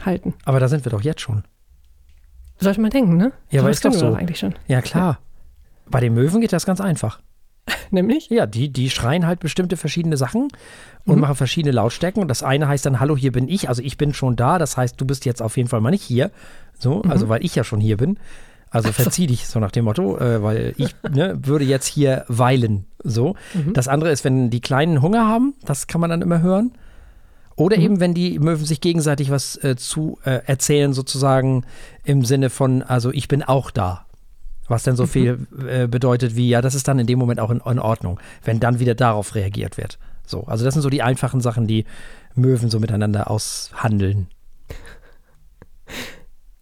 halten. 0.04 0.34
Aber 0.44 0.60
da 0.60 0.68
sind 0.68 0.84
wir 0.84 0.90
doch 0.90 1.02
jetzt 1.02 1.20
schon. 1.20 1.44
Sollte 2.58 2.80
man 2.80 2.90
denken, 2.90 3.16
ne? 3.16 3.32
Ja, 3.50 3.60
aber 3.60 3.70
ist 3.70 3.84
doch 3.84 3.92
so. 3.92 4.14
eigentlich 4.14 4.38
schon. 4.38 4.54
Ja, 4.68 4.80
klar. 4.82 5.12
Ja. 5.12 5.18
Bei 5.90 6.00
den 6.00 6.14
Möwen 6.14 6.40
geht 6.40 6.52
das 6.52 6.64
ganz 6.64 6.80
einfach. 6.80 7.20
Nämlich? 7.92 8.30
Ja, 8.30 8.46
die, 8.46 8.70
die 8.70 8.90
schreien 8.90 9.26
halt 9.26 9.40
bestimmte 9.40 9.76
verschiedene 9.76 10.16
Sachen 10.16 10.48
und 11.04 11.16
mhm. 11.16 11.20
machen 11.20 11.36
verschiedene 11.36 11.72
Lautstärken. 11.72 12.22
Und 12.22 12.28
das 12.28 12.42
eine 12.42 12.66
heißt 12.66 12.86
dann, 12.86 13.00
hallo, 13.00 13.16
hier 13.16 13.32
bin 13.32 13.48
ich. 13.48 13.68
Also 13.68 13.82
ich 13.82 13.98
bin 13.98 14.14
schon 14.14 14.34
da. 14.34 14.58
Das 14.58 14.76
heißt, 14.76 15.00
du 15.00 15.04
bist 15.04 15.24
jetzt 15.26 15.42
auf 15.42 15.56
jeden 15.56 15.68
Fall 15.68 15.80
mal 15.80 15.90
nicht 15.90 16.02
hier. 16.02 16.30
So, 16.78 17.02
mhm. 17.04 17.10
also 17.10 17.28
weil 17.28 17.44
ich 17.44 17.54
ja 17.54 17.64
schon 17.64 17.80
hier 17.80 17.98
bin. 17.98 18.18
Also 18.70 18.90
verzieh 18.90 19.26
dich, 19.26 19.46
so 19.46 19.60
nach 19.60 19.70
dem 19.70 19.84
Motto, 19.84 20.16
äh, 20.16 20.42
weil 20.42 20.74
ich 20.78 20.96
ne, 21.10 21.38
würde 21.42 21.66
jetzt 21.66 21.86
hier 21.86 22.24
weilen. 22.28 22.86
So. 23.04 23.36
Mhm. 23.52 23.74
Das 23.74 23.86
andere 23.86 24.10
ist, 24.10 24.24
wenn 24.24 24.48
die 24.48 24.62
Kleinen 24.62 25.02
Hunger 25.02 25.28
haben, 25.28 25.54
das 25.66 25.86
kann 25.86 26.00
man 26.00 26.08
dann 26.08 26.22
immer 26.22 26.40
hören. 26.40 26.72
Oder 27.54 27.76
mhm. 27.76 27.82
eben, 27.82 28.00
wenn 28.00 28.14
die 28.14 28.38
Möwen 28.38 28.64
sich 28.64 28.80
gegenseitig 28.80 29.30
was 29.30 29.62
äh, 29.62 29.76
zu 29.76 30.18
äh, 30.24 30.40
erzählen, 30.46 30.94
sozusagen 30.94 31.64
im 32.04 32.24
Sinne 32.24 32.48
von, 32.48 32.82
also 32.82 33.10
ich 33.12 33.28
bin 33.28 33.42
auch 33.42 33.70
da. 33.70 34.06
Was 34.72 34.84
denn 34.84 34.96
so 34.96 35.02
mhm. 35.02 35.08
viel 35.08 35.46
äh, 35.68 35.86
bedeutet 35.86 36.34
wie, 36.34 36.48
ja, 36.48 36.62
das 36.62 36.74
ist 36.74 36.88
dann 36.88 36.98
in 36.98 37.06
dem 37.06 37.18
Moment 37.18 37.40
auch 37.40 37.50
in, 37.50 37.58
in, 37.58 37.78
Ordnung, 37.78 38.18
wenn 38.42 38.58
dann 38.58 38.80
wieder 38.80 38.94
darauf 38.94 39.34
reagiert 39.34 39.76
wird. 39.76 39.98
So, 40.24 40.44
also 40.44 40.64
das 40.64 40.72
sind 40.72 40.82
so 40.82 40.88
die 40.88 41.02
einfachen 41.02 41.42
Sachen, 41.42 41.66
die 41.66 41.84
Möwen 42.34 42.70
so 42.70 42.80
miteinander 42.80 43.30
aushandeln. 43.30 44.28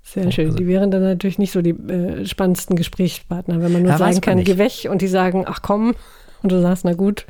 Sehr 0.03 0.33
schön. 0.33 0.47
Also, 0.47 0.59
die 0.59 0.67
wären 0.67 0.91
dann 0.91 1.03
natürlich 1.03 1.39
nicht 1.39 1.53
so 1.53 1.63
die 1.63 1.71
äh, 1.71 2.27
spannendsten 2.27 2.75
Gesprächspartner, 2.75 3.63
wenn 3.63 3.73
man 3.73 3.85
nur 3.85 3.97
sagen 3.97 4.21
kann, 4.21 4.43
geh 4.43 4.59
weg 4.59 4.89
und 4.91 5.03
die 5.03 5.07
sagen, 5.07 5.45
ach 5.47 5.63
komm, 5.63 5.95
und 6.43 6.51
du 6.51 6.61
sagst, 6.61 6.85
na 6.85 6.95
gut, 6.95 7.27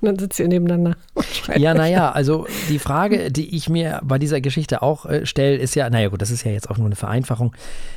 und 0.00 0.08
dann 0.08 0.18
sitzt 0.18 0.40
ihr 0.40 0.48
nebeneinander. 0.48 0.96
Ja, 1.56 1.74
naja, 1.74 2.10
also 2.10 2.46
die 2.70 2.80
Frage, 2.80 3.30
die 3.30 3.54
ich 3.54 3.68
mir 3.68 4.00
bei 4.02 4.18
dieser 4.18 4.40
Geschichte 4.40 4.82
auch 4.82 5.06
äh, 5.06 5.26
stelle, 5.26 5.58
ist 5.58 5.76
ja, 5.76 5.88
naja 5.90 6.08
gut, 6.08 6.22
das 6.22 6.30
ist 6.32 6.42
ja 6.42 6.50
jetzt 6.50 6.70
auch 6.70 6.78
nur 6.78 6.86
eine 6.86 6.96
Vereinfachung. 6.96 7.54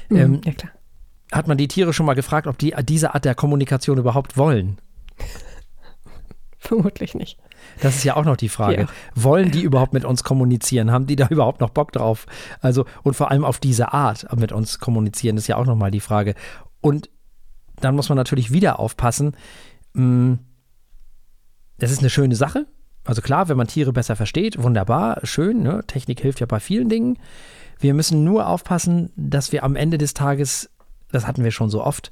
Mhm, 0.09 0.17
ähm, 0.17 0.41
ja, 0.45 0.51
klar 0.51 0.71
hat 1.31 1.47
man 1.47 1.57
die 1.57 1.67
Tiere 1.67 1.93
schon 1.93 2.05
mal 2.05 2.13
gefragt, 2.13 2.47
ob 2.47 2.57
die 2.57 2.73
diese 2.83 3.13
Art 3.13 3.25
der 3.25 3.35
Kommunikation 3.35 3.97
überhaupt 3.97 4.37
wollen? 4.37 4.77
Vermutlich 6.57 7.15
nicht. 7.15 7.39
Das 7.81 7.95
ist 7.95 8.03
ja 8.03 8.15
auch 8.15 8.25
noch 8.25 8.37
die 8.37 8.49
Frage. 8.49 8.81
Ja. 8.81 8.87
Wollen 9.15 9.51
die 9.51 9.61
überhaupt 9.61 9.93
mit 9.93 10.05
uns 10.05 10.23
kommunizieren? 10.23 10.91
Haben 10.91 11.05
die 11.05 11.15
da 11.15 11.27
überhaupt 11.29 11.61
noch 11.61 11.69
Bock 11.69 11.91
drauf? 11.91 12.25
Also, 12.61 12.85
und 13.03 13.15
vor 13.15 13.31
allem 13.31 13.45
auf 13.45 13.59
diese 13.59 13.93
Art 13.93 14.27
mit 14.37 14.51
uns 14.51 14.79
kommunizieren, 14.79 15.37
ist 15.37 15.47
ja 15.47 15.57
auch 15.57 15.65
nochmal 15.65 15.91
die 15.91 15.99
Frage. 15.99 16.35
Und 16.81 17.09
dann 17.79 17.95
muss 17.95 18.09
man 18.09 18.15
natürlich 18.15 18.51
wieder 18.51 18.79
aufpassen. 18.79 19.35
Hm, 19.93 20.39
das 21.77 21.91
ist 21.91 21.99
eine 21.99 22.09
schöne 22.09 22.35
Sache. 22.35 22.65
Also 23.05 23.21
klar, 23.21 23.47
wenn 23.47 23.57
man 23.57 23.67
Tiere 23.67 23.93
besser 23.93 24.15
versteht, 24.15 24.61
wunderbar, 24.61 25.19
schön. 25.23 25.63
Ne? 25.63 25.83
Technik 25.87 26.19
hilft 26.19 26.39
ja 26.39 26.45
bei 26.45 26.59
vielen 26.59 26.89
Dingen. 26.89 27.19
Wir 27.79 27.93
müssen 27.93 28.23
nur 28.23 28.47
aufpassen, 28.47 29.11
dass 29.15 29.51
wir 29.51 29.63
am 29.63 29.75
Ende 29.75 29.97
des 29.97 30.13
Tages 30.13 30.69
das 31.11 31.27
hatten 31.27 31.43
wir 31.43 31.51
schon 31.51 31.69
so 31.69 31.83
oft. 31.83 32.11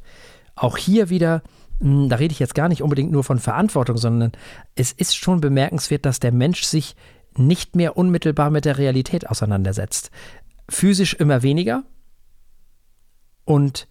Auch 0.55 0.77
hier 0.77 1.09
wieder, 1.09 1.41
hm, 1.79 2.09
da 2.09 2.15
rede 2.17 2.31
ich 2.31 2.39
jetzt 2.39 2.55
gar 2.55 2.69
nicht 2.69 2.81
unbedingt 2.81 3.11
nur 3.11 3.23
von 3.23 3.39
Verantwortung, 3.39 3.97
sondern 3.97 4.31
es 4.75 4.91
ist 4.91 5.15
schon 5.15 5.41
bemerkenswert, 5.41 6.05
dass 6.05 6.19
der 6.19 6.31
Mensch 6.31 6.63
sich 6.63 6.95
nicht 7.37 7.75
mehr 7.75 7.97
unmittelbar 7.97 8.49
mit 8.49 8.65
der 8.65 8.77
Realität 8.77 9.29
auseinandersetzt. 9.29 10.11
Physisch 10.69 11.13
immer 11.13 11.43
weniger 11.43 11.83
und 13.43 13.87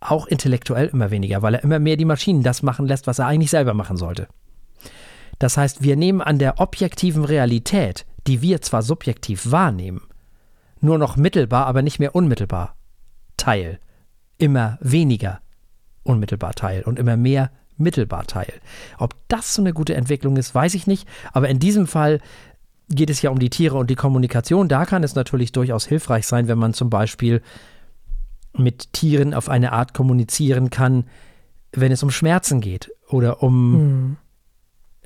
auch 0.00 0.26
intellektuell 0.26 0.88
immer 0.88 1.10
weniger, 1.10 1.42
weil 1.42 1.54
er 1.54 1.64
immer 1.64 1.78
mehr 1.78 1.96
die 1.96 2.04
Maschinen 2.04 2.42
das 2.42 2.62
machen 2.62 2.86
lässt, 2.86 3.06
was 3.06 3.18
er 3.18 3.26
eigentlich 3.26 3.50
selber 3.50 3.72
machen 3.72 3.96
sollte. 3.96 4.28
Das 5.38 5.56
heißt, 5.56 5.82
wir 5.82 5.96
nehmen 5.96 6.20
an 6.20 6.38
der 6.38 6.60
objektiven 6.60 7.24
Realität, 7.24 8.04
die 8.26 8.42
wir 8.42 8.60
zwar 8.60 8.82
subjektiv 8.82 9.50
wahrnehmen, 9.50 10.02
nur 10.80 10.98
noch 10.98 11.16
mittelbar, 11.16 11.66
aber 11.66 11.82
nicht 11.82 11.98
mehr 11.98 12.14
unmittelbar 12.14 12.76
teil 13.36 13.80
immer 14.42 14.76
weniger 14.80 15.40
unmittelbar 16.02 16.52
teil 16.54 16.82
und 16.82 16.98
immer 16.98 17.16
mehr 17.16 17.50
unmittelbar 17.78 18.26
teil. 18.26 18.52
Ob 18.98 19.14
das 19.28 19.54
so 19.54 19.62
eine 19.62 19.72
gute 19.72 19.94
Entwicklung 19.94 20.36
ist, 20.36 20.54
weiß 20.54 20.74
ich 20.74 20.86
nicht. 20.86 21.08
Aber 21.32 21.48
in 21.48 21.58
diesem 21.58 21.86
Fall 21.86 22.20
geht 22.88 23.08
es 23.08 23.22
ja 23.22 23.30
um 23.30 23.38
die 23.38 23.50
Tiere 23.50 23.76
und 23.76 23.88
die 23.88 23.94
Kommunikation. 23.94 24.68
Da 24.68 24.84
kann 24.84 25.04
es 25.04 25.14
natürlich 25.14 25.52
durchaus 25.52 25.86
hilfreich 25.86 26.26
sein, 26.26 26.48
wenn 26.48 26.58
man 26.58 26.74
zum 26.74 26.90
Beispiel 26.90 27.40
mit 28.56 28.92
Tieren 28.92 29.32
auf 29.32 29.48
eine 29.48 29.72
Art 29.72 29.94
kommunizieren 29.94 30.70
kann, 30.70 31.04
wenn 31.72 31.92
es 31.92 32.02
um 32.02 32.10
Schmerzen 32.10 32.60
geht 32.60 32.90
oder 33.08 33.42
um 33.42 33.74
hm. 33.74 34.16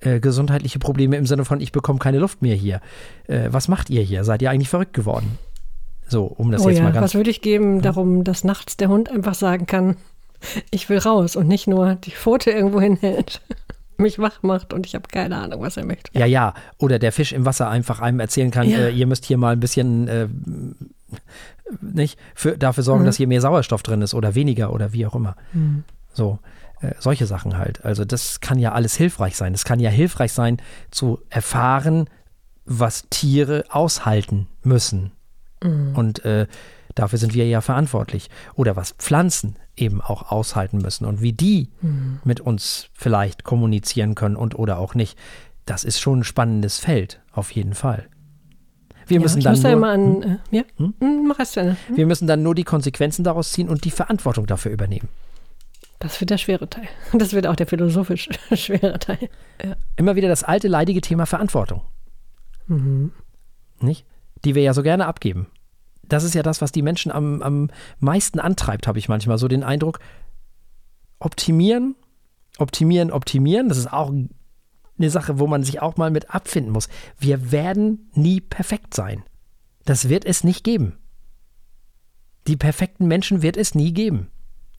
äh, 0.01 0.21
gesundheitliche 0.21 0.79
Probleme 0.79 1.17
im 1.17 1.27
Sinne 1.27 1.45
von, 1.45 1.61
ich 1.61 1.73
bekomme 1.73 1.99
keine 1.99 2.19
Luft 2.19 2.43
mehr 2.43 2.57
hier. 2.57 2.81
Äh, 3.27 3.49
was 3.51 3.69
macht 3.69 3.91
ihr 3.91 4.03
hier? 4.03 4.25
Seid 4.25 4.43
ihr 4.43 4.51
eigentlich 4.51 4.71
verrückt 4.71 4.95
geworden? 4.95 5.39
So, 6.09 6.25
um 6.25 6.51
das 6.53 6.63
oh 6.63 6.69
jetzt 6.69 6.79
ja, 6.79 6.85
mal 6.85 6.93
ganz. 6.93 7.05
Was 7.05 7.15
würde 7.15 7.31
ich 7.31 7.43
geben, 7.43 7.77
ja. 7.77 7.83
darum, 7.83 8.25
dass 8.25 8.45
nachts 8.45 8.77
der 8.77 8.89
Hund 8.89 9.11
einfach 9.11 9.35
sagen 9.35 9.67
kann, 9.67 9.97
ich 10.71 10.89
will 10.89 10.99
raus 10.99 11.37
und 11.37 11.49
nicht 11.49 11.67
nur 11.67 11.97
die 11.97 12.13
Pfote 12.13 12.51
irgendwo 12.51 12.81
hinhält, 12.81 13.41
mich 13.97 14.19
wach 14.19 14.43
macht 14.43 14.73
und 14.73 14.87
ich 14.87 14.95
habe 14.95 15.09
keine 15.09 15.37
Ahnung, 15.37 15.63
was 15.63 15.77
er 15.77 15.85
möchte. 15.85 16.11
Ja, 16.17 16.27
ja. 16.27 16.55
Oder 16.79 16.99
der 16.99 17.13
Fisch 17.13 17.33
im 17.33 17.45
Wasser 17.45 17.69
einfach 17.69 18.01
einem 18.01 18.21
erzählen 18.21 18.51
kann, 18.51 18.69
ja. 18.69 18.79
äh, 18.79 18.91
ihr 18.91 19.07
müsst 19.07 19.25
hier 19.25 19.39
mal 19.39 19.55
ein 19.55 19.61
bisschen 19.61 20.09
äh, 20.09 20.29
nicht 21.81 22.19
für, 22.35 22.57
dafür 22.57 22.85
sorgen, 22.85 23.03
mhm. 23.03 23.07
dass 23.07 23.17
hier 23.17 23.27
mehr 23.27 23.41
Sauerstoff 23.41 23.83
drin 23.83 24.03
ist 24.03 24.15
oder 24.15 24.35
weniger 24.35 24.73
oder 24.73 24.93
wie 24.93 25.07
auch 25.07 25.15
immer. 25.15 25.37
Mhm. 25.53 25.85
So. 26.13 26.39
Äh, 26.81 26.93
solche 26.99 27.27
Sachen 27.27 27.57
halt. 27.57 27.85
Also 27.85 28.05
das 28.05 28.41
kann 28.41 28.59
ja 28.59 28.73
alles 28.73 28.95
hilfreich 28.97 29.37
sein. 29.37 29.55
Es 29.55 29.65
kann 29.65 29.81
ja 29.81 29.91
hilfreich 29.91 30.33
sein 30.33 30.59
zu 30.91 31.21
erfahren, 31.31 32.09
was 32.67 33.07
Tiere 33.09 33.65
aushalten 33.71 34.47
müssen. 34.63 35.13
Mhm. 35.63 35.97
Und 35.97 36.25
äh, 36.25 36.47
dafür 36.95 37.19
sind 37.19 37.35
wir 37.35 37.47
ja 37.47 37.61
verantwortlich. 37.61 38.31
Oder 38.55 38.77
was 38.77 38.93
Pflanzen 38.93 39.57
eben 39.77 40.01
auch 40.01 40.31
aushalten 40.31 40.79
müssen 40.79 41.05
und 41.05 41.21
wie 41.21 41.33
die 41.33 41.71
mhm. 41.83 42.21
mit 42.25 42.41
uns 42.41 42.89
vielleicht 42.95 43.45
kommunizieren 43.45 44.15
können 44.15 44.37
und 44.37 44.59
oder 44.59 44.79
auch 44.79 44.95
nicht. 44.95 45.19
Das 45.67 45.85
ist 45.85 46.01
schon 46.01 46.21
ein 46.21 46.25
spannendes 46.25 46.79
Feld, 46.79 47.21
auf 47.33 47.51
jeden 47.51 47.75
Fall. 47.75 48.09
Wir 49.07 49.17
ja, 49.17 49.23
müssen 49.23 49.41
dann 49.41 49.61
nur, 49.61 49.89
an, 49.89 50.23
hm? 50.23 50.39
äh, 50.51 50.57
ja? 50.57 50.63
Hm? 50.77 50.95
hm 50.99 51.35
Hm? 51.37 51.77
Wir 51.97 52.07
müssen 52.07 52.27
dann 52.27 52.43
nur 52.43 52.55
die 52.55 52.65
Konsequenzen 52.65 53.25
daraus 53.25 53.53
ziehen 53.53 53.69
und 53.69 53.85
die 53.85 53.91
Verantwortung 53.91 54.47
dafür 54.47 54.73
übernehmen. 54.73 55.09
Das 55.99 56.21
wird 56.21 56.31
der 56.31 56.39
schwere 56.39 56.69
Teil. 56.69 56.89
Das 57.13 57.33
wird 57.33 57.47
auch 57.47 57.57
der 57.57 57.67
philosophisch 57.67 58.29
schwere 58.55 58.99
Teil. 58.99 59.29
Ja. 59.63 59.77
Immer 59.97 60.17
wieder 60.17 60.29
das 60.29 60.45
alte 60.45 60.69
leidige 60.69 61.01
Thema 61.01 61.27
Verantwortung. 61.27 61.83
Mhm. 62.67 63.13
Nicht? 63.81 64.05
Die 64.47 64.55
wir 64.55 64.63
ja 64.63 64.73
so 64.73 64.83
gerne 64.83 65.07
abgeben 65.07 65.49
das 66.09 66.25
ist 66.25 66.35
ja 66.35 66.43
das, 66.43 66.61
was 66.61 66.73
die 66.73 66.83
Menschen 66.83 67.13
am, 67.13 67.43
am 67.43 67.71
meisten 67.99 68.39
antreibt, 68.39 68.87
habe 68.87 68.99
ich 68.99 69.09
manchmal 69.09 69.39
so 69.39 69.49
den 69.49 69.65
Eindruck. 69.65 69.99
Optimieren, 71.19 71.97
optimieren, 72.59 73.11
optimieren, 73.11 73.69
das 73.69 73.79
ist 73.79 73.93
auch 73.93 74.11
eine 74.11 75.11
Sache, 75.11 75.39
wo 75.39 75.47
man 75.47 75.63
sich 75.63 75.81
auch 75.81 75.97
mal 75.97 76.11
mit 76.11 76.35
abfinden 76.35 76.73
muss. 76.73 76.89
Wir 77.19 77.53
werden 77.53 78.11
nie 78.15 78.41
perfekt 78.41 78.95
sein. 78.95 79.23
Das 79.85 80.09
wird 80.09 80.25
es 80.25 80.45
nicht 80.45 80.65
geben. 80.65 80.99
Die 82.47 82.57
perfekten 82.57 83.07
Menschen 83.07 83.43
wird 83.43 83.57
es 83.57 83.75
nie 83.75 83.93
geben. 83.93 84.29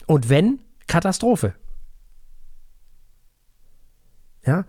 Und 0.06 0.28
wenn, 0.28 0.60
Katastrophe. 0.86 1.54
Ja, 4.44 4.64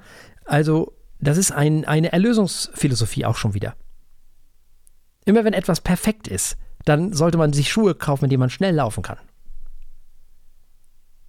also 0.45 0.93
das 1.19 1.37
ist 1.37 1.51
ein, 1.51 1.85
eine 1.85 2.11
Erlösungsphilosophie 2.11 3.25
auch 3.25 3.37
schon 3.37 3.53
wieder. 3.53 3.75
Immer 5.29 5.45
wenn 5.45 5.53
etwas 5.53 5.79
perfekt 5.79 6.27
ist, 6.27 6.57
dann 6.85 7.13
sollte 7.13 7.37
man 7.37 7.53
sich 7.53 7.71
Schuhe 7.71 7.93
kaufen, 7.93 8.23
mit 8.23 8.31
denen 8.31 8.39
man 8.39 8.49
schnell 8.49 8.73
laufen 8.73 9.03
kann. 9.03 9.19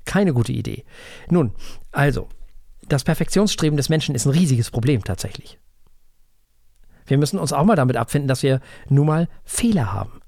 Keine 0.06 0.32
gute 0.32 0.52
Idee. 0.52 0.86
Nun, 1.28 1.52
also, 1.92 2.26
das 2.88 3.04
Perfektionsstreben 3.04 3.76
des 3.76 3.90
Menschen 3.90 4.14
ist 4.14 4.24
ein 4.24 4.32
riesiges 4.32 4.70
Problem 4.70 5.04
tatsächlich. 5.04 5.58
Wir 7.04 7.18
müssen 7.18 7.38
uns 7.38 7.52
auch 7.52 7.64
mal 7.66 7.76
damit 7.76 7.98
abfinden, 7.98 8.26
dass 8.26 8.42
wir 8.42 8.62
nun 8.88 9.06
mal 9.06 9.28
Fehler 9.44 9.92
haben. 9.92 10.22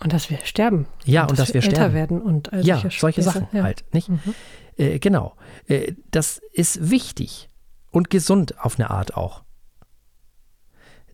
Und 0.00 0.14
dass 0.14 0.30
wir 0.30 0.38
sterben. 0.44 0.86
Ja, 1.04 1.24
und, 1.24 1.32
und 1.32 1.38
dass, 1.38 1.48
dass, 1.48 1.54
wir, 1.54 1.62
wir 1.62 1.70
sterben. 1.70 1.92
werden 1.92 2.22
und 2.22 2.54
all 2.54 2.64
ja, 2.64 2.82
solche 2.88 3.22
Sachen 3.22 3.48
ja. 3.52 3.64
halt, 3.64 3.84
nicht? 3.92 4.08
Mhm. 4.08 4.34
Äh, 4.78 4.98
genau. 4.98 5.36
Äh, 5.66 5.92
das 6.10 6.40
ist 6.54 6.88
wichtig 6.88 7.50
und 7.90 8.08
gesund 8.08 8.58
auf 8.58 8.78
eine 8.78 8.88
Art 8.88 9.14
auch. 9.14 9.42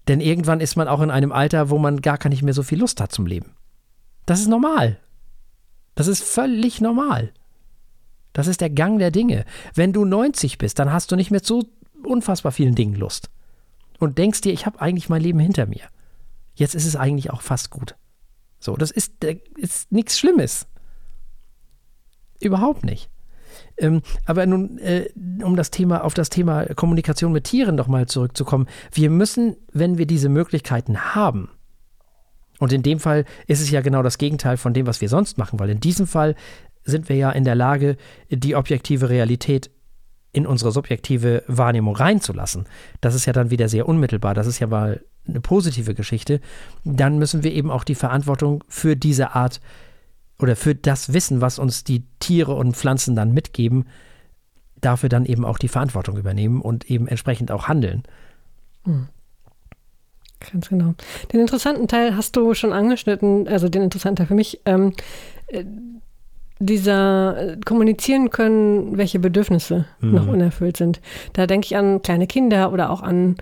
Denn 0.09 0.21
irgendwann 0.21 0.61
ist 0.61 0.77
man 0.77 0.88
auch 0.88 1.01
in 1.01 1.11
einem 1.11 1.33
Alter, 1.33 1.71
wo 1.71 1.79
man 1.79 2.03
gar 2.03 2.19
nicht 2.29 2.43
mehr 2.43 2.55
so 2.55 2.62
viel 2.62 2.79
Lust 2.79 3.01
hat 3.01 3.12
zum 3.12 3.27
Leben. 3.27 3.55
Das 4.27 4.40
ist 4.40 4.49
normal. 4.49 4.99
Das 5.95 6.07
ist 6.09 6.23
völlig 6.23 6.81
normal. 6.81 7.33
Das 8.33 8.49
ist 8.49 8.61
der 8.61 8.71
Gang 8.71 8.99
der 8.99 9.11
Dinge. 9.11 9.45
Wenn 9.75 9.93
du 9.93 10.05
90 10.05 10.59
bist, 10.59 10.79
dann 10.79 10.93
hast 10.93 11.12
du 11.12 11.17
nicht 11.17 11.31
mehr 11.31 11.43
zu 11.43 11.69
unfassbar 12.05 12.53
vielen 12.53 12.75
Dingen 12.75 12.97
Lust. 12.97 13.31
Und 13.99 14.19
denkst 14.19 14.43
dir, 14.43 14.53
ich 14.53 14.67
habe 14.67 14.81
eigentlich 14.81 15.09
mein 15.09 15.23
Leben 15.23 15.38
hinter 15.38 15.67
mir. 15.67 15.88
Jetzt 16.55 16.75
ist 16.75 16.85
es 16.85 16.97
eigentlich 16.97 17.31
auch 17.31 17.43
fast 17.43 17.71
gut. 17.71 17.95
So, 18.59 18.77
das 18.77 18.90
ist, 18.90 19.25
ist 19.57 19.93
nichts 19.93 20.19
Schlimmes. 20.19 20.67
Überhaupt 22.40 22.85
nicht. 22.85 23.09
Ähm, 23.76 24.02
aber 24.24 24.46
nun, 24.46 24.78
äh, 24.78 25.08
um 25.42 25.56
das 25.56 25.70
Thema, 25.70 26.04
auf 26.04 26.14
das 26.14 26.30
Thema 26.30 26.66
Kommunikation 26.74 27.32
mit 27.32 27.44
Tieren 27.44 27.74
nochmal 27.74 28.06
zurückzukommen, 28.06 28.68
wir 28.92 29.10
müssen, 29.10 29.56
wenn 29.72 29.98
wir 29.98 30.06
diese 30.06 30.28
Möglichkeiten 30.28 31.14
haben, 31.14 31.50
und 32.60 32.72
in 32.72 32.82
dem 32.82 33.00
Fall 33.00 33.24
ist 33.46 33.60
es 33.60 33.70
ja 33.70 33.80
genau 33.80 34.02
das 34.02 34.18
Gegenteil 34.18 34.56
von 34.56 34.74
dem, 34.74 34.87
was 34.87 35.00
wir 35.00 35.08
sonst 35.08 35.38
machen, 35.38 35.58
weil 35.58 35.70
in 35.70 35.80
diesem 35.80 36.06
Fall 36.06 36.34
sind 36.84 37.08
wir 37.08 37.16
ja 37.16 37.30
in 37.30 37.44
der 37.44 37.54
Lage, 37.54 37.96
die 38.30 38.54
objektive 38.54 39.08
Realität 39.08 39.70
in 40.32 40.46
unsere 40.46 40.72
subjektive 40.72 41.42
Wahrnehmung 41.46 41.96
reinzulassen. 41.96 42.66
Das 43.00 43.14
ist 43.14 43.26
ja 43.26 43.32
dann 43.32 43.50
wieder 43.50 43.68
sehr 43.68 43.88
unmittelbar. 43.88 44.34
Das 44.34 44.46
ist 44.46 44.58
ja 44.58 44.66
mal 44.66 45.02
eine 45.26 45.40
positive 45.40 45.94
Geschichte. 45.94 46.40
Dann 46.84 47.18
müssen 47.18 47.42
wir 47.42 47.52
eben 47.52 47.70
auch 47.70 47.84
die 47.84 47.94
Verantwortung 47.94 48.62
für 48.68 48.96
diese 48.96 49.34
Art 49.34 49.60
oder 50.44 50.57
für 50.57 50.74
das 50.74 51.14
Wissen, 51.14 51.40
was 51.40 51.59
uns 51.59 51.85
die 51.85 52.02
Tiere 52.20 52.54
und 52.54 52.76
Pflanzen 52.76 53.16
dann 53.16 53.33
mitgeben, 53.33 53.87
dafür 54.83 55.09
dann 55.09 55.24
eben 55.24 55.42
auch 55.42 55.57
die 55.57 55.68
Verantwortung 55.68 56.18
übernehmen 56.18 56.61
und 56.61 56.90
eben 56.90 57.09
entsprechend 57.09 57.50
auch 57.50 57.66
handeln. 57.66 58.02
Hm. 58.85 59.09
Ganz 60.52 60.68
genau. 60.68 60.92
Den 61.33 61.40
interessanten 61.40 61.88
Teil 61.88 62.14
hast 62.14 62.37
du 62.37 62.52
schon 62.52 62.74
angeschnitten, 62.74 63.48
also 63.48 63.70
den 63.70 63.80
interessanten 63.80 64.16
Teil 64.16 64.26
für 64.26 64.35
mich. 64.35 64.61
Ähm, 64.66 64.92
äh, 65.46 65.64
dieser 66.59 67.37
äh, 67.37 67.57
kommunizieren 67.64 68.28
können, 68.28 68.98
welche 68.98 69.18
Bedürfnisse 69.18 69.87
mhm. 70.00 70.12
noch 70.12 70.28
unerfüllt 70.28 70.76
sind. 70.76 71.00
Da 71.33 71.46
denke 71.46 71.66
ich 71.66 71.76
an 71.76 72.02
kleine 72.02 72.26
Kinder 72.26 72.70
oder 72.70 72.90
auch 72.90 73.02
an 73.02 73.37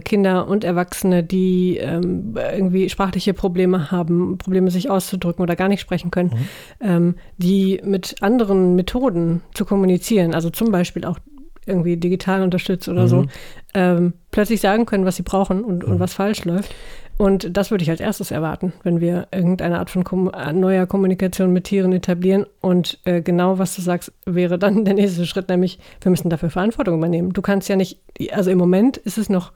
Kinder 0.00 0.46
und 0.46 0.64
Erwachsene, 0.64 1.24
die 1.24 1.76
ähm, 1.78 2.34
irgendwie 2.36 2.88
sprachliche 2.88 3.34
Probleme 3.34 3.90
haben, 3.90 4.38
Probleme 4.38 4.70
sich 4.70 4.88
auszudrücken 4.88 5.42
oder 5.42 5.56
gar 5.56 5.68
nicht 5.68 5.80
sprechen 5.80 6.10
können, 6.10 6.30
mhm. 6.30 6.86
ähm, 6.86 7.14
die 7.36 7.80
mit 7.84 8.16
anderen 8.20 8.76
Methoden 8.76 9.42
zu 9.54 9.64
kommunizieren, 9.64 10.34
also 10.34 10.50
zum 10.50 10.70
Beispiel 10.70 11.04
auch 11.04 11.18
irgendwie 11.66 11.96
digital 11.96 12.42
unterstützt 12.42 12.88
oder 12.88 13.02
mhm. 13.02 13.08
so, 13.08 13.26
ähm, 13.74 14.12
plötzlich 14.30 14.60
sagen 14.60 14.86
können, 14.86 15.04
was 15.04 15.16
sie 15.16 15.22
brauchen 15.22 15.64
und, 15.64 15.84
mhm. 15.84 15.92
und 15.92 16.00
was 16.00 16.14
falsch 16.14 16.44
läuft. 16.44 16.74
Und 17.18 17.56
das 17.56 17.70
würde 17.70 17.82
ich 17.82 17.90
als 17.90 18.00
erstes 18.00 18.30
erwarten, 18.30 18.72
wenn 18.82 19.00
wir 19.00 19.28
irgendeine 19.32 19.78
Art 19.78 19.90
von 19.90 20.02
Kom 20.02 20.30
neuer 20.54 20.86
Kommunikation 20.86 21.52
mit 21.52 21.64
Tieren 21.64 21.92
etablieren. 21.92 22.46
Und 22.60 22.98
äh, 23.04 23.20
genau, 23.20 23.58
was 23.58 23.76
du 23.76 23.82
sagst, 23.82 24.12
wäre 24.24 24.58
dann 24.58 24.84
der 24.84 24.94
nächste 24.94 25.26
Schritt, 25.26 25.48
nämlich 25.48 25.78
wir 26.00 26.10
müssen 26.10 26.30
dafür 26.30 26.50
Verantwortung 26.50 26.96
übernehmen. 26.96 27.32
Du 27.32 27.42
kannst 27.42 27.68
ja 27.68 27.76
nicht, 27.76 28.00
also 28.32 28.50
im 28.50 28.58
Moment 28.58 28.96
ist 28.96 29.18
es 29.18 29.28
noch 29.28 29.52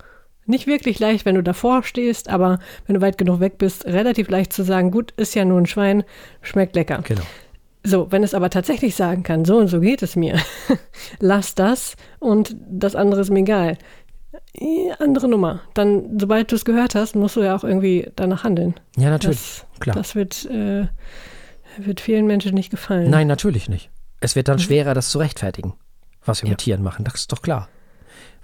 nicht 0.47 0.67
wirklich 0.67 0.99
leicht, 0.99 1.25
wenn 1.25 1.35
du 1.35 1.43
davor 1.43 1.83
stehst, 1.83 2.29
aber 2.29 2.59
wenn 2.87 2.95
du 2.95 3.01
weit 3.01 3.19
genug 3.19 3.41
weg 3.41 3.59
bist, 3.59 3.85
relativ 3.87 4.29
leicht 4.29 4.53
zu 4.53 4.63
sagen, 4.63 4.91
gut, 4.91 5.13
ist 5.17 5.35
ja 5.35 5.45
nur 5.45 5.61
ein 5.61 5.67
Schwein, 5.67 6.05
schmeckt 6.43 6.77
lecker. 6.77 7.01
Genau. 7.03 7.23
So, 7.85 8.11
wenn 8.11 8.25
es 8.25 8.35
aber 8.35 8.51
tatsächlich 8.51 8.97
sagen 8.97 9.23
kann, 9.23 9.45
so 9.45 9.59
und 9.59 9.69
so 9.69 9.81
geht 9.81 10.03
es 10.03 10.17
mir, 10.17 10.41
lass 11.21 11.55
das 11.55 11.97
und 12.19 12.57
das 12.69 12.97
andere 12.97 13.21
ist 13.21 13.31
mir 13.31 13.41
egal. 13.41 13.79
Andere 14.99 15.29
Nummer. 15.29 15.61
Dann, 15.75 16.19
sobald 16.19 16.51
du 16.51 16.57
es 16.57 16.65
gehört 16.65 16.95
hast, 16.95 17.15
musst 17.15 17.37
du 17.37 17.43
ja 17.43 17.55
auch 17.55 17.65
irgendwie 17.65 18.11
danach 18.17 18.45
handeln. 18.45 18.75
Ja, 18.97 19.11
natürlich. 19.11 19.39
Das, 19.39 19.67
Klar. 19.81 19.97
Das 19.97 20.15
wird, 20.15 20.47
äh, 20.47 20.89
wird 21.79 22.01
vielen 22.01 22.27
Menschen 22.27 22.55
nicht 22.55 22.71
gefallen. 22.71 23.11
Nein, 23.11 23.27
natürlich 23.27 23.69
nicht. 23.69 23.91
Es 24.21 24.35
wird 24.35 24.49
dann 24.49 24.57
mhm. 24.57 24.61
schwerer, 24.61 24.95
das 24.95 25.11
zu 25.11 25.19
rechtfertigen, 25.19 25.75
was 26.25 26.43
wir 26.43 26.49
ja. 26.49 26.53
mit 26.53 26.59
Tieren 26.59 26.83
machen. 26.83 27.05
Das 27.05 27.15
ist 27.15 27.33
doch 27.33 27.43
klar 27.43 27.69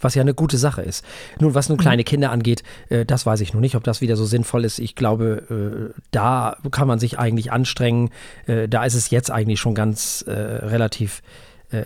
was 0.02 0.14
ja 0.14 0.22
eine 0.22 0.34
gute 0.34 0.58
Sache 0.58 0.82
ist. 0.82 1.04
Nun, 1.40 1.54
was 1.54 1.68
nun 1.68 1.76
mhm. 1.76 1.82
kleine 1.82 2.04
Kinder 2.04 2.30
angeht, 2.30 2.62
äh, 2.88 3.04
das 3.04 3.26
weiß 3.26 3.40
ich 3.40 3.54
noch 3.54 3.60
nicht, 3.60 3.76
ob 3.76 3.84
das 3.84 4.00
wieder 4.00 4.16
so 4.16 4.24
sinnvoll 4.24 4.64
ist. 4.64 4.78
Ich 4.78 4.94
glaube, 4.94 5.92
äh, 5.94 6.00
da 6.10 6.56
kann 6.70 6.88
man 6.88 6.98
sich 6.98 7.18
eigentlich 7.18 7.52
anstrengen. 7.52 8.10
Äh, 8.46 8.68
da 8.68 8.84
ist 8.84 8.94
es 8.94 9.10
jetzt 9.10 9.30
eigentlich 9.30 9.60
schon 9.60 9.74
ganz 9.74 10.24
äh, 10.26 10.32
relativ 10.32 11.22
äh, 11.70 11.84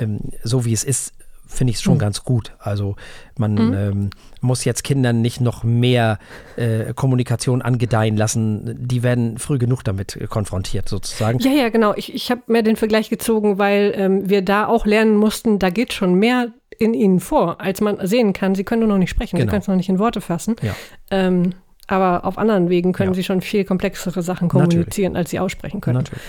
ähm, 0.00 0.18
so, 0.42 0.64
wie 0.64 0.72
es 0.72 0.84
ist, 0.84 1.12
finde 1.48 1.70
ich 1.70 1.76
es 1.76 1.82
schon 1.82 1.94
mhm. 1.94 2.00
ganz 2.00 2.24
gut. 2.24 2.52
Also 2.58 2.96
man 3.36 3.54
mhm. 3.54 3.74
ähm, 3.74 4.10
muss 4.40 4.64
jetzt 4.64 4.84
Kindern 4.84 5.22
nicht 5.22 5.40
noch 5.40 5.64
mehr 5.64 6.18
äh, 6.56 6.92
Kommunikation 6.94 7.62
angedeihen 7.62 8.16
lassen. 8.16 8.76
Die 8.86 9.02
werden 9.02 9.38
früh 9.38 9.58
genug 9.58 9.82
damit 9.82 10.18
konfrontiert, 10.28 10.88
sozusagen. 10.88 11.38
Ja, 11.40 11.50
ja, 11.50 11.68
genau. 11.70 11.94
Ich, 11.96 12.14
ich 12.14 12.30
habe 12.30 12.42
mir 12.46 12.62
den 12.62 12.76
Vergleich 12.76 13.08
gezogen, 13.08 13.58
weil 13.58 13.92
ähm, 13.96 14.28
wir 14.28 14.42
da 14.42 14.66
auch 14.66 14.86
lernen 14.86 15.16
mussten, 15.16 15.58
da 15.58 15.70
geht 15.70 15.92
schon 15.92 16.14
mehr 16.14 16.48
in 16.78 16.94
ihnen 16.94 17.20
vor, 17.20 17.60
als 17.60 17.80
man 17.80 18.06
sehen 18.06 18.32
kann. 18.32 18.54
Sie 18.54 18.64
können 18.64 18.80
nur 18.80 18.88
noch 18.88 18.98
nicht 18.98 19.10
sprechen, 19.10 19.36
genau. 19.36 19.46
sie 19.46 19.50
können 19.50 19.62
es 19.62 19.68
noch 19.68 19.76
nicht 19.76 19.88
in 19.88 19.98
Worte 19.98 20.20
fassen. 20.20 20.56
Ja. 20.62 20.74
Ähm, 21.10 21.54
aber 21.88 22.24
auf 22.24 22.38
anderen 22.38 22.68
Wegen 22.68 22.92
können 22.92 23.10
ja. 23.10 23.14
sie 23.14 23.24
schon 23.24 23.40
viel 23.40 23.64
komplexere 23.64 24.22
Sachen 24.22 24.48
kommunizieren, 24.48 25.12
Natürlich. 25.12 25.16
als 25.16 25.30
sie 25.30 25.40
aussprechen 25.40 25.80
können. 25.80 25.98
Natürlich. 25.98 26.22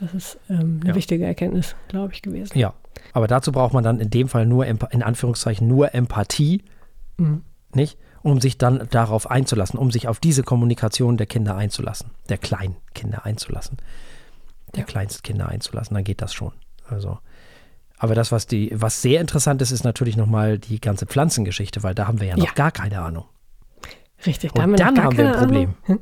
Das 0.00 0.14
ist 0.14 0.38
ähm, 0.48 0.80
eine 0.80 0.90
ja. 0.90 0.94
wichtige 0.94 1.24
Erkenntnis, 1.24 1.74
glaube 1.88 2.12
ich, 2.12 2.22
gewesen. 2.22 2.56
Ja, 2.56 2.74
aber 3.12 3.26
dazu 3.26 3.50
braucht 3.50 3.72
man 3.72 3.82
dann 3.82 4.00
in 4.00 4.10
dem 4.10 4.28
Fall 4.28 4.46
nur, 4.46 4.66
in 4.66 5.02
Anführungszeichen, 5.02 5.66
nur 5.66 5.94
Empathie, 5.94 6.62
mhm. 7.16 7.42
nicht? 7.74 7.98
Um 8.22 8.40
sich 8.40 8.58
dann 8.58 8.86
darauf 8.90 9.30
einzulassen, 9.30 9.78
um 9.78 9.90
sich 9.90 10.08
auf 10.08 10.20
diese 10.20 10.42
Kommunikation 10.42 11.16
der 11.16 11.26
Kinder 11.26 11.56
einzulassen, 11.56 12.10
der 12.28 12.36
kleinen 12.36 12.76
Kinder 12.94 13.24
einzulassen, 13.24 13.78
der 14.74 14.80
ja. 14.80 14.86
Kleinstkinder 14.86 15.48
einzulassen, 15.48 15.94
dann 15.94 16.04
geht 16.04 16.20
das 16.20 16.34
schon. 16.34 16.52
Also, 16.86 17.18
aber 17.98 18.14
das, 18.14 18.32
was 18.32 18.46
die, 18.46 18.70
was 18.74 19.02
sehr 19.02 19.20
interessant 19.20 19.60
ist, 19.62 19.70
ist 19.70 19.84
natürlich 19.84 20.16
nochmal 20.16 20.58
die 20.58 20.80
ganze 20.80 21.06
Pflanzengeschichte, 21.06 21.82
weil 21.82 21.94
da 21.94 22.06
haben 22.06 22.20
wir 22.20 22.28
ja 22.28 22.36
noch 22.36 22.46
ja. 22.46 22.52
gar 22.54 22.70
keine 22.70 23.00
Ahnung. 23.00 23.24
Richtig, 24.26 24.52
da 24.52 24.56
Und 24.56 24.62
haben 24.62 24.70
wir 24.72 24.78
dann 24.78 25.04
haben 25.04 25.16
wir 25.16 25.32
ein 25.32 25.38
Problem. 25.38 25.74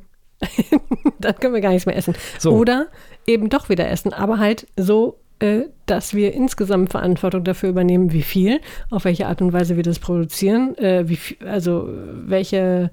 Dann 1.18 1.34
können 1.36 1.54
wir 1.54 1.62
gar 1.62 1.70
nichts 1.70 1.86
mehr 1.86 1.96
essen. 1.96 2.14
So. 2.38 2.52
Oder 2.52 2.88
eben 3.26 3.48
doch 3.48 3.70
wieder 3.70 3.88
essen, 3.88 4.12
aber 4.12 4.38
halt 4.38 4.66
so, 4.76 5.18
äh, 5.38 5.62
dass 5.86 6.14
wir 6.14 6.34
insgesamt 6.34 6.90
Verantwortung 6.90 7.44
dafür 7.44 7.70
übernehmen, 7.70 8.12
wie 8.12 8.22
viel, 8.22 8.60
auf 8.90 9.04
welche 9.04 9.26
Art 9.28 9.40
und 9.40 9.52
Weise 9.52 9.76
wir 9.76 9.82
das 9.82 9.98
produzieren, 9.98 10.76
äh, 10.78 11.08
wie 11.08 11.16
viel, 11.16 11.36
also 11.46 11.88
welche, 11.88 12.90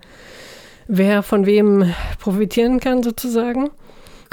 wer 0.88 1.22
von 1.22 1.46
wem 1.46 1.94
profitieren 2.20 2.80
kann 2.80 3.04
sozusagen. 3.04 3.70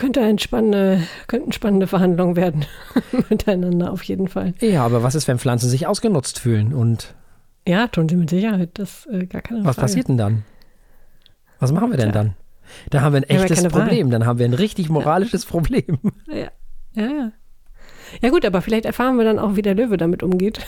Könnte 0.00 0.22
eine 0.22 0.38
spannende, 0.38 1.02
könnten 1.26 1.52
spannende 1.52 1.86
Verhandlungen 1.86 2.34
werden 2.34 2.64
miteinander 3.28 3.92
auf 3.92 4.02
jeden 4.04 4.28
Fall. 4.28 4.54
Ja, 4.60 4.82
aber 4.82 5.02
was 5.02 5.14
ist, 5.14 5.28
wenn 5.28 5.38
Pflanzen 5.38 5.68
sich 5.68 5.86
ausgenutzt 5.86 6.38
fühlen 6.38 6.72
und 6.72 7.14
ja, 7.68 7.86
tun 7.86 8.08
sie 8.08 8.16
mit 8.16 8.30
Sicherheit. 8.30 8.70
Das 8.78 9.04
äh, 9.12 9.26
gar 9.26 9.42
keine 9.42 9.60
Was 9.60 9.76
Frage. 9.76 9.80
passiert 9.82 10.08
denn 10.08 10.16
dann? 10.16 10.44
Was 11.58 11.70
machen 11.72 11.90
wir 11.90 11.98
denn 11.98 12.12
dann? 12.12 12.34
Da 12.88 13.02
haben 13.02 13.12
wir 13.12 13.18
ein 13.20 13.24
echtes 13.24 13.62
Problem. 13.68 14.06
Wahl. 14.06 14.12
Dann 14.12 14.26
haben 14.26 14.38
wir 14.38 14.46
ein 14.46 14.54
richtig 14.54 14.88
moralisches 14.88 15.44
ja. 15.44 15.50
Problem. 15.50 15.98
Ja. 16.28 16.50
ja, 16.94 17.10
ja. 17.10 17.32
Ja 18.22 18.30
gut, 18.30 18.46
aber 18.46 18.62
vielleicht 18.62 18.86
erfahren 18.86 19.18
wir 19.18 19.24
dann 19.26 19.38
auch, 19.38 19.56
wie 19.56 19.62
der 19.62 19.74
Löwe 19.74 19.98
damit 19.98 20.22
umgeht. 20.22 20.66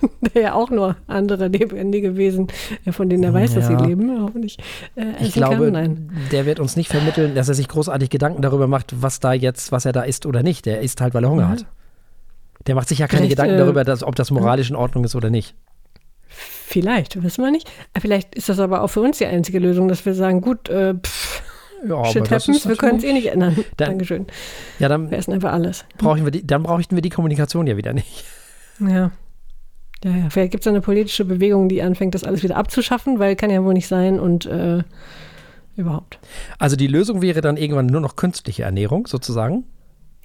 der 0.34 0.42
ja 0.42 0.54
auch 0.54 0.70
nur 0.70 0.96
andere 1.06 1.48
lebendige 1.48 2.16
Wesen, 2.16 2.48
von 2.90 3.08
denen 3.08 3.24
er 3.24 3.34
weiß, 3.34 3.54
ja. 3.54 3.60
dass 3.60 3.68
sie 3.68 3.74
leben, 3.74 4.22
hoffentlich. 4.22 4.58
Äh, 4.96 5.12
ich 5.20 5.32
glaube, 5.32 5.70
der 6.32 6.46
wird 6.46 6.60
uns 6.60 6.76
nicht 6.76 6.90
vermitteln, 6.90 7.34
dass 7.34 7.48
er 7.48 7.54
sich 7.54 7.68
großartig 7.68 8.10
Gedanken 8.10 8.42
darüber 8.42 8.66
macht, 8.66 9.02
was 9.02 9.20
da 9.20 9.32
jetzt, 9.32 9.72
was 9.72 9.84
er 9.84 9.92
da 9.92 10.02
isst 10.02 10.26
oder 10.26 10.42
nicht. 10.42 10.66
Der 10.66 10.80
isst 10.80 11.00
halt, 11.00 11.14
weil 11.14 11.24
er 11.24 11.30
Hunger 11.30 11.42
ja. 11.42 11.48
hat. 11.48 11.66
Der 12.66 12.74
macht 12.74 12.88
sich 12.88 12.98
ja 12.98 13.06
keine 13.06 13.22
Vielleicht, 13.22 13.36
Gedanken 13.36 13.54
äh, 13.54 13.58
darüber, 13.58 13.84
dass, 13.84 14.02
ob 14.02 14.14
das 14.14 14.30
moralisch 14.30 14.70
in 14.70 14.76
Ordnung 14.76 15.04
ist 15.04 15.14
oder 15.14 15.30
nicht. 15.30 15.54
Vielleicht, 16.28 17.22
wissen 17.22 17.42
wir 17.42 17.50
nicht. 17.50 17.70
Vielleicht 17.98 18.34
ist 18.34 18.48
das 18.48 18.60
aber 18.60 18.82
auch 18.82 18.88
für 18.88 19.00
uns 19.00 19.18
die 19.18 19.26
einzige 19.26 19.58
Lösung, 19.58 19.88
dass 19.88 20.04
wir 20.04 20.12
sagen, 20.14 20.42
gut, 20.42 20.68
äh, 20.68 20.94
pff, 20.94 21.42
ja, 21.86 22.04
Shit 22.06 22.30
happens, 22.30 22.68
wir 22.68 22.76
können 22.76 22.98
es 22.98 23.04
eh 23.04 23.12
nicht 23.12 23.26
ändern. 23.26 23.56
Dann, 23.76 23.90
Dankeschön. 23.90 24.26
Ja, 24.78 24.88
dann 24.88 25.10
wir 25.10 25.18
essen 25.18 25.32
einfach 25.32 25.52
alles. 25.52 25.84
Brauchen 25.96 26.24
wir 26.24 26.30
die, 26.30 26.46
dann 26.46 26.62
brauchten 26.62 26.96
wir 26.96 27.02
die 27.02 27.10
Kommunikation 27.10 27.66
ja 27.66 27.76
wieder 27.76 27.92
nicht. 27.92 28.24
Ja. 28.80 29.12
Ja, 30.04 30.10
ja. 30.10 30.30
Vielleicht 30.30 30.52
gibt 30.52 30.64
es 30.64 30.68
eine 30.68 30.80
politische 30.80 31.24
Bewegung, 31.24 31.68
die 31.68 31.82
anfängt, 31.82 32.14
das 32.14 32.24
alles 32.24 32.42
wieder 32.42 32.56
abzuschaffen, 32.56 33.18
weil 33.18 33.36
kann 33.36 33.50
ja 33.50 33.64
wohl 33.64 33.74
nicht 33.74 33.88
sein 33.88 34.20
und 34.20 34.46
äh, 34.46 34.82
überhaupt. 35.76 36.18
Also 36.58 36.76
die 36.76 36.86
Lösung 36.86 37.22
wäre 37.22 37.40
dann 37.40 37.56
irgendwann 37.56 37.86
nur 37.86 38.00
noch 38.00 38.16
künstliche 38.16 38.62
Ernährung 38.62 39.06
sozusagen. 39.06 39.64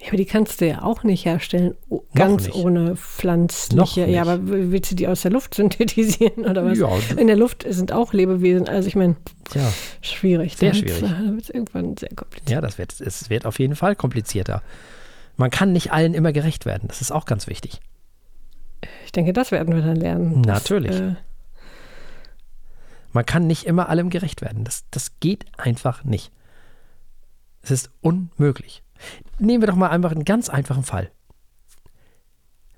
Ja, 0.00 0.08
aber 0.08 0.16
die 0.16 0.24
kannst 0.24 0.60
du 0.60 0.66
ja 0.66 0.82
auch 0.82 1.04
nicht 1.04 1.24
herstellen, 1.24 1.74
ganz 2.14 2.46
nicht. 2.46 2.56
ohne 2.56 2.96
pflanzliche. 2.96 4.06
Ja, 4.06 4.22
aber 4.22 4.38
willst 4.42 4.90
du 4.90 4.96
die 4.96 5.06
aus 5.08 5.22
der 5.22 5.30
Luft 5.30 5.54
synthetisieren 5.54 6.44
oder 6.50 6.64
was? 6.64 6.78
Ja. 6.78 6.90
In 7.16 7.26
der 7.26 7.36
Luft 7.36 7.64
sind 7.68 7.92
auch 7.92 8.12
Lebewesen. 8.12 8.68
Also 8.68 8.88
ich 8.88 8.96
meine, 8.96 9.16
ja. 9.54 9.72
schwierig. 10.02 10.56
Sehr 10.56 10.74
schwierig. 10.74 11.00
Da 11.00 11.32
wird 11.32 11.42
es 11.42 11.50
irgendwann 11.50 11.96
sehr 11.96 12.10
kompliziert. 12.10 12.50
Ja, 12.50 12.60
das 12.60 12.76
wird, 12.76 13.00
es 13.00 13.30
wird 13.30 13.46
auf 13.46 13.58
jeden 13.58 13.76
Fall 13.76 13.96
komplizierter. 13.96 14.62
Man 15.36 15.50
kann 15.50 15.72
nicht 15.72 15.92
allen 15.92 16.14
immer 16.14 16.32
gerecht 16.32 16.66
werden. 16.66 16.88
Das 16.88 17.00
ist 17.00 17.12
auch 17.12 17.24
ganz 17.24 17.46
wichtig. 17.46 17.80
Ich 19.04 19.12
denke, 19.12 19.32
das 19.32 19.50
werden 19.50 19.74
wir 19.74 19.82
dann 19.82 19.96
lernen. 19.96 20.40
Natürlich. 20.40 20.90
Das, 20.90 21.00
äh, 21.00 21.14
Man 23.12 23.26
kann 23.26 23.46
nicht 23.46 23.64
immer 23.64 23.88
allem 23.88 24.10
gerecht 24.10 24.42
werden. 24.42 24.64
Das, 24.64 24.84
das 24.90 25.18
geht 25.20 25.46
einfach 25.58 26.04
nicht. 26.04 26.32
Es 27.62 27.70
ist 27.70 27.90
unmöglich. 28.00 28.82
Nehmen 29.38 29.62
wir 29.62 29.68
doch 29.68 29.76
mal 29.76 29.90
einfach 29.90 30.12
einen 30.12 30.24
ganz 30.24 30.48
einfachen 30.48 30.84
Fall. 30.84 31.10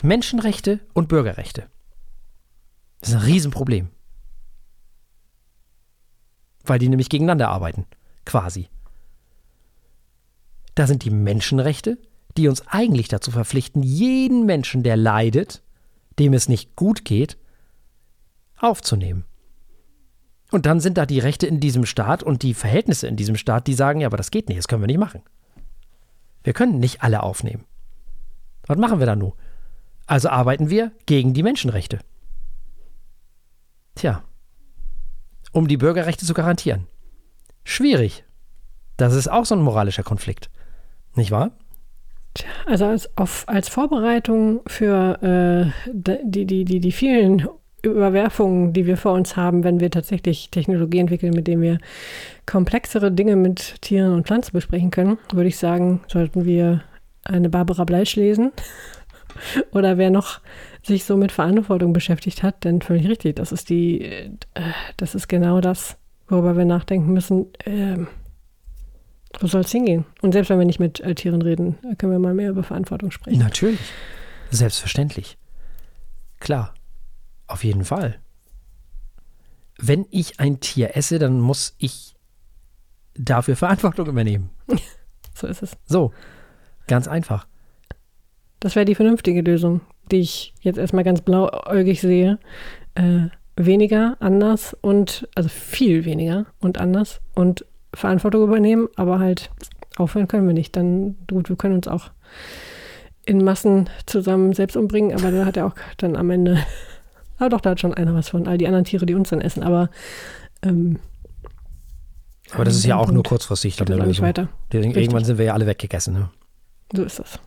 Menschenrechte 0.03 0.81
und 0.93 1.09
Bürgerrechte. 1.09 1.69
Das 3.01 3.11
ist 3.11 3.17
ein 3.17 3.23
Riesenproblem. 3.23 3.89
Weil 6.65 6.79
die 6.79 6.89
nämlich 6.89 7.09
gegeneinander 7.09 7.49
arbeiten. 7.49 7.87
Quasi. 8.25 8.69
Da 10.75 10.87
sind 10.87 11.05
die 11.05 11.11
Menschenrechte, 11.11 11.99
die 12.37 12.49
uns 12.49 12.67
eigentlich 12.67 13.09
dazu 13.09 13.31
verpflichten, 13.31 13.83
jeden 13.83 14.45
Menschen, 14.45 14.83
der 14.83 14.97
leidet, 14.97 15.63
dem 16.19 16.33
es 16.33 16.49
nicht 16.49 16.77
gut 16.77 17.05
geht, 17.05 17.39
aufzunehmen. 18.59 19.25
Und 20.53 20.67
dann 20.67 20.81
sind 20.81 20.97
da 20.97 21.07
die 21.07 21.19
Rechte 21.19 21.47
in 21.47 21.61
diesem 21.61 21.85
Staat 21.87 22.23
und 22.23 22.43
die 22.43 22.55
Verhältnisse 22.55 23.09
in 23.09 23.17
diesem 23.17 23.37
Staat, 23.37 23.67
die 23.67 23.75
sagen, 23.75 24.01
ja, 24.01 24.07
aber 24.07 24.17
das 24.17 24.31
geht 24.31 24.49
nicht, 24.49 24.59
das 24.59 24.69
können 24.69 24.83
wir 24.83 24.87
nicht 24.87 24.99
machen. 24.99 25.23
Wir 26.45 26.53
können 26.53 26.79
nicht 26.79 27.03
alle 27.03 27.23
aufnehmen. 27.23 27.65
Was 28.67 28.79
machen 28.79 29.01
wir 29.01 29.07
dann 29.07 29.19
nun? 29.19 29.33
Also 30.07 30.29
arbeiten 30.29 30.71
wir 30.71 30.93
gegen 31.07 31.35
die 31.35 31.43
Menschenrechte. 31.43 31.99
Tja, 33.97 34.23
um 35.53 35.67
die 35.67 35.77
Bürgerrechte 35.77 36.25
zu 36.25 36.35
garantieren. 36.35 36.87
Schwierig. 37.65 38.25
Das 38.97 39.15
ist 39.15 39.29
auch 39.29 39.45
so 39.45 39.57
ein 39.57 39.63
moralischer 39.63 40.05
Konflikt. 40.05 40.51
Nicht 41.15 41.31
wahr? 41.31 41.51
Tja, 42.37 42.49
also 42.67 42.85
als, 42.85 43.17
auf, 43.17 43.45
als 43.47 43.69
Vorbereitung 43.69 44.61
für 44.67 45.73
äh, 45.87 45.91
die, 45.93 46.45
die, 46.45 46.65
die, 46.65 46.81
die 46.81 46.93
vielen 46.93 47.49
Überwerfungen, 47.83 48.73
die 48.73 48.87
wir 48.87 48.97
vor 48.97 49.13
uns 49.13 49.37
haben, 49.37 49.65
wenn 49.65 49.81
wir 49.81 49.91
tatsächlich 49.91 50.51
Technologie 50.51 50.99
entwickeln, 50.99 51.33
mit 51.33 51.47
denen 51.47 51.63
wir 51.63 51.79
komplexere 52.45 53.11
Dinge 53.11 53.37
mit 53.37 53.81
Tieren 53.81 54.13
und 54.13 54.27
Pflanzen 54.27 54.53
besprechen 54.53 54.91
können, 54.91 55.19
würde 55.33 55.49
ich 55.49 55.57
sagen, 55.57 56.01
sollten 56.09 56.45
wir 56.45 56.83
eine 57.25 57.49
Barbara 57.49 57.85
Bleisch 57.85 58.17
lesen. 58.17 58.53
Oder 59.73 59.99
wer 59.99 60.11
noch 60.11 60.41
sich 60.83 61.05
so 61.05 61.17
mit 61.17 61.33
Verantwortung 61.33 61.93
beschäftigt 61.93 62.43
hat, 62.43 62.65
denn 62.65 62.83
völlig 62.83 63.09
richtig. 63.09 63.37
Das 63.37 63.53
ist 63.53 63.71
die, 63.71 64.03
äh, 64.03 64.31
das 64.97 65.15
ist 65.15 65.29
genau 65.29 65.61
das, 65.61 65.97
worüber 66.29 66.57
wir 66.57 66.65
nachdenken 66.65 67.13
müssen. 67.13 67.47
Äh, 67.65 68.07
wo 69.41 69.47
soll 69.47 69.63
es 69.63 69.71
hingehen? 69.71 70.05
Und 70.23 70.33
selbst 70.33 70.51
wenn 70.51 70.59
wir 70.59 70.67
nicht 70.67 70.81
mit 70.81 71.01
äh, 71.01 71.15
Tieren 71.15 71.43
reden, 71.43 71.77
können 71.99 72.13
wir 72.13 72.19
mal 72.19 72.35
mehr 72.35 72.51
über 72.51 72.63
Verantwortung 72.63 73.11
sprechen. 73.11 73.39
Natürlich. 73.39 73.81
Selbstverständlich. 74.51 75.37
Klar. 76.41 76.75
Auf 77.47 77.65
jeden 77.65 77.85
Fall. 77.85 78.19
Wenn 79.79 80.07
ich 80.11 80.41
ein 80.41 80.61
Tier 80.61 80.97
esse, 80.97 81.19
dann 81.19 81.41
muss 81.41 81.75
ich 81.79 82.17
dafür 83.15 83.57
Verantwortung 83.57 84.07
übernehmen. 84.07 84.51
so 85.35 85.47
ist 85.47 85.63
es. 85.63 85.77
So, 85.85 86.13
ganz 86.87 87.09
einfach. 87.09 87.47
Das 88.61 88.75
wäre 88.75 88.85
die 88.85 88.95
vernünftige 88.95 89.43
Lösung, 89.43 89.83
die 90.11 90.21
ich 90.21 90.55
jetzt 90.61 90.79
erstmal 90.79 91.05
ganz 91.05 91.21
blauäugig 91.21 92.01
sehe. 92.01 92.39
Äh, 92.95 93.29
weniger, 93.57 94.17
anders 94.21 94.77
und, 94.81 95.29
also 95.35 95.49
viel 95.49 96.05
weniger 96.05 96.47
und 96.61 96.79
anders 96.79 97.21
und 97.35 97.65
Verantwortung 97.95 98.43
übernehmen, 98.45 98.89
aber 98.97 99.19
halt 99.19 99.51
aufhören 99.97 100.29
können 100.29 100.47
wir 100.47 100.55
nicht. 100.55 100.77
Dann, 100.77 101.17
gut, 101.29 101.49
wir 101.49 101.57
können 101.57 101.75
uns 101.75 101.89
auch 101.89 102.11
in 103.25 103.43
Massen 103.43 103.89
zusammen 104.07 104.53
selbst 104.53 104.77
umbringen, 104.77 105.13
aber 105.13 105.31
da 105.33 105.45
hat 105.45 105.57
er 105.57 105.67
auch 105.67 105.75
dann 105.97 106.17
am 106.17 106.31
Ende 106.31 106.59
Ah, 107.39 107.49
doch, 107.49 107.61
da 107.61 107.71
hat 107.71 107.81
schon 107.81 107.95
einer 107.95 108.15
was 108.15 108.31
von. 108.31 108.49
All 108.49 108.59
die 108.59 108.67
anderen 108.67 108.85
Tiere, 108.85 109.05
die 109.05 109.15
uns 109.15 109.29
dann 109.29 109.41
essen. 109.41 109.63
Aber, 109.63 109.91
ähm, 110.63 110.99
aber 112.53 112.65
das 112.65 112.77
ist 112.77 112.87
ja 112.87 112.97
auch 112.97 113.11
nur 113.11 113.23
kurzfristig 113.23 113.77
dann 113.77 113.87
der 113.87 113.99
Lösung. 113.99 114.25
Weiter. 114.25 114.49
Irgendwann 114.73 115.25
sind 115.25 115.39
wir 115.39 115.47
ja 115.47 115.55
alle 115.55 115.67
weggegessen. 115.67 116.15
Ne? 116.15 116.31
So 116.95 117.03
ist 117.03 117.19
das. 117.19 117.39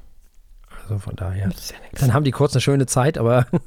Also 0.83 0.99
von 0.99 1.15
daher. 1.15 1.47
Ja 1.47 1.53
dann 1.93 2.13
haben 2.13 2.23
die 2.23 2.31
kurz 2.31 2.53
eine 2.53 2.61
schöne 2.61 2.85
Zeit, 2.85 3.17
aber. 3.17 3.47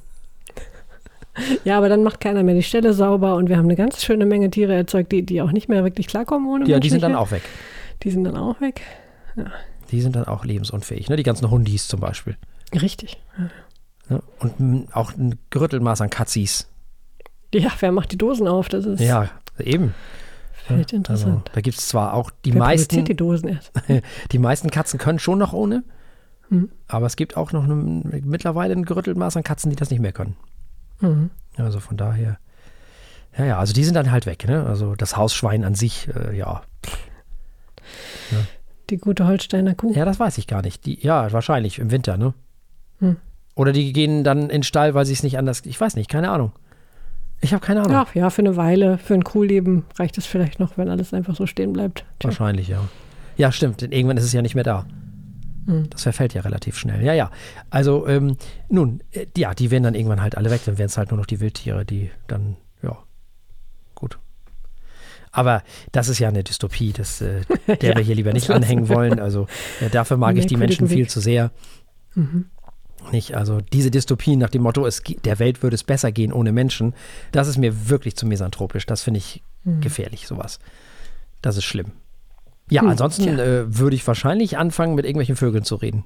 ja, 1.65 1.79
aber 1.79 1.89
dann 1.89 2.03
macht 2.03 2.21
keiner 2.21 2.43
mehr 2.43 2.55
die 2.55 2.63
Stelle 2.63 2.93
sauber 2.93 3.37
und 3.37 3.49
wir 3.49 3.57
haben 3.57 3.65
eine 3.67 3.77
ganz 3.77 4.05
schöne 4.05 4.27
Menge 4.27 4.51
Tiere 4.51 4.75
erzeugt, 4.75 5.13
die, 5.13 5.23
die 5.23 5.41
auch 5.43 5.53
nicht 5.53 5.69
mehr 5.69 5.85
wirklich 5.85 6.07
klarkommen 6.07 6.49
ohne 6.49 6.67
Ja, 6.69 6.79
die 6.81 6.91
sind 6.91 7.03
dann 7.03 7.15
auch 7.15 7.31
weg. 7.31 7.43
Die 8.03 8.11
sind 8.11 8.25
dann 8.25 8.37
auch 8.37 8.61
weg. 8.61 8.83
Ja. 9.37 9.47
Die 9.91 10.01
sind 10.01 10.17
dann 10.17 10.25
auch 10.25 10.45
lebensunfähig, 10.45 11.09
ne? 11.09 11.17
Die 11.17 11.23
ganzen 11.23 11.51
Hundis 11.51 11.89
zum 11.89 12.01
Beispiel. 12.01 12.37
Richtig. 12.75 13.21
Ja. 13.39 13.51
Ne? 14.09 14.23
Und 14.41 14.89
auch 14.93 15.13
ein 15.17 15.39
Gerüttelmaß 15.51 16.01
an 16.01 16.11
Katzis. 16.11 16.69
Ja, 17.55 17.71
wer 17.81 17.93
macht 17.93 18.13
die 18.13 18.19
Dosen 18.19 18.49
auf? 18.49 18.69
Das 18.69 18.85
ist 18.87 19.01
Ja, 19.01 19.29
eben. 19.59 19.95
vielleicht 20.67 20.93
interessant. 20.93 21.33
Also, 21.33 21.43
da 21.55 21.61
gibt 21.61 21.79
es 21.79 21.89
zwar 21.89 22.15
auch 22.15 22.31
die 22.45 22.55
wer 22.55 22.61
meisten, 22.61 23.05
die 23.05 23.15
Dosen 23.17 23.49
erst? 23.51 23.73
die 24.33 24.39
meisten 24.39 24.71
Katzen 24.71 24.99
können 24.99 25.19
schon 25.19 25.39
noch 25.39 25.53
ohne, 25.53 25.85
Hm. 26.49 26.71
aber 26.89 27.07
es 27.07 27.17
gibt 27.17 27.37
auch 27.37 27.53
noch 27.53 27.65
eine, 27.65 27.75
mittlerweile 28.25 28.75
ein 28.75 28.85
gerütteltes 28.85 29.37
an 29.37 29.43
Katzen, 29.43 29.71
die 29.71 29.77
das 29.77 29.91
nicht 29.91 30.01
mehr 30.01 30.13
können. 30.13 30.37
Mhm. 31.03 31.31
Also 31.57 31.81
von 31.81 31.97
daher, 31.99 32.39
ja, 33.37 33.45
ja, 33.45 33.59
also 33.59 33.75
die 33.75 33.85
sind 33.85 33.95
dann 33.95 34.11
halt 34.11 34.27
weg, 34.27 34.47
ne? 34.49 34.65
Also 34.65 34.95
das 34.95 35.17
Hausschwein 35.17 35.65
an 35.65 35.75
sich, 35.75 36.09
äh, 36.15 36.37
ja. 36.37 36.63
Die 38.89 38.97
gute 38.97 39.27
Holsteiner 39.27 39.75
Kuh. 39.75 39.93
Ja, 39.93 40.05
das 40.05 40.19
weiß 40.19 40.39
ich 40.39 40.47
gar 40.47 40.63
nicht. 40.63 40.87
Die, 40.87 41.01
ja, 41.01 41.31
wahrscheinlich 41.33 41.79
im 41.79 41.91
Winter, 41.91 42.17
ne? 42.17 42.35
Hm. 43.01 43.17
Oder 43.55 43.73
die 43.73 43.93
gehen 43.93 44.25
dann 44.25 44.43
in 44.43 44.49
den 44.49 44.63
Stall, 44.63 44.95
weil 44.95 45.05
sie 45.05 45.13
es 45.13 45.23
nicht 45.23 45.39
anders, 45.39 45.63
ich 45.67 45.79
weiß 45.79 45.97
nicht, 45.97 46.11
keine 46.11 46.31
Ahnung. 46.31 46.53
Ich 47.43 47.53
habe 47.53 47.65
keine 47.65 47.83
Ahnung. 47.83 47.97
Ach 47.97 48.15
ja, 48.15 48.31
für 48.31 48.43
eine 48.43 48.57
Weile, 48.57 48.99
für 48.99 49.15
ein 49.15 49.25
Kuhleben 49.25 49.85
reicht 49.99 50.17
es 50.17 50.27
vielleicht 50.27 50.61
noch, 50.61 50.79
wenn 50.79 50.89
alles 50.89 51.13
einfach 51.13 51.35
so 51.35 51.47
stehen 51.47 51.73
bleibt. 51.73 52.05
Tja. 52.19 52.31
Wahrscheinlich, 52.31 52.69
ja. 52.69 52.81
Ja, 53.37 53.51
stimmt, 53.51 53.81
denn 53.81 53.93
irgendwann 53.93 54.17
ist 54.17 54.25
es 54.25 54.33
ja 54.33 54.43
nicht 54.43 54.55
mehr 54.55 54.65
da. 54.65 54.87
Hm. 55.67 55.91
Das 55.91 56.03
verfällt 56.03 56.35
ja 56.35 56.43
relativ 56.43 56.77
schnell. 56.77 57.05
Ja, 57.05 57.13
ja. 57.13 57.31
Also, 57.71 58.07
ähm, 58.09 58.37
nun, 58.69 59.03
äh, 59.13 59.27
ja, 59.37 59.55
die 59.55 59.71
werden 59.71 59.85
dann 59.85 59.95
irgendwann 59.95 60.21
halt 60.23 60.37
alle 60.37 60.51
weg. 60.51 60.63
Dann 60.65 60.79
werden 60.79 60.89
es 60.89 60.97
halt 60.99 61.11
nur 61.11 61.19
noch 61.19 61.27
die 61.27 61.41
Wildtiere, 61.41 61.85
die 61.85 62.11
dann, 62.27 62.57
ja, 62.83 62.99
gut. 63.95 64.19
Aber 65.31 65.63
das 65.93 66.09
ist 66.09 66.19
ja 66.19 66.29
eine 66.29 66.45
Dystopie, 66.45 66.93
das, 66.93 67.21
äh, 67.21 67.43
der 67.69 67.79
Ja, 67.91 67.97
wir 67.97 68.05
hier 68.05 68.15
lieber 68.15 68.33
nicht 68.33 68.51
anhängen 68.51 68.89
wollen. 68.89 69.19
Also, 69.21 69.47
äh, 69.81 69.89
dafür 69.91 70.17
mag 70.17 70.37
ich 70.39 70.47
die 70.47 70.57
Menschen 70.57 70.89
viel 70.89 71.09
zu 71.09 71.21
sehr. 71.21 71.51
Mhm. 72.15 72.47
Nicht, 73.11 73.35
also 73.35 73.61
diese 73.61 73.91
Dystopien 73.91 74.39
nach 74.39 74.51
dem 74.51 74.63
Motto, 74.63 74.87
es, 74.87 75.03
der 75.25 75.39
Welt 75.41 75.63
würde 75.63 75.75
es 75.75 75.83
besser 75.83 76.13
gehen 76.13 76.33
ohne 76.33 76.53
Menschen, 76.53 76.95
das 77.33 77.49
ist 77.49 77.59
mir 77.59 77.89
wirklich 77.89 78.17
zu 78.17 78.27
misanthropisch. 78.27 78.87
Das 78.87 79.03
finde 79.03 79.19
ich 79.19 79.43
Mhm. 79.65 79.81
gefährlich, 79.81 80.27
sowas. 80.27 80.59
Das 81.41 81.57
ist 81.57 81.65
schlimm. 81.65 81.93
Ja, 82.73 82.83
Hm, 82.83 82.89
ansonsten 82.89 83.39
äh, 83.39 83.65
würde 83.79 83.95
ich 83.97 84.07
wahrscheinlich 84.07 84.59
anfangen, 84.59 84.95
mit 84.95 85.05
irgendwelchen 85.05 85.37
Vögeln 85.37 85.65
zu 85.65 85.77
reden. 85.77 86.05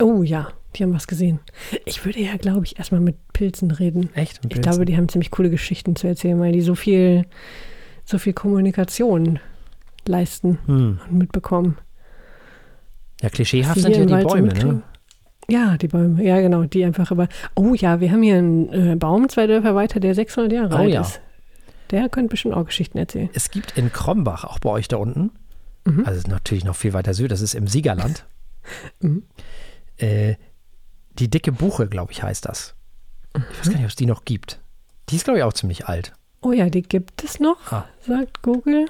Oh 0.00 0.22
ja, 0.22 0.48
die 0.74 0.82
haben 0.82 0.94
was 0.94 1.06
gesehen. 1.06 1.40
Ich 1.84 2.04
würde 2.04 2.20
ja, 2.20 2.36
glaube 2.36 2.64
ich, 2.64 2.78
erstmal 2.78 3.00
mit 3.00 3.16
Pilzen 3.32 3.70
reden. 3.70 4.10
Echt? 4.14 4.42
Mit 4.42 4.54
Ich 4.54 4.62
glaube, 4.62 4.84
die 4.84 4.96
haben 4.96 5.08
ziemlich 5.08 5.30
coole 5.30 5.50
Geschichten 5.50 5.94
zu 5.96 6.06
erzählen, 6.06 6.40
weil 6.40 6.52
die 6.52 6.62
so 6.62 6.74
viel, 6.74 7.26
so 8.04 8.18
viel 8.18 8.32
Kommunikation 8.32 9.38
leisten 10.06 10.58
hm. 10.66 11.00
und 11.10 11.18
mitbekommen. 11.18 11.76
Ja, 13.20 13.28
klischeehaft 13.28 13.80
sind 13.80 13.94
ja 13.94 14.04
die 14.04 14.12
Wald 14.12 14.26
Bäume, 14.26 14.52
ne? 14.54 14.82
Ja, 15.48 15.76
die 15.76 15.88
Bäume. 15.88 16.24
Ja, 16.24 16.40
genau. 16.40 16.64
Die 16.64 16.84
einfach 16.84 17.10
über. 17.10 17.28
Oh 17.54 17.74
ja, 17.74 18.00
wir 18.00 18.10
haben 18.10 18.22
hier 18.22 18.36
einen 18.36 18.72
äh, 18.72 18.96
Baum, 18.96 19.28
zwei 19.28 19.46
Dörfer 19.46 19.74
weiter, 19.74 20.00
der 20.00 20.14
600 20.14 20.52
Jahre 20.52 20.74
Oh 20.74 20.78
alt 20.78 20.90
ja. 20.90 21.02
ist. 21.02 21.20
Der 21.90 22.08
könnte 22.08 22.30
bestimmt 22.30 22.54
auch 22.54 22.64
Geschichten 22.64 22.96
erzählen. 22.96 23.28
Es 23.34 23.50
gibt 23.50 23.76
in 23.76 23.92
Krombach, 23.92 24.44
auch 24.44 24.58
bei 24.58 24.70
euch 24.70 24.88
da 24.88 24.96
unten, 24.96 25.30
Mhm. 25.84 26.04
also 26.06 26.28
natürlich 26.28 26.64
noch 26.64 26.76
viel 26.76 26.92
weiter 26.92 27.12
süd, 27.14 27.30
das 27.32 27.40
ist 27.40 27.54
im 27.54 27.66
Siegerland, 27.66 28.24
Mhm. 29.00 29.24
äh, 29.98 30.34
die 31.18 31.28
dicke 31.28 31.52
Buche, 31.52 31.88
glaube 31.88 32.12
ich, 32.12 32.22
heißt 32.22 32.46
das. 32.46 32.74
Ich 33.34 33.58
weiß 33.58 33.68
gar 33.70 33.74
nicht, 33.76 33.84
ob 33.84 33.90
es 33.90 33.96
die 33.96 34.06
noch 34.06 34.24
gibt. 34.24 34.60
Die 35.08 35.16
ist, 35.16 35.24
glaube 35.24 35.38
ich, 35.38 35.44
auch 35.44 35.52
ziemlich 35.52 35.86
alt. 35.86 36.12
Oh 36.42 36.52
ja, 36.52 36.68
die 36.70 36.82
gibt 36.82 37.24
es 37.24 37.40
noch, 37.40 37.72
Ah. 37.72 37.86
sagt 38.06 38.42
Google. 38.42 38.86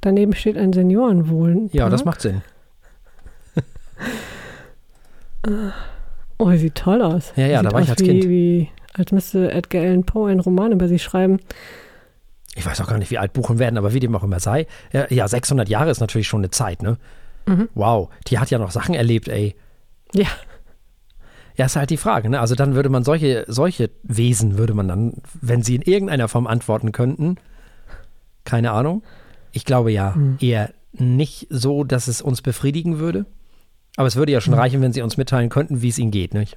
Daneben 0.00 0.34
steht 0.34 0.56
ein 0.56 0.72
Seniorenwohn. 0.72 1.68
Ja, 1.72 1.88
das 1.90 2.04
macht 2.04 2.20
Sinn. 2.22 2.42
Oh, 6.38 6.50
sieht 6.56 6.74
toll 6.74 7.02
aus. 7.02 7.32
Ja, 7.36 7.46
ja, 7.46 7.58
sieht 7.60 7.66
da 7.70 7.72
war 7.74 7.82
ich 7.82 7.90
als 7.90 8.00
wie, 8.00 8.04
Kind. 8.06 8.24
Wie, 8.28 8.68
als 8.94 9.12
müsste 9.12 9.50
Edgar 9.52 9.82
Allan 9.82 10.04
Poe 10.04 10.30
einen 10.30 10.40
Roman 10.40 10.72
über 10.72 10.88
sie 10.88 10.98
schreiben. 10.98 11.38
Ich 12.54 12.66
weiß 12.66 12.80
auch 12.80 12.88
gar 12.88 12.98
nicht, 12.98 13.10
wie 13.10 13.18
alt 13.18 13.32
Buchen 13.32 13.58
werden, 13.58 13.78
aber 13.78 13.94
wie 13.94 14.00
dem 14.00 14.14
auch 14.16 14.24
immer 14.24 14.40
sei. 14.40 14.66
Ja, 14.92 15.06
ja 15.10 15.28
600 15.28 15.68
Jahre 15.68 15.90
ist 15.90 16.00
natürlich 16.00 16.28
schon 16.28 16.40
eine 16.40 16.50
Zeit, 16.50 16.82
ne? 16.82 16.98
Mhm. 17.46 17.68
Wow, 17.74 18.10
die 18.26 18.38
hat 18.38 18.50
ja 18.50 18.58
noch 18.58 18.70
Sachen 18.70 18.94
erlebt, 18.94 19.28
ey. 19.28 19.54
Ja, 20.14 20.26
Ja, 21.56 21.66
ist 21.66 21.76
halt 21.76 21.90
die 21.90 21.96
Frage, 21.96 22.28
ne? 22.30 22.40
Also 22.40 22.54
dann 22.54 22.74
würde 22.74 22.88
man 22.88 23.04
solche, 23.04 23.44
solche 23.46 23.90
Wesen, 24.02 24.56
würde 24.58 24.74
man 24.74 24.88
dann, 24.88 25.14
wenn 25.40 25.62
sie 25.62 25.74
in 25.76 25.82
irgendeiner 25.82 26.28
Form 26.28 26.46
antworten 26.46 26.90
könnten, 26.92 27.36
keine 28.44 28.72
Ahnung. 28.72 29.02
Ich 29.52 29.64
glaube 29.64 29.92
ja 29.92 30.14
Hm. 30.14 30.38
eher 30.40 30.70
nicht 30.92 31.46
so, 31.50 31.84
dass 31.84 32.08
es 32.08 32.20
uns 32.22 32.42
befriedigen 32.42 32.98
würde. 32.98 33.26
Aber 33.96 34.08
es 34.08 34.16
würde 34.16 34.32
ja 34.32 34.40
schon 34.40 34.54
reichen, 34.54 34.80
wenn 34.80 34.92
sie 34.92 35.02
uns 35.02 35.16
mitteilen 35.16 35.50
könnten, 35.50 35.82
wie 35.82 35.88
es 35.88 35.98
ihnen 35.98 36.10
geht, 36.10 36.34
nicht? 36.34 36.56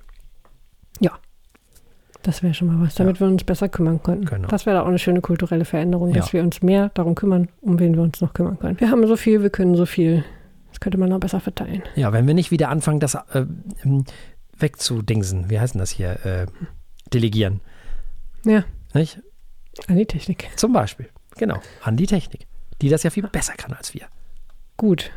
ja. 0.99 1.11
Das 2.23 2.41
wäre 2.41 2.53
schon 2.53 2.67
mal 2.69 2.85
was, 2.85 2.95
damit 2.95 3.19
wir 3.19 3.27
uns 3.27 3.43
besser 3.43 3.67
kümmern 3.69 4.01
könnten. 4.01 4.25
Genau. 4.25 4.47
Das 4.47 4.65
wäre 4.65 4.81
auch 4.81 4.87
eine 4.87 4.97
schöne 4.97 5.19
kulturelle 5.21 5.65
Veränderung, 5.65 6.13
dass 6.13 6.27
Ja. 6.27 6.33
wir 6.33 6.43
uns 6.43 6.61
mehr 6.61 6.89
darum 6.93 7.15
kümmern, 7.15 7.49
um 7.61 7.79
wen 7.79 7.93
wir 7.95 8.01
uns 8.01 8.21
noch 8.21 8.33
kümmern 8.33 8.57
können. 8.59 8.79
Wir 8.79 8.89
haben 8.89 9.05
so 9.07 9.17
viel, 9.17 9.41
wir 9.43 9.49
können 9.49 9.75
so 9.75 9.85
viel. 9.85 10.23
Das 10.69 10.79
könnte 10.79 10.97
man 10.97 11.09
noch 11.09 11.19
besser 11.19 11.39
verteilen. 11.41 11.83
Ja, 11.95 12.13
wenn 12.13 12.25
wir 12.25 12.33
nicht 12.33 12.49
wieder 12.49 12.69
anfangen, 12.69 12.99
das 13.01 13.15
äh, 13.15 13.45
ähm, 13.83 14.05
wegzudingsen, 14.57 15.49
wie 15.49 15.59
heißt 15.59 15.73
denn 15.75 15.79
das 15.79 15.91
hier? 15.91 16.25
Äh, 16.25 16.45
delegieren, 17.13 17.59
Ja, 18.45 18.63
nicht? 18.93 19.21
an 19.87 19.97
die 19.97 20.05
Technik. 20.05 20.49
Zum 20.55 20.71
Beispiel, 20.73 21.09
genau, 21.37 21.59
an 21.83 21.97
die 21.97 22.07
Technik, 22.07 22.47
die 22.81 22.89
das 22.89 23.03
ja 23.03 23.09
viel 23.09 23.27
besser 23.27 23.53
kann 23.53 23.73
als 23.73 23.93
wir. 23.93 24.03
Gut. 24.77 25.11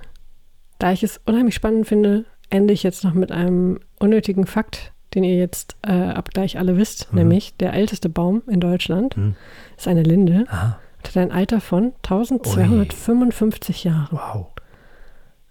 Da 0.78 0.92
ich 0.92 1.02
es 1.02 1.20
unheimlich 1.24 1.54
spannend 1.54 1.86
finde, 1.86 2.26
ende 2.50 2.74
ich 2.74 2.82
jetzt 2.82 3.02
noch 3.04 3.14
mit 3.14 3.32
einem 3.32 3.80
unnötigen 3.98 4.46
Fakt, 4.46 4.92
den 5.16 5.24
ihr 5.24 5.36
jetzt 5.36 5.76
äh, 5.82 5.90
ab 5.92 6.28
gleich 6.32 6.58
alle 6.58 6.76
wisst, 6.76 7.10
Mhm. 7.12 7.18
nämlich 7.18 7.56
der 7.56 7.72
älteste 7.72 8.08
Baum 8.08 8.42
in 8.46 8.60
Deutschland 8.60 9.16
Mhm. 9.16 9.34
ist 9.76 9.88
eine 9.88 10.02
Linde 10.02 10.44
Aha, 10.48 10.78
und 10.98 11.08
hat 11.08 11.16
ein 11.16 11.32
Alter 11.32 11.60
von 11.60 11.92
1255 12.02 13.84
Jahren. 13.84 14.08
wow. 14.10 14.46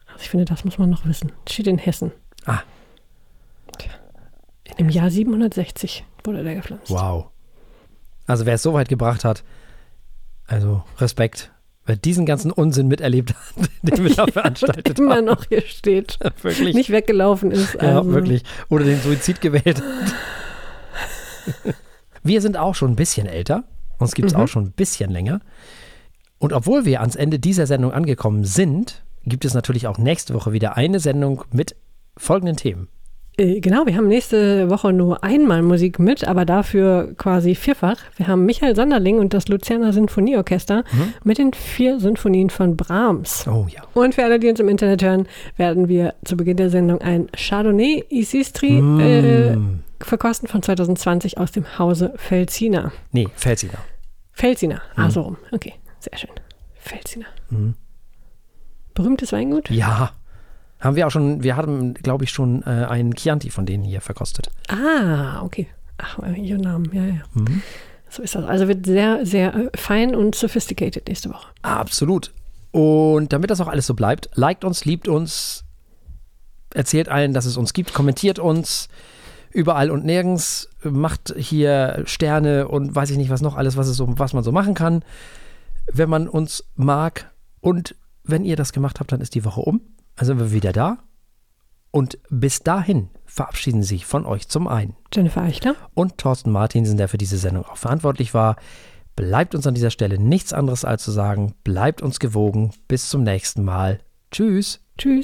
Also 0.08 0.20
ich 0.22 0.30
finde, 0.30 0.46
das 0.46 0.64
muss 0.64 0.78
man 0.78 0.90
noch 0.90 1.06
wissen. 1.06 1.32
Steht 1.50 1.68
in 1.68 1.78
Hessen. 1.78 2.12
Ah. 2.46 2.60
Tja. 3.78 3.92
Im 4.78 4.90
Jahr 4.90 5.10
760 5.10 6.06
wurde 6.24 6.44
der 6.44 6.56
gepflanzt. 6.56 6.90
Wow. 6.90 7.28
Also 8.28 8.46
wer 8.46 8.54
es 8.56 8.64
so 8.64 8.74
weit 8.74 8.88
gebracht 8.88 9.26
hat, 9.26 9.44
also 10.48 10.84
Respekt, 11.00 11.52
wer 11.86 11.96
diesen 11.96 12.26
ganzen 12.26 12.52
Unsinn 12.52 12.88
miterlebt 12.88 13.34
hat, 13.34 13.70
den 13.84 14.04
wir 14.06 14.16
da 14.16 14.26
veranstaltet 14.32 14.98
Immer 15.00 15.16
haben. 15.18 15.26
noch 15.26 15.46
hier 15.46 15.62
steht. 15.62 16.18
Wirklich. 16.42 16.76
Nicht 16.76 16.90
weggelaufen 16.92 17.52
ist. 17.52 17.76
ja, 17.76 17.98
also. 18.00 18.12
wirklich. 18.14 18.44
Oder 18.70 18.86
den 18.86 19.00
Suizid 19.02 19.42
gewählt 19.42 19.82
hat. 19.82 19.84
wir 22.24 22.42
sind 22.42 22.58
auch 22.58 22.76
schon 22.76 22.92
ein 22.92 22.96
bisschen 22.96 23.28
älter. 23.28 23.64
Uns 24.00 24.14
gibt 24.14 24.30
es 24.30 24.36
Mhm. 24.36 24.42
auch 24.42 24.48
schon 24.48 24.64
ein 24.66 24.72
bisschen 24.72 25.10
länger. 25.12 25.42
Und 26.38 26.54
obwohl 26.54 26.86
wir 26.86 27.00
ans 27.02 27.16
Ende 27.16 27.40
dieser 27.40 27.66
Sendung 27.68 27.92
angekommen 27.94 28.44
sind, 28.44 29.04
gibt 29.26 29.46
es 29.46 29.54
natürlich 29.54 29.88
auch 29.88 29.98
nächste 29.98 30.34
Woche 30.34 30.52
wieder 30.52 30.76
eine 30.78 31.00
Sendung 31.00 31.44
mit 31.52 31.76
folgenden 32.18 32.58
Themen. 32.58 32.88
Äh, 33.38 33.60
Genau, 33.60 33.86
wir 33.86 33.96
haben 33.96 34.08
nächste 34.08 34.70
Woche 34.70 34.94
nur 34.94 35.24
einmal 35.24 35.62
Musik 35.62 36.00
mit, 36.00 36.26
aber 36.28 36.46
dafür 36.46 37.14
quasi 37.18 37.56
vierfach. 37.56 37.98
Wir 38.16 38.28
haben 38.28 38.46
Michael 38.46 38.76
Sanderling 38.76 39.20
und 39.20 39.34
das 39.34 39.48
Luzerner 39.48 39.92
Sinfonieorchester 39.94 40.84
Mhm. 40.92 41.14
mit 41.24 41.38
den 41.38 41.54
vier 41.54 42.00
Sinfonien 42.00 42.50
von 42.50 42.78
Brahms. 42.78 43.46
Oh 43.48 43.68
ja. 43.70 43.82
Und 43.94 44.16
für 44.16 44.24
alle, 44.24 44.40
die 44.40 44.48
uns 44.50 44.60
im 44.60 44.70
Internet 44.70 45.04
hören, 45.04 45.28
werden 45.58 45.88
wir 45.90 46.14
zu 46.24 46.38
Beginn 46.38 46.58
der 46.58 46.70
Sendung 46.70 47.02
ein 47.02 47.28
Chardonnay 47.36 48.04
Isistri 48.10 48.78
äh, 48.80 49.56
Mm. 49.56 49.80
verkosten 50.00 50.48
von 50.48 50.62
2020 50.62 51.38
aus 51.38 51.52
dem 51.52 51.78
Hause 51.80 52.14
Felsina. 52.18 52.92
Nee, 53.12 53.28
Felsiner. 53.36 53.80
Felsina, 54.32 54.76
Mhm. 54.96 55.04
ah 55.04 55.10
so 55.10 55.22
rum. 55.22 55.38
Okay, 55.52 55.74
sehr 56.00 56.18
schön. 56.18 56.30
Felsina. 56.76 57.26
Mhm. 57.50 57.74
Berühmtes 58.94 59.34
Weingut? 59.34 59.70
Ja. 59.70 60.12
Haben 60.80 60.96
wir 60.96 61.08
auch 61.08 61.12
schon, 61.12 61.44
wir 61.44 61.56
haben, 61.56 61.94
glaube 61.94 62.26
ich, 62.26 62.32
schon 62.32 62.62
äh, 62.64 62.86
einen 62.90 63.16
Chianti 63.16 63.50
von 63.50 63.66
denen 63.66 63.84
hier 63.84 64.02
verkostet. 64.02 64.52
Ah, 64.68 65.42
okay. 65.42 65.68
Ach, 65.98 66.20
ihr 66.36 66.58
Namen, 66.58 66.90
ja, 66.94 67.06
ja. 67.06 67.24
Mhm. 67.34 67.62
So 68.10 68.22
ist 68.22 68.36
das. 68.36 68.46
Also 68.46 68.68
wird 68.68 68.86
sehr, 68.86 69.26
sehr 69.26 69.56
äh, 69.56 69.70
fein 69.76 70.16
und 70.16 70.36
sophisticated 70.36 71.08
nächste 71.08 71.30
Woche. 71.30 71.48
Absolut. 71.62 72.34
Und 72.72 73.32
damit 73.32 73.50
das 73.50 73.62
auch 73.62 73.68
alles 73.68 73.88
so 73.88 73.94
bleibt, 73.94 74.30
liked 74.36 74.66
uns, 74.66 74.84
liebt 74.84 75.08
uns, 75.08 75.64
erzählt 76.74 77.10
allen, 77.10 77.34
dass 77.34 77.46
es 77.46 77.56
uns 77.58 77.74
gibt, 77.74 77.94
kommentiert 77.94 78.38
uns 78.38 78.90
überall 79.52 79.90
und 79.90 80.04
nirgends, 80.04 80.70
macht 80.84 81.34
hier 81.38 82.04
Sterne 82.06 82.68
und 82.68 82.94
weiß 82.94 83.10
ich 83.10 83.18
nicht 83.18 83.30
was 83.30 83.42
noch 83.42 83.56
alles, 83.56 83.78
was, 83.78 83.88
es 83.88 83.96
so, 83.96 84.06
was 84.20 84.34
man 84.34 84.44
so 84.44 84.52
machen 84.52 84.74
kann, 84.74 85.04
wenn 85.92 86.10
man 86.10 86.28
uns 86.28 86.66
mag. 86.76 87.32
Und 87.62 87.96
wenn 88.26 88.44
ihr 88.44 88.58
das 88.58 88.74
gemacht 88.74 89.00
habt, 89.00 89.14
dann 89.14 89.22
ist 89.22 89.34
die 89.34 89.46
Woche 89.46 89.62
um. 89.62 89.80
Dann 90.16 90.26
sind 90.26 90.40
wir 90.40 90.52
wieder 90.52 90.74
da. 90.74 91.00
Und 91.92 92.20
bis 92.30 92.60
dahin 92.62 93.10
verabschieden 93.26 93.84
sich 93.84 94.06
von 94.06 94.26
euch 94.26 94.50
zum 94.50 94.68
einen 94.68 94.96
Jennifer 95.14 95.42
Eichler. 95.42 95.76
und 95.94 96.18
Thorsten 96.18 96.52
Martinsen, 96.52 96.98
der 96.98 97.08
für 97.08 97.18
diese 97.18 97.38
Sendung 97.38 97.66
auch 97.66 97.78
verantwortlich 97.78 98.34
war. 98.34 98.58
Bleibt 99.16 99.56
uns 99.56 99.66
an 99.66 99.76
dieser 99.76 99.92
Stelle 99.92 100.20
nichts 100.20 100.52
anderes 100.52 100.84
als 100.84 101.04
zu 101.04 101.12
sagen, 101.12 101.54
bleibt 101.64 102.02
uns 102.02 102.20
gewogen. 102.20 102.72
Bis 102.90 103.08
zum 103.08 103.24
nächsten 103.24 103.64
Mal. 103.64 104.00
Tschüss. 104.32 104.82
Tschüss. 104.98 105.24